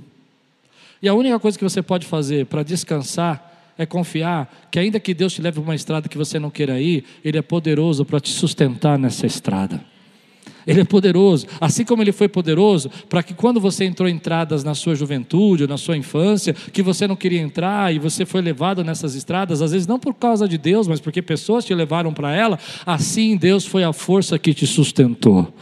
E 1.01 1.07
a 1.07 1.13
única 1.13 1.39
coisa 1.39 1.57
que 1.57 1.63
você 1.63 1.81
pode 1.81 2.07
fazer 2.07 2.45
para 2.45 2.63
descansar 2.63 3.73
é 3.77 3.85
confiar 3.85 4.67
que, 4.71 4.79
ainda 4.79 4.99
que 4.99 5.13
Deus 5.13 5.33
te 5.33 5.41
leve 5.41 5.55
para 5.55 5.63
uma 5.63 5.75
estrada 5.75 6.09
que 6.09 6.17
você 6.17 6.39
não 6.39 6.49
queira 6.49 6.79
ir, 6.81 7.05
Ele 7.23 7.37
é 7.37 7.41
poderoso 7.41 8.03
para 8.03 8.19
te 8.19 8.31
sustentar 8.31 8.97
nessa 8.97 9.27
estrada. 9.27 9.83
Ele 10.67 10.81
é 10.81 10.83
poderoso, 10.83 11.47
assim 11.61 11.85
como 11.85 12.03
ele 12.03 12.11
foi 12.11 12.27
poderoso 12.27 12.91
para 13.07 13.23
que 13.23 13.33
quando 13.33 13.59
você 13.59 13.85
entrou 13.85 14.09
entradas 14.09 14.63
na 14.65 14.75
sua 14.75 14.95
juventude, 14.95 15.65
na 15.65 15.77
sua 15.77 15.95
infância, 15.95 16.53
que 16.53 16.83
você 16.83 17.07
não 17.07 17.15
queria 17.15 17.39
entrar 17.39 17.93
e 17.93 17.97
você 17.97 18.25
foi 18.25 18.41
levado 18.41 18.83
nessas 18.83 19.15
estradas, 19.15 19.61
às 19.61 19.71
vezes 19.71 19.87
não 19.87 19.97
por 19.97 20.13
causa 20.13 20.47
de 20.47 20.57
Deus, 20.57 20.87
mas 20.87 20.99
porque 20.99 21.21
pessoas 21.21 21.63
te 21.63 21.73
levaram 21.73 22.13
para 22.13 22.35
ela, 22.35 22.59
assim 22.85 23.37
Deus 23.37 23.65
foi 23.65 23.83
a 23.85 23.93
força 23.93 24.37
que 24.37 24.53
te 24.53 24.67
sustentou. 24.67 25.53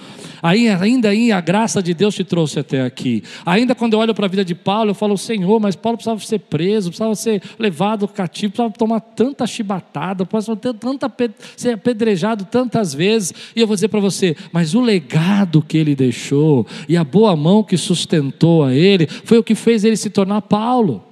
Aí, 0.46 0.70
ainda 0.70 1.10
aí 1.10 1.32
a 1.32 1.42
graça 1.42 1.82
de 1.82 1.92
Deus 1.92 2.14
te 2.14 2.24
trouxe 2.24 2.60
até 2.60 2.82
aqui. 2.84 3.24
Ainda 3.44 3.74
quando 3.74 3.94
eu 3.94 4.00
olho 4.00 4.14
para 4.14 4.28
a 4.28 4.30
vida 4.30 4.46
de 4.46 4.54
Paulo, 4.54 4.92
eu 4.92 4.94
falo, 4.94 5.18
Senhor, 5.18 5.60
mas 5.60 5.76
Paulo 5.76 5.98
precisava 5.98 6.20
ser 6.20 6.38
preso, 6.38 6.90
precisava 6.90 7.16
ser 7.16 7.42
levado 7.58 8.08
cativo, 8.08 8.54
precisava 8.54 8.72
tomar 8.78 9.00
tanta 9.00 9.48
chibatada, 9.48 10.24
precisava 10.24 10.60
ter 10.60 10.74
tanta, 10.76 11.12
ser 11.58 11.72
apedrejado 11.72 12.46
tantas 12.46 12.94
vezes. 12.94 13.34
E 13.56 13.62
eu 13.62 13.66
vou 13.66 13.76
dizer 13.76 13.88
para 13.88 14.00
você, 14.00 14.36
mas 14.52 14.76
o 14.76 14.82
legado 14.96 15.62
que 15.62 15.78
ele 15.78 15.96
deixou 15.96 16.66
e 16.88 16.96
a 16.96 17.04
boa 17.04 17.36
mão 17.36 17.64
que 17.64 17.78
sustentou 17.78 18.64
a 18.64 18.74
ele 18.74 19.08
foi 19.08 19.38
o 19.38 19.44
que 19.44 19.56
fez 19.56 19.84
ele 19.84 19.98
se 19.98 20.10
tornar 20.10 20.42
Paulo. 20.42 21.04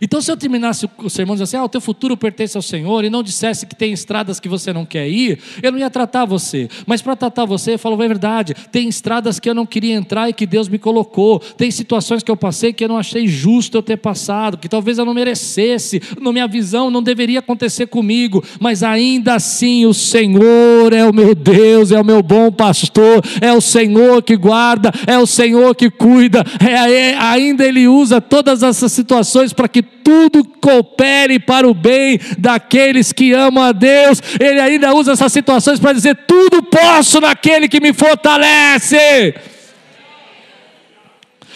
Então, 0.00 0.20
se 0.20 0.30
eu 0.30 0.36
terminasse 0.36 0.88
o 0.98 1.10
sermão 1.10 1.34
dizendo 1.34 1.44
assim, 1.44 1.56
ah, 1.56 1.64
o 1.64 1.68
teu 1.68 1.80
futuro 1.80 2.16
pertence 2.16 2.56
ao 2.56 2.62
Senhor, 2.62 3.04
e 3.04 3.10
não 3.10 3.22
dissesse 3.22 3.66
que 3.66 3.74
tem 3.74 3.92
estradas 3.92 4.38
que 4.38 4.48
você 4.48 4.72
não 4.72 4.84
quer 4.84 5.08
ir, 5.08 5.38
eu 5.62 5.72
não 5.72 5.78
ia 5.78 5.90
tratar 5.90 6.24
você. 6.24 6.68
Mas 6.86 7.02
para 7.02 7.16
tratar 7.16 7.44
você, 7.44 7.74
eu 7.74 7.78
falo, 7.78 8.02
é 8.02 8.08
verdade, 8.08 8.54
tem 8.70 8.88
estradas 8.88 9.40
que 9.40 9.48
eu 9.48 9.54
não 9.54 9.66
queria 9.66 9.94
entrar 9.94 10.28
e 10.28 10.32
que 10.32 10.46
Deus 10.46 10.68
me 10.68 10.78
colocou, 10.78 11.38
tem 11.38 11.70
situações 11.70 12.22
que 12.22 12.30
eu 12.30 12.36
passei 12.36 12.72
que 12.72 12.84
eu 12.84 12.88
não 12.88 12.98
achei 12.98 13.26
justo 13.26 13.76
eu 13.76 13.82
ter 13.82 13.96
passado, 13.96 14.58
que 14.58 14.68
talvez 14.68 14.98
eu 14.98 15.04
não 15.04 15.14
merecesse, 15.14 16.00
na 16.20 16.32
minha 16.32 16.46
visão 16.46 16.90
não 16.90 17.02
deveria 17.02 17.38
acontecer 17.38 17.86
comigo, 17.86 18.42
mas 18.60 18.82
ainda 18.82 19.34
assim 19.34 19.86
o 19.86 19.94
Senhor 19.94 20.92
é 20.92 21.04
o 21.08 21.14
meu 21.14 21.34
Deus, 21.34 21.90
é 21.90 22.00
o 22.00 22.04
meu 22.04 22.22
bom 22.22 22.50
pastor, 22.50 23.22
é 23.40 23.52
o 23.52 23.60
Senhor 23.60 24.22
que 24.22 24.36
guarda, 24.36 24.92
é 25.06 25.18
o 25.18 25.26
Senhor 25.26 25.74
que 25.74 25.90
cuida, 25.90 26.44
é, 26.60 27.10
é 27.10 27.16
ainda 27.18 27.64
Ele 27.64 27.88
usa 27.88 28.20
todas 28.20 28.62
essas 28.62 28.92
situações 28.92 29.52
para 29.52 29.68
que 29.68 29.75
tudo 29.82 30.44
coopere 30.44 31.38
para 31.38 31.68
o 31.68 31.74
bem 31.74 32.18
daqueles 32.38 33.12
que 33.12 33.32
amam 33.32 33.62
a 33.62 33.72
Deus. 33.72 34.20
Ele 34.38 34.60
ainda 34.60 34.94
usa 34.94 35.12
essas 35.12 35.32
situações 35.32 35.78
para 35.78 35.92
dizer: 35.92 36.16
tudo 36.26 36.62
posso 36.62 37.20
naquele 37.20 37.68
que 37.68 37.80
me 37.80 37.92
fortalece. 37.92 39.34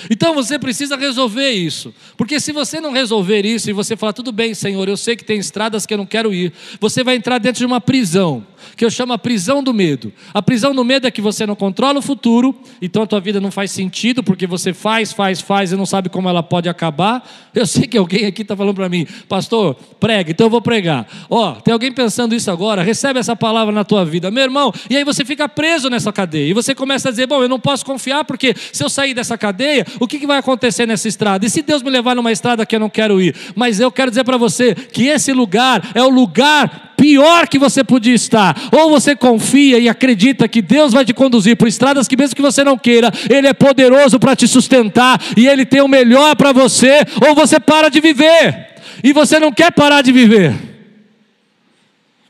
Então 0.08 0.34
você 0.34 0.58
precisa 0.58 0.96
resolver 0.96 1.50
isso, 1.50 1.92
porque 2.16 2.38
se 2.40 2.52
você 2.52 2.80
não 2.80 2.92
resolver 2.92 3.44
isso 3.44 3.68
e 3.68 3.72
você 3.72 3.96
falar, 3.96 4.12
tudo 4.12 4.32
bem, 4.32 4.54
Senhor, 4.54 4.88
eu 4.88 4.96
sei 4.96 5.16
que 5.16 5.24
tem 5.24 5.38
estradas 5.38 5.84
que 5.84 5.92
eu 5.92 5.98
não 5.98 6.06
quero 6.06 6.32
ir, 6.32 6.52
você 6.80 7.02
vai 7.02 7.16
entrar 7.16 7.38
dentro 7.38 7.58
de 7.58 7.66
uma 7.66 7.80
prisão 7.80 8.46
que 8.76 8.84
eu 8.84 8.90
chamo 8.90 9.12
a 9.12 9.18
prisão 9.18 9.62
do 9.62 9.72
medo. 9.72 10.12
A 10.32 10.42
prisão 10.42 10.74
do 10.74 10.84
medo 10.84 11.06
é 11.06 11.10
que 11.10 11.20
você 11.20 11.46
não 11.46 11.56
controla 11.56 11.98
o 11.98 12.02
futuro, 12.02 12.54
então 12.80 13.02
a 13.02 13.06
tua 13.06 13.20
vida 13.20 13.40
não 13.40 13.50
faz 13.50 13.70
sentido, 13.70 14.22
porque 14.22 14.46
você 14.46 14.72
faz, 14.72 15.12
faz, 15.12 15.40
faz 15.40 15.72
e 15.72 15.76
não 15.76 15.86
sabe 15.86 16.08
como 16.08 16.28
ela 16.28 16.42
pode 16.42 16.68
acabar. 16.68 17.28
Eu 17.54 17.66
sei 17.66 17.86
que 17.86 17.98
alguém 17.98 18.26
aqui 18.26 18.42
está 18.42 18.56
falando 18.56 18.74
para 18.74 18.88
mim, 18.88 19.06
pastor, 19.28 19.74
prega, 19.98 20.30
então 20.30 20.46
eu 20.46 20.50
vou 20.50 20.62
pregar. 20.62 21.06
Ó, 21.28 21.52
oh, 21.52 21.60
tem 21.60 21.72
alguém 21.72 21.92
pensando 21.92 22.34
isso 22.34 22.50
agora, 22.50 22.82
recebe 22.82 23.18
essa 23.18 23.34
palavra 23.34 23.72
na 23.72 23.84
tua 23.84 24.04
vida, 24.04 24.30
meu 24.30 24.44
irmão, 24.44 24.72
e 24.88 24.96
aí 24.96 25.04
você 25.04 25.24
fica 25.24 25.48
preso 25.48 25.88
nessa 25.88 26.12
cadeia, 26.12 26.50
e 26.50 26.52
você 26.52 26.74
começa 26.74 27.08
a 27.08 27.10
dizer, 27.10 27.26
bom, 27.26 27.42
eu 27.42 27.48
não 27.48 27.60
posso 27.60 27.84
confiar, 27.84 28.24
porque 28.24 28.54
se 28.72 28.82
eu 28.82 28.88
sair 28.88 29.14
dessa 29.14 29.36
cadeia, 29.36 29.86
o 29.98 30.06
que, 30.06 30.18
que 30.18 30.26
vai 30.26 30.38
acontecer 30.38 30.86
nessa 30.86 31.08
estrada? 31.08 31.44
E 31.44 31.50
se 31.50 31.62
Deus 31.62 31.82
me 31.82 31.90
levar 31.90 32.14
numa 32.14 32.30
estrada 32.30 32.64
que 32.64 32.74
eu 32.74 32.80
não 32.80 32.90
quero 32.90 33.20
ir? 33.20 33.34
Mas 33.54 33.80
eu 33.80 33.90
quero 33.90 34.10
dizer 34.10 34.24
para 34.24 34.36
você 34.36 34.74
que 34.74 35.06
esse 35.06 35.32
lugar 35.32 35.90
é 35.94 36.02
o 36.02 36.08
lugar 36.08 36.94
pior 36.96 37.48
que 37.48 37.58
você 37.58 37.82
podia 37.82 38.14
estar. 38.14 38.56
Ou 38.72 38.90
você 38.90 39.16
confia 39.16 39.78
e 39.78 39.88
acredita 39.88 40.46
que 40.46 40.60
Deus 40.60 40.92
vai 40.92 41.04
te 41.04 41.14
conduzir 41.14 41.56
por 41.56 41.66
estradas 41.66 42.06
que, 42.06 42.16
mesmo 42.16 42.36
que 42.36 42.42
você 42.42 42.62
não 42.62 42.76
queira, 42.76 43.10
Ele 43.28 43.48
é 43.48 43.52
poderoso 43.52 44.18
para 44.18 44.36
te 44.36 44.46
sustentar 44.46 45.20
e 45.36 45.46
Ele 45.46 45.64
tem 45.64 45.80
o 45.80 45.88
melhor 45.88 46.36
para 46.36 46.52
você, 46.52 47.04
ou 47.26 47.34
você 47.34 47.58
para 47.58 47.88
de 47.88 48.00
viver 48.00 48.70
e 49.02 49.12
você 49.12 49.38
não 49.38 49.52
quer 49.52 49.72
parar 49.72 50.02
de 50.02 50.12
viver. 50.12 50.54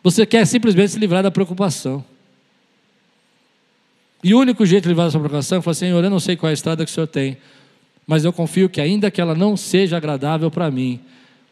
Você 0.02 0.24
quer 0.24 0.46
simplesmente 0.46 0.92
se 0.92 0.98
livrar 0.98 1.22
da 1.22 1.30
preocupação. 1.30 2.04
E 4.23 4.35
o 4.35 4.39
único 4.39 4.66
jeito 4.66 4.85
de 4.85 4.89
livrar 4.91 5.07
dessa 5.07 5.18
preocupação 5.18 5.59
é 5.59 5.62
falar: 5.62 5.75
Senhor, 5.75 6.05
eu 6.05 6.11
não 6.11 6.21
sei 6.21 6.37
qual 6.37 6.49
é 6.49 6.53
a 6.53 6.55
estrada 6.55 6.85
que 6.85 6.91
o 6.91 6.95
Senhor 6.95 7.07
tem, 7.07 7.37
mas 8.07 8.25
eu 8.25 8.33
confio 8.33 8.68
que, 8.68 8.81
ainda 8.81 9.11
que 9.11 9.21
ela 9.21 9.35
não 9.35 9.57
seja 9.57 9.97
agradável 9.97 10.51
para 10.51 10.71
mim, 10.71 11.01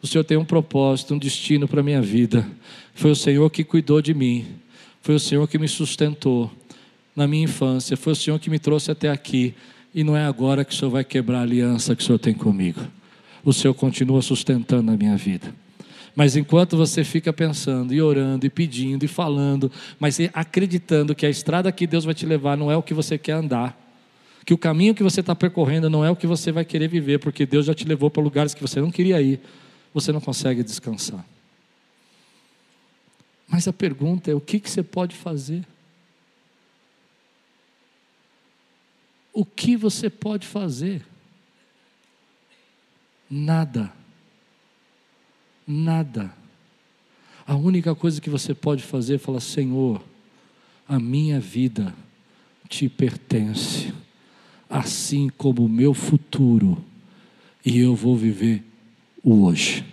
o 0.03 0.07
Senhor 0.07 0.25
tem 0.25 0.37
um 0.37 0.45
propósito, 0.45 1.15
um 1.15 1.19
destino 1.19 1.67
para 1.67 1.81
a 1.81 1.83
minha 1.83 2.01
vida. 2.01 2.47
Foi 2.95 3.11
o 3.11 3.17
Senhor 3.17 3.49
que 3.51 3.65
cuidou 3.65 4.01
de 4.01 4.15
mim. 4.15 4.47
Foi 5.03 5.15
o 5.15 5.21
Senhor 5.21 5.47
que 5.49 5.59
me 5.59 5.67
sustentou 5.67 6.51
na 7.17 7.27
minha 7.27 7.45
infância. 7.45 7.97
Foi 7.97 8.13
o 8.13 8.17
Senhor 8.17 8.39
que 8.39 8.51
me 8.51 8.59
trouxe 8.59 8.91
até 8.91 9.09
aqui. 9.11 9.55
E 9.95 10.05
não 10.05 10.17
é 10.17 10.25
agora 10.25 10.65
que 10.65 10.73
o 10.73 10.77
Senhor 10.77 10.91
vai 10.91 11.03
quebrar 11.03 11.39
a 11.39 11.43
aliança 11.43 11.97
que 11.97 12.03
o 12.03 12.07
Senhor 12.07 12.19
tem 12.19 12.35
comigo. 12.35 12.81
O 13.45 13.53
Senhor 13.53 13.75
continua 13.75 14.23
sustentando 14.23 14.93
a 14.93 14.97
minha 14.97 15.17
vida. 15.17 15.53
Mas 16.19 16.35
enquanto 16.35 16.77
você 16.77 17.05
fica 17.05 17.33
pensando 17.33 17.95
e 17.95 18.03
orando 18.03 18.45
e 18.45 18.51
pedindo 18.51 19.05
e 19.05 19.07
falando, 19.07 19.71
mas 20.01 20.19
acreditando 20.35 21.15
que 21.15 21.25
a 21.25 21.31
estrada 21.31 21.71
que 21.71 21.87
Deus 21.87 22.05
vai 22.05 22.13
te 22.13 22.27
levar 22.27 22.57
não 22.57 22.73
é 22.73 22.77
o 22.77 22.83
que 22.83 22.93
você 22.93 23.17
quer 23.17 23.35
andar, 23.35 23.81
que 24.45 24.53
o 24.53 24.59
caminho 24.59 24.97
que 24.97 25.03
você 25.05 25.21
está 25.21 25.33
percorrendo 25.33 25.89
não 25.89 26.05
é 26.05 26.11
o 26.11 26.17
que 26.17 26.27
você 26.27 26.51
vai 26.51 26.65
querer 26.65 26.89
viver, 26.89 27.21
porque 27.21 27.47
Deus 27.47 27.67
já 27.67 27.73
te 27.73 27.85
levou 27.85 28.11
para 28.11 28.21
lugares 28.21 28.53
que 28.53 28.61
você 28.61 28.81
não 28.81 28.91
queria 28.91 29.23
ir, 29.23 29.41
você 29.95 30.11
não 30.11 30.21
consegue 30.21 30.65
descansar. 30.65 31.25
Mas 33.47 33.69
a 33.69 33.73
pergunta 33.73 34.29
é: 34.29 34.35
o 34.35 34.41
que, 34.41 34.59
que 34.59 34.69
você 34.69 34.83
pode 34.83 35.15
fazer? 35.15 35.65
O 39.33 39.45
que 39.45 39.77
você 39.77 40.11
pode 40.11 40.49
fazer? 40.49 41.07
Nada. 43.31 43.98
Nada. 45.71 46.33
A 47.47 47.55
única 47.55 47.95
coisa 47.95 48.23
que 48.23 48.31
você 48.31 48.55
pode 48.55 48.83
fazer 48.83 49.17
é 49.17 49.19
falar: 49.19 49.41
Senhor, 49.41 50.03
a 50.89 50.99
minha 50.99 51.39
vida 51.39 51.95
te 52.71 52.89
pertence, 52.89 53.93
assim 54.71 55.29
como 55.37 55.67
o 55.67 55.69
meu 55.69 55.93
futuro, 55.93 56.83
e 57.63 57.79
eu 57.79 57.95
vou 57.95 58.17
viver 58.17 58.65
o 59.23 59.45
hoje. 59.45 59.85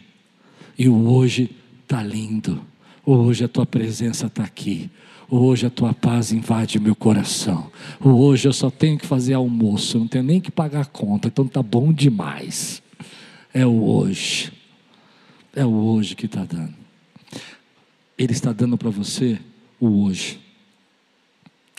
E 0.80 0.88
o 0.88 1.10
hoje 1.10 1.54
está 1.84 2.02
lindo. 2.02 2.66
Hoje 3.06 3.44
a 3.44 3.48
tua 3.50 3.66
presença 3.66 4.28
está 4.28 4.46
aqui. 4.46 4.90
Hoje 5.30 5.66
a 5.66 5.70
tua 5.70 5.94
paz 5.94 6.32
invade 6.32 6.80
meu 6.80 6.96
coração. 6.96 7.70
Hoje 8.00 8.48
eu 8.48 8.54
só 8.54 8.70
tenho 8.70 8.98
que 8.98 9.06
fazer 9.06 9.34
almoço, 9.34 10.00
não 10.00 10.08
tenho 10.08 10.24
nem 10.24 10.40
que 10.40 10.52
pagar 10.52 10.82
a 10.82 10.86
conta, 10.86 11.28
então 11.28 11.46
está 11.46 11.62
bom 11.62 11.92
demais. 11.92 12.82
É 13.54 13.66
o 13.66 13.84
hoje. 13.84 14.55
É 15.56 15.66
o 15.66 15.74
hoje 15.74 16.16
que 16.16 16.26
está 16.26 16.44
dando. 16.44 16.76
Ele 18.18 18.34
está 18.34 18.52
dando 18.52 18.78
para 18.78 18.90
você 18.90 19.40
o 19.80 20.04
hoje. 20.04 20.40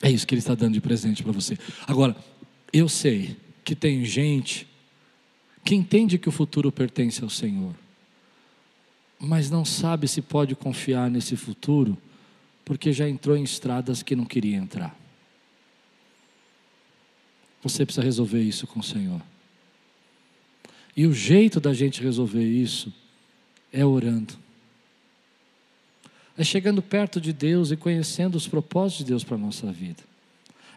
É 0.02 0.10
isso 0.10 0.26
que 0.26 0.34
ele 0.34 0.40
está 0.40 0.54
dando 0.54 0.74
de 0.74 0.80
presente 0.80 1.22
para 1.22 1.32
você. 1.32 1.58
Agora, 1.86 2.16
eu 2.72 2.88
sei 2.88 3.36
que 3.62 3.74
tem 3.74 4.04
gente 4.04 4.66
que 5.64 5.74
entende 5.74 6.18
que 6.18 6.28
o 6.28 6.32
futuro 6.32 6.70
pertence 6.72 7.22
ao 7.22 7.30
Senhor, 7.30 7.74
mas 9.18 9.50
não 9.50 9.64
sabe 9.64 10.06
se 10.06 10.22
pode 10.22 10.54
confiar 10.54 11.10
nesse 11.10 11.36
futuro, 11.36 11.98
porque 12.64 12.92
já 12.92 13.08
entrou 13.08 13.36
em 13.36 13.42
estradas 13.42 14.02
que 14.02 14.16
não 14.16 14.24
queria 14.24 14.56
entrar. 14.56 14.96
Você 17.62 17.84
precisa 17.84 18.04
resolver 18.04 18.40
isso 18.40 18.66
com 18.66 18.80
o 18.80 18.82
Senhor. 18.82 19.20
E 20.96 21.06
o 21.06 21.12
jeito 21.12 21.60
da 21.60 21.74
gente 21.74 22.02
resolver 22.02 22.44
isso 22.44 22.92
é 23.76 23.84
orando. 23.84 24.34
É 26.38 26.42
chegando 26.42 26.80
perto 26.80 27.20
de 27.20 27.32
Deus 27.32 27.70
e 27.70 27.76
conhecendo 27.76 28.34
os 28.34 28.48
propósitos 28.48 29.04
de 29.04 29.10
Deus 29.10 29.22
para 29.22 29.36
a 29.36 29.38
nossa 29.38 29.70
vida. 29.70 30.02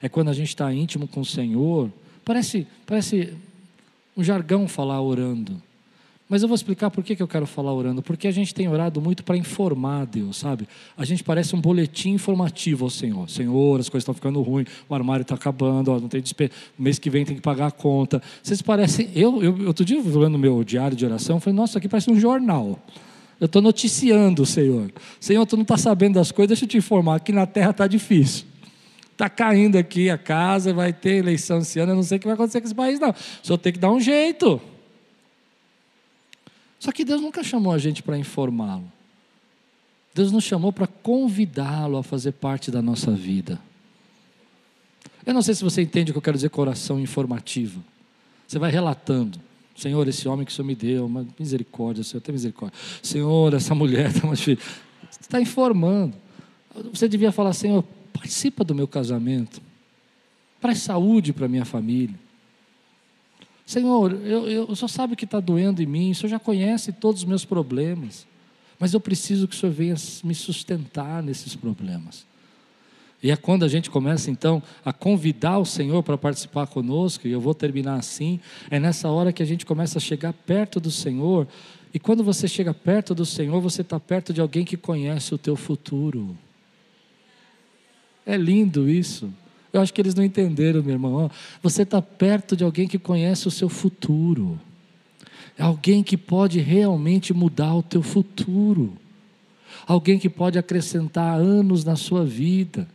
É 0.01 0.09
quando 0.09 0.29
a 0.29 0.33
gente 0.33 0.49
está 0.49 0.71
íntimo 0.73 1.07
com 1.07 1.21
o 1.21 1.25
Senhor. 1.25 1.91
Parece, 2.25 2.67
parece 2.85 3.33
um 4.15 4.23
jargão 4.23 4.67
falar 4.67 5.01
orando. 5.01 5.61
Mas 6.29 6.43
eu 6.43 6.47
vou 6.47 6.53
explicar 6.53 6.91
por 6.91 7.03
que, 7.03 7.19
eu 7.19 7.27
quero 7.27 7.47
falar 7.47 7.73
orando. 7.73 8.03
Porque 8.03 8.27
a 8.27 8.31
gente 8.31 8.53
tem 8.53 8.67
orado 8.67 9.01
muito 9.01 9.23
para 9.23 9.35
informar 9.35 10.05
Deus, 10.05 10.37
sabe? 10.37 10.67
A 10.95 11.03
gente 11.03 11.23
parece 11.23 11.55
um 11.55 11.59
boletim 11.59 12.11
informativo 12.11 12.85
ao 12.85 12.91
Senhor. 12.91 13.27
Senhor, 13.27 13.79
as 13.79 13.89
coisas 13.89 14.03
estão 14.03 14.13
ficando 14.13 14.39
ruins, 14.43 14.67
o 14.87 14.93
armário 14.93 15.23
está 15.23 15.33
acabando, 15.33 15.91
ó, 15.91 15.99
não 15.99 16.07
tem 16.07 16.21
despe... 16.21 16.51
mês 16.77 16.99
que 16.99 17.09
vem 17.09 17.25
tem 17.25 17.35
que 17.35 17.41
pagar 17.41 17.65
a 17.65 17.71
conta. 17.71 18.21
Vocês 18.43 18.61
parecem. 18.61 19.09
Eu, 19.15 19.41
eu 19.41 19.65
outro 19.65 19.83
dia, 19.83 19.99
olhando 19.99 20.37
meu 20.37 20.63
diário 20.63 20.95
de 20.95 21.03
oração, 21.03 21.39
falei, 21.39 21.57
nossa, 21.57 21.79
aqui 21.79 21.89
parece 21.89 22.11
um 22.11 22.19
jornal. 22.19 22.77
Eu 23.39 23.47
estou 23.47 23.59
noticiando, 23.59 24.45
Senhor. 24.45 24.91
Senhor, 25.19 25.43
tu 25.47 25.55
não 25.55 25.63
está 25.63 25.77
sabendo 25.77 26.13
das 26.13 26.31
coisas, 26.31 26.49
deixa 26.49 26.65
eu 26.65 26.69
te 26.69 26.77
informar, 26.77 27.15
aqui 27.15 27.31
na 27.31 27.47
terra 27.47 27.71
está 27.71 27.87
difícil. 27.87 28.45
Está 29.13 29.29
caindo 29.29 29.77
aqui 29.77 30.11
a 30.11 30.17
casa, 30.17 30.73
vai 30.73 30.93
ter 30.93 31.17
eleição 31.17 31.57
esse 31.57 31.79
ano, 31.79 31.93
eu 31.93 31.95
não 31.95 32.03
sei 32.03 32.17
o 32.17 32.21
que 32.21 32.27
vai 32.27 32.35
acontecer 32.35 32.61
com 32.61 32.67
esse 32.67 32.75
país, 32.75 32.99
não. 32.99 33.09
O 33.09 33.15
senhor 33.41 33.57
tem 33.57 33.73
que 33.73 33.79
dar 33.79 33.91
um 33.91 33.99
jeito. 33.99 34.61
Só 36.79 36.91
que 36.91 37.03
Deus 37.03 37.21
nunca 37.21 37.43
chamou 37.43 37.73
a 37.73 37.77
gente 37.77 38.01
para 38.01 38.17
informá-lo. 38.17 38.89
Deus 40.15 40.31
nos 40.31 40.43
chamou 40.43 40.71
para 40.71 40.87
convidá-lo 40.87 41.97
a 41.97 42.03
fazer 42.03 42.31
parte 42.31 42.71
da 42.71 42.81
nossa 42.81 43.11
vida. 43.11 43.59
Eu 45.25 45.33
não 45.33 45.41
sei 45.41 45.53
se 45.53 45.63
você 45.63 45.81
entende 45.81 46.11
o 46.11 46.13
que 46.13 46.17
eu 46.17 46.21
quero 46.21 46.37
dizer 46.37 46.49
com 46.49 46.61
oração 46.61 46.99
informativa. 46.99 47.79
Você 48.47 48.57
vai 48.57 48.71
relatando. 48.71 49.39
Senhor, 49.75 50.07
esse 50.07 50.27
homem 50.27 50.45
que 50.45 50.51
o 50.51 50.55
Senhor 50.55 50.65
me 50.65 50.75
deu, 50.75 51.05
uma 51.05 51.25
misericórdia, 51.37 52.03
Senhor, 52.03 52.21
tem 52.21 52.33
misericórdia. 52.33 52.77
Senhor, 53.01 53.53
essa 53.53 53.75
mulher 53.75 54.09
está 54.09 54.25
mais 54.27 54.39
Você 54.39 54.57
está 55.21 55.39
informando. 55.39 56.15
Você 56.91 57.07
devia 57.07 57.31
falar, 57.31 57.53
Senhor, 57.53 57.83
participa 58.13 58.63
do 58.63 58.75
meu 58.75 58.87
casamento, 58.87 59.61
traz 60.59 60.79
saúde 60.79 61.31
para 61.31 61.47
minha 61.47 61.65
família. 61.65 62.15
Senhor, 63.69 64.13
eu, 64.25 64.49
eu, 64.49 64.63
o 64.63 64.75
Senhor 64.75 64.87
sabe 64.87 65.15
que 65.15 65.25
está 65.25 65.39
doendo 65.39 65.79
em 65.79 65.85
mim, 65.85 66.09
o 66.09 66.15
Senhor 66.15 66.31
já 66.31 66.39
conhece 66.39 66.91
todos 66.91 67.21
os 67.21 67.27
meus 67.27 67.45
problemas, 67.45 68.25
mas 68.79 68.95
eu 68.95 68.99
preciso 68.99 69.47
que 69.47 69.55
o 69.55 69.59
Senhor 69.59 69.71
venha 69.71 69.93
me 70.23 70.33
sustentar 70.33 71.21
nesses 71.21 71.55
problemas. 71.55 72.25
E 73.21 73.29
é 73.29 73.35
quando 73.35 73.63
a 73.63 73.67
gente 73.67 73.91
começa 73.91 74.31
então 74.31 74.59
a 74.83 74.91
convidar 74.91 75.59
o 75.59 75.65
Senhor 75.65 76.01
para 76.01 76.17
participar 76.17 76.65
conosco, 76.65 77.27
e 77.27 77.31
eu 77.31 77.39
vou 77.39 77.53
terminar 77.53 77.99
assim, 77.99 78.39
é 78.71 78.79
nessa 78.79 79.07
hora 79.07 79.31
que 79.31 79.43
a 79.43 79.45
gente 79.45 79.67
começa 79.67 79.99
a 79.99 80.01
chegar 80.01 80.33
perto 80.33 80.79
do 80.79 80.89
Senhor, 80.89 81.47
e 81.93 81.99
quando 81.99 82.23
você 82.23 82.47
chega 82.47 82.73
perto 82.73 83.13
do 83.13 83.23
Senhor, 83.23 83.61
você 83.61 83.83
está 83.83 83.99
perto 83.99 84.33
de 84.33 84.41
alguém 84.41 84.65
que 84.65 84.77
conhece 84.77 85.31
o 85.35 85.37
teu 85.37 85.55
futuro. 85.55 86.35
É 88.25 88.35
lindo 88.35 88.89
isso. 88.89 89.31
Eu 89.71 89.81
acho 89.81 89.93
que 89.93 90.01
eles 90.01 90.15
não 90.15 90.23
entenderam, 90.23 90.81
meu 90.81 90.93
irmão. 90.93 91.31
Você 91.61 91.83
está 91.83 92.01
perto 92.01 92.55
de 92.55 92.63
alguém 92.63 92.87
que 92.87 92.97
conhece 92.97 93.47
o 93.47 93.51
seu 93.51 93.69
futuro. 93.69 94.59
É 95.57 95.63
alguém 95.63 96.01
que 96.03 96.17
pode 96.17 96.59
realmente 96.59 97.33
mudar 97.33 97.75
o 97.75 97.83
teu 97.83 98.01
futuro. 98.01 98.93
Alguém 99.85 100.17
que 100.17 100.29
pode 100.29 100.57
acrescentar 100.57 101.39
anos 101.39 101.83
na 101.83 101.95
sua 101.95 102.25
vida 102.25 102.87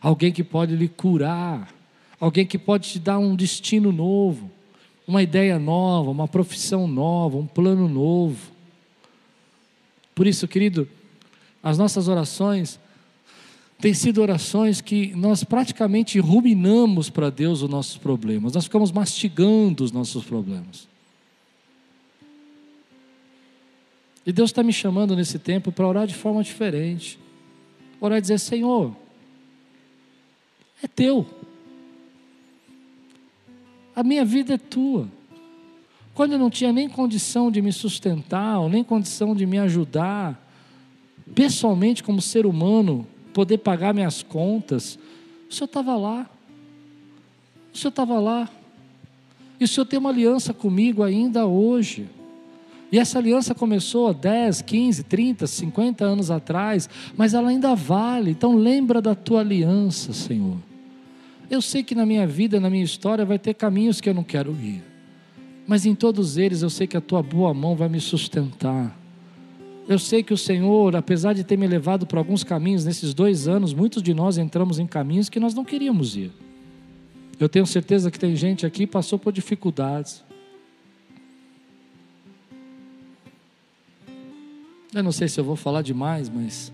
alguém 0.00 0.32
que 0.32 0.44
pode 0.44 0.74
lhe 0.74 0.88
curar, 0.88 1.72
alguém 2.20 2.46
que 2.46 2.58
pode 2.58 2.88
te 2.88 2.98
dar 2.98 3.18
um 3.18 3.34
destino 3.34 3.92
novo, 3.92 4.50
uma 5.06 5.22
ideia 5.22 5.58
nova, 5.58 6.10
uma 6.10 6.28
profissão 6.28 6.86
nova, 6.86 7.36
um 7.36 7.46
plano 7.46 7.88
novo. 7.88 8.52
Por 10.14 10.26
isso, 10.26 10.46
querido, 10.46 10.88
as 11.62 11.78
nossas 11.78 12.08
orações 12.08 12.78
têm 13.80 13.94
sido 13.94 14.20
orações 14.20 14.80
que 14.80 15.14
nós 15.14 15.44
praticamente 15.44 16.18
ruminamos 16.18 17.08
para 17.08 17.30
Deus 17.30 17.62
os 17.62 17.70
nossos 17.70 17.96
problemas, 17.96 18.54
nós 18.54 18.64
ficamos 18.64 18.90
mastigando 18.90 19.84
os 19.84 19.92
nossos 19.92 20.24
problemas. 20.24 20.88
E 24.26 24.32
Deus 24.32 24.50
está 24.50 24.62
me 24.62 24.74
chamando 24.74 25.16
nesse 25.16 25.38
tempo 25.38 25.72
para 25.72 25.86
orar 25.86 26.06
de 26.06 26.14
forma 26.14 26.42
diferente. 26.42 27.18
Orar 27.98 28.18
e 28.18 28.20
dizer: 28.20 28.38
Senhor, 28.38 28.94
é 30.82 30.86
teu. 30.86 31.24
A 33.96 34.02
minha 34.02 34.24
vida 34.26 34.54
é 34.54 34.58
tua. 34.58 35.08
Quando 36.12 36.32
eu 36.32 36.38
não 36.38 36.50
tinha 36.50 36.72
nem 36.72 36.88
condição 36.90 37.50
de 37.50 37.62
me 37.62 37.72
sustentar, 37.72 38.58
ou 38.58 38.68
nem 38.68 38.84
condição 38.84 39.34
de 39.34 39.46
me 39.46 39.58
ajudar, 39.58 40.38
pessoalmente, 41.34 42.02
como 42.02 42.20
ser 42.20 42.44
humano, 42.44 43.06
poder 43.32 43.58
pagar 43.58 43.94
minhas 43.94 44.22
contas, 44.22 44.98
o 45.48 45.54
Senhor 45.54 45.66
estava 45.66 45.96
lá. 45.96 46.28
O 47.72 47.76
Senhor 47.76 47.90
estava 47.90 48.18
lá. 48.18 48.48
E 49.60 49.64
o 49.64 49.68
Senhor 49.68 49.86
tem 49.86 49.98
uma 49.98 50.10
aliança 50.10 50.52
comigo 50.52 51.02
ainda 51.02 51.46
hoje. 51.46 52.08
E 52.90 52.98
essa 52.98 53.18
aliança 53.18 53.54
começou 53.54 54.08
há 54.08 54.12
10, 54.12 54.62
15, 54.62 55.02
30, 55.04 55.46
50 55.46 56.04
anos 56.04 56.30
atrás, 56.30 56.88
mas 57.16 57.34
ela 57.34 57.50
ainda 57.50 57.74
vale. 57.74 58.30
Então 58.30 58.56
lembra 58.56 59.02
da 59.02 59.14
tua 59.14 59.40
aliança, 59.40 60.12
Senhor. 60.12 60.56
Eu 61.50 61.60
sei 61.60 61.82
que 61.82 61.94
na 61.94 62.06
minha 62.06 62.26
vida, 62.26 62.60
na 62.60 62.70
minha 62.70 62.84
história, 62.84 63.24
vai 63.24 63.38
ter 63.38 63.54
caminhos 63.54 64.00
que 64.00 64.08
eu 64.08 64.14
não 64.14 64.24
quero 64.24 64.52
ir. 64.52 64.82
Mas 65.66 65.84
em 65.84 65.94
todos 65.94 66.38
eles 66.38 66.62
eu 66.62 66.70
sei 66.70 66.86
que 66.86 66.96
a 66.96 67.00
tua 67.00 67.22
boa 67.22 67.52
mão 67.52 67.76
vai 67.76 67.88
me 67.88 68.00
sustentar. 68.00 68.96
Eu 69.88 69.98
sei 69.98 70.22
que 70.22 70.34
o 70.34 70.36
Senhor, 70.36 70.94
apesar 70.94 71.32
de 71.32 71.42
ter 71.42 71.56
me 71.56 71.66
levado 71.66 72.06
para 72.06 72.20
alguns 72.20 72.44
caminhos 72.44 72.84
nesses 72.84 73.14
dois 73.14 73.48
anos, 73.48 73.72
muitos 73.72 74.02
de 74.02 74.12
nós 74.12 74.36
entramos 74.36 74.78
em 74.78 74.86
caminhos 74.86 75.30
que 75.30 75.40
nós 75.40 75.54
não 75.54 75.64
queríamos 75.64 76.14
ir. 76.14 76.30
Eu 77.40 77.48
tenho 77.48 77.66
certeza 77.66 78.10
que 78.10 78.18
tem 78.18 78.36
gente 78.36 78.66
aqui 78.66 78.80
que 78.80 78.86
passou 78.86 79.18
por 79.18 79.32
dificuldades. 79.32 80.22
Eu 84.92 85.02
não 85.02 85.12
sei 85.12 85.26
se 85.26 85.40
eu 85.40 85.44
vou 85.44 85.56
falar 85.56 85.80
demais, 85.80 86.28
mas 86.28 86.70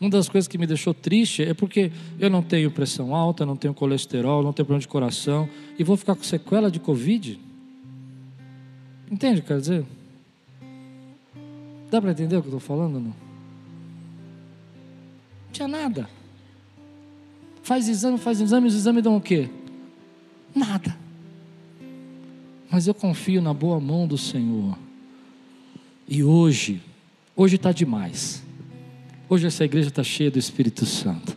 uma 0.00 0.10
das 0.10 0.28
coisas 0.28 0.48
que 0.48 0.58
me 0.58 0.66
deixou 0.66 0.92
triste 0.92 1.44
é 1.44 1.54
porque 1.54 1.92
eu 2.18 2.28
não 2.28 2.42
tenho 2.42 2.68
pressão 2.72 3.14
alta, 3.14 3.46
não 3.46 3.54
tenho 3.56 3.74
colesterol, 3.74 4.42
não 4.42 4.52
tenho 4.52 4.66
problema 4.66 4.80
de 4.80 4.88
coração 4.88 5.48
e 5.78 5.84
vou 5.84 5.96
ficar 5.96 6.16
com 6.16 6.24
sequela 6.24 6.68
de 6.68 6.80
Covid. 6.80 7.38
Entende 9.08 9.38
o 9.38 9.42
que 9.42 9.48
quer 9.48 9.60
dizer? 9.60 9.99
Dá 11.90 12.00
para 12.00 12.12
entender 12.12 12.36
o 12.36 12.42
que 12.42 12.48
eu 12.48 12.56
estou 12.56 12.60
falando 12.60 12.94
não? 12.94 13.02
Não 13.02 13.14
tinha 15.52 15.66
nada. 15.66 16.08
Faz 17.62 17.88
exame, 17.88 18.16
faz 18.18 18.40
exame, 18.40 18.68
os 18.68 18.74
exames 18.74 19.02
dão 19.02 19.16
o 19.16 19.20
quê? 19.20 19.48
Nada. 20.54 20.96
Mas 22.70 22.86
eu 22.86 22.94
confio 22.94 23.42
na 23.42 23.52
boa 23.52 23.80
mão 23.80 24.06
do 24.06 24.16
Senhor. 24.16 24.78
E 26.08 26.22
hoje, 26.22 26.80
hoje 27.34 27.56
está 27.56 27.72
demais. 27.72 28.42
Hoje 29.28 29.48
essa 29.48 29.64
igreja 29.64 29.88
está 29.88 30.04
cheia 30.04 30.30
do 30.30 30.38
Espírito 30.38 30.86
Santo. 30.86 31.36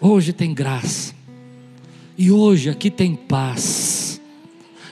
Hoje 0.00 0.32
tem 0.32 0.54
graça. 0.54 1.14
E 2.16 2.30
hoje 2.30 2.70
aqui 2.70 2.90
tem 2.90 3.16
paz. 3.16 4.20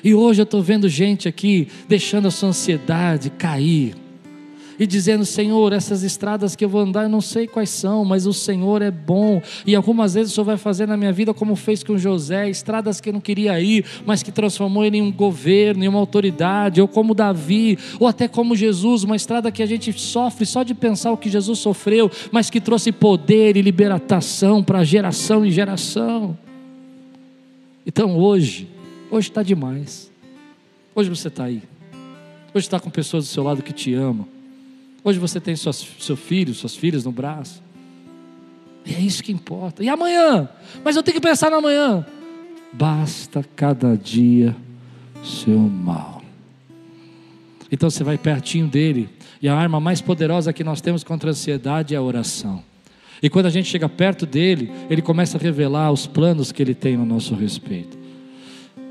E 0.02 0.14
hoje 0.14 0.40
eu 0.40 0.44
estou 0.44 0.62
vendo 0.62 0.88
gente 0.88 1.28
aqui 1.28 1.68
deixando 1.88 2.26
a 2.26 2.30
sua 2.30 2.48
ansiedade 2.48 3.30
cair 3.30 3.94
e 4.80 4.86
dizendo: 4.86 5.26
Senhor, 5.26 5.74
essas 5.74 6.02
estradas 6.02 6.56
que 6.56 6.64
eu 6.64 6.68
vou 6.68 6.80
andar, 6.80 7.02
eu 7.02 7.08
não 7.10 7.20
sei 7.20 7.46
quais 7.46 7.68
são, 7.68 8.02
mas 8.02 8.26
o 8.26 8.32
Senhor 8.32 8.80
é 8.80 8.90
bom. 8.90 9.42
E 9.66 9.76
algumas 9.76 10.14
vezes 10.14 10.32
o 10.32 10.34
Senhor 10.34 10.46
vai 10.46 10.56
fazer 10.56 10.88
na 10.88 10.96
minha 10.96 11.12
vida 11.12 11.34
como 11.34 11.54
fez 11.54 11.84
com 11.84 11.98
José, 11.98 12.48
estradas 12.48 12.98
que 12.98 13.10
eu 13.10 13.12
não 13.12 13.20
queria 13.20 13.60
ir, 13.60 13.84
mas 14.06 14.22
que 14.22 14.32
transformou 14.32 14.82
ele 14.82 14.96
em 14.96 15.02
um 15.02 15.12
governo, 15.12 15.84
em 15.84 15.88
uma 15.88 15.98
autoridade, 15.98 16.80
ou 16.80 16.88
como 16.88 17.14
Davi, 17.14 17.78
ou 18.00 18.08
até 18.08 18.26
como 18.26 18.56
Jesus, 18.56 19.04
uma 19.04 19.16
estrada 19.16 19.52
que 19.52 19.62
a 19.62 19.66
gente 19.66 19.92
sofre 19.92 20.46
só 20.46 20.62
de 20.62 20.72
pensar 20.72 21.12
o 21.12 21.16
que 21.18 21.28
Jesus 21.28 21.58
sofreu, 21.58 22.10
mas 22.32 22.48
que 22.48 22.60
trouxe 22.60 22.90
poder 22.90 23.58
e 23.58 23.62
libertação 23.62 24.64
para 24.64 24.82
geração 24.82 25.44
em 25.44 25.50
geração. 25.50 26.38
Então 27.86 28.16
hoje, 28.16 28.66
hoje 29.10 29.28
está 29.28 29.42
demais. 29.42 30.10
Hoje 30.94 31.10
você 31.10 31.28
está 31.28 31.44
aí. 31.44 31.62
Hoje 32.54 32.66
está 32.66 32.80
com 32.80 32.88
pessoas 32.88 33.24
do 33.24 33.28
seu 33.28 33.44
lado 33.44 33.62
que 33.62 33.74
te 33.74 33.92
amam. 33.92 34.39
Hoje 35.02 35.18
você 35.18 35.40
tem 35.40 35.56
suas, 35.56 35.86
seu 35.98 36.16
filho, 36.16 36.54
suas 36.54 36.76
filhas 36.76 37.04
no 37.04 37.12
braço. 37.12 37.62
E 38.84 38.94
é 38.94 39.00
isso 39.00 39.22
que 39.22 39.32
importa. 39.32 39.82
E 39.82 39.88
amanhã? 39.88 40.48
Mas 40.84 40.96
eu 40.96 41.02
tenho 41.02 41.14
que 41.14 41.20
pensar 41.20 41.50
no 41.50 41.56
amanhã. 41.56 42.04
Basta 42.72 43.44
cada 43.56 43.96
dia 43.96 44.54
seu 45.22 45.58
mal. 45.58 46.22
Então 47.70 47.88
você 47.88 48.02
vai 48.02 48.18
pertinho 48.18 48.66
dele. 48.66 49.08
E 49.40 49.48
a 49.48 49.54
arma 49.54 49.80
mais 49.80 50.00
poderosa 50.00 50.52
que 50.52 50.64
nós 50.64 50.80
temos 50.80 51.02
contra 51.02 51.30
a 51.30 51.32
ansiedade 51.32 51.94
é 51.94 51.98
a 51.98 52.02
oração. 52.02 52.62
E 53.22 53.28
quando 53.28 53.46
a 53.46 53.50
gente 53.50 53.68
chega 53.68 53.88
perto 53.88 54.26
dele, 54.26 54.70
ele 54.88 55.02
começa 55.02 55.36
a 55.36 55.40
revelar 55.40 55.92
os 55.92 56.06
planos 56.06 56.52
que 56.52 56.62
ele 56.62 56.74
tem 56.74 56.96
no 56.96 57.04
nosso 57.04 57.34
respeito. 57.34 57.99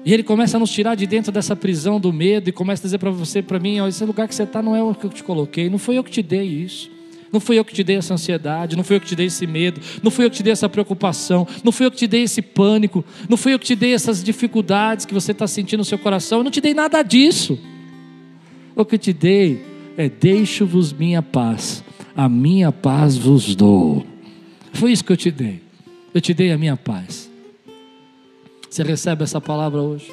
E 0.05 0.13
ele 0.13 0.23
começa 0.23 0.57
a 0.57 0.59
nos 0.59 0.71
tirar 0.71 0.95
de 0.95 1.05
dentro 1.05 1.31
dessa 1.31 1.55
prisão 1.55 1.99
do 1.99 2.11
medo 2.13 2.49
e 2.49 2.51
começa 2.51 2.83
a 2.83 2.85
dizer 2.85 2.97
para 2.97 3.11
você, 3.11 3.41
para 3.41 3.59
mim, 3.59 3.79
ó, 3.79 3.87
esse 3.87 4.03
lugar 4.05 4.27
que 4.27 4.35
você 4.35 4.43
está 4.43 4.61
não 4.61 4.75
é 4.75 4.81
o 4.81 4.95
que 4.95 5.05
eu 5.05 5.09
te 5.09 5.23
coloquei, 5.23 5.69
não 5.69 5.77
foi 5.77 5.97
eu 5.97 6.03
que 6.03 6.11
te 6.11 6.21
dei 6.21 6.45
isso. 6.45 6.89
Não 7.31 7.39
fui 7.39 7.59
eu 7.59 7.65
que 7.65 7.73
te 7.73 7.83
dei 7.83 7.95
essa 7.95 8.13
ansiedade, 8.13 8.75
não 8.75 8.83
fui 8.83 8.95
eu 8.95 8.99
que 8.99 9.05
te 9.05 9.15
dei 9.15 9.27
esse 9.27 9.45
medo, 9.45 9.79
não 10.01 10.09
fui 10.09 10.25
eu 10.25 10.31
que 10.31 10.37
te 10.37 10.43
dei 10.43 10.51
essa 10.51 10.67
preocupação, 10.67 11.47
não 11.63 11.71
fui 11.71 11.85
eu 11.85 11.91
que 11.91 11.97
te 11.97 12.07
dei 12.07 12.23
esse 12.23 12.41
pânico, 12.41 13.05
não 13.29 13.37
fui 13.37 13.53
eu 13.53 13.59
que 13.59 13.65
te 13.65 13.75
dei 13.75 13.93
essas 13.93 14.23
dificuldades 14.23 15.05
que 15.05 15.13
você 15.13 15.31
está 15.31 15.45
sentindo 15.45 15.79
no 15.79 15.85
seu 15.85 15.99
coração, 15.99 16.39
eu 16.39 16.43
não 16.43 16.49
te 16.49 16.59
dei 16.59 16.73
nada 16.73 17.03
disso. 17.03 17.59
O 18.75 18.83
que 18.83 18.95
eu 18.95 18.99
te 18.99 19.13
dei 19.13 19.61
é: 19.95 20.09
deixo-vos 20.09 20.91
minha 20.91 21.21
paz, 21.21 21.83
a 22.15 22.27
minha 22.27 22.71
paz 22.71 23.15
vos 23.15 23.55
dou. 23.55 24.03
Foi 24.73 24.91
isso 24.91 25.03
que 25.03 25.11
eu 25.11 25.17
te 25.17 25.29
dei. 25.29 25.61
Eu 26.13 26.21
te 26.21 26.33
dei 26.33 26.51
a 26.51 26.57
minha 26.57 26.75
paz. 26.75 27.28
Você 28.69 28.83
recebe 28.83 29.23
essa 29.23 29.41
palavra 29.41 29.81
hoje? 29.81 30.11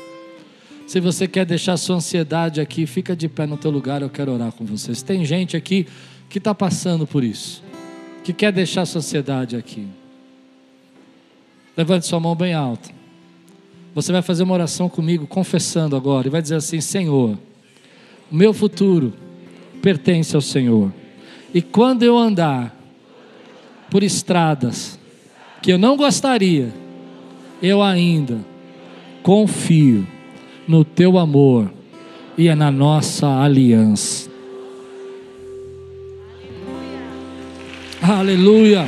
Se 0.86 1.00
você 1.00 1.26
quer 1.26 1.44
deixar 1.44 1.76
sua 1.76 1.96
ansiedade 1.96 2.60
aqui, 2.60 2.86
fica 2.86 3.14
de 3.14 3.28
pé 3.28 3.44
no 3.44 3.56
teu 3.56 3.70
lugar, 3.70 4.02
eu 4.02 4.08
quero 4.08 4.32
orar 4.32 4.52
com 4.52 4.64
vocês. 4.64 5.02
Tem 5.02 5.24
gente 5.24 5.56
aqui 5.56 5.86
que 6.28 6.38
está 6.38 6.54
passando 6.54 7.06
por 7.06 7.24
isso, 7.24 7.62
que 8.22 8.32
quer 8.32 8.52
deixar 8.52 8.86
sua 8.86 9.00
ansiedade 9.00 9.56
aqui. 9.56 9.86
Levante 11.76 12.06
sua 12.06 12.20
mão 12.20 12.34
bem 12.34 12.54
alta. 12.54 12.88
Você 13.94 14.12
vai 14.12 14.22
fazer 14.22 14.44
uma 14.44 14.54
oração 14.54 14.88
comigo, 14.88 15.26
confessando 15.26 15.96
agora, 15.96 16.28
e 16.28 16.30
vai 16.30 16.40
dizer 16.40 16.56
assim: 16.56 16.80
Senhor, 16.80 17.36
o 18.30 18.34
meu 18.34 18.54
futuro 18.54 19.12
pertence 19.82 20.34
ao 20.36 20.42
Senhor. 20.42 20.92
E 21.52 21.60
quando 21.60 22.04
eu 22.04 22.16
andar 22.16 22.74
por 23.90 24.02
estradas 24.02 24.98
que 25.62 25.72
eu 25.72 25.78
não 25.78 25.96
gostaria, 25.96 26.72
eu 27.62 27.82
ainda 27.82 28.44
confio 29.26 30.06
no 30.68 30.84
teu 30.84 31.18
amor 31.18 31.68
e 32.38 32.46
é 32.46 32.54
na 32.54 32.70
nossa 32.70 33.26
aliança. 33.42 34.30
Aleluia. 38.00 38.86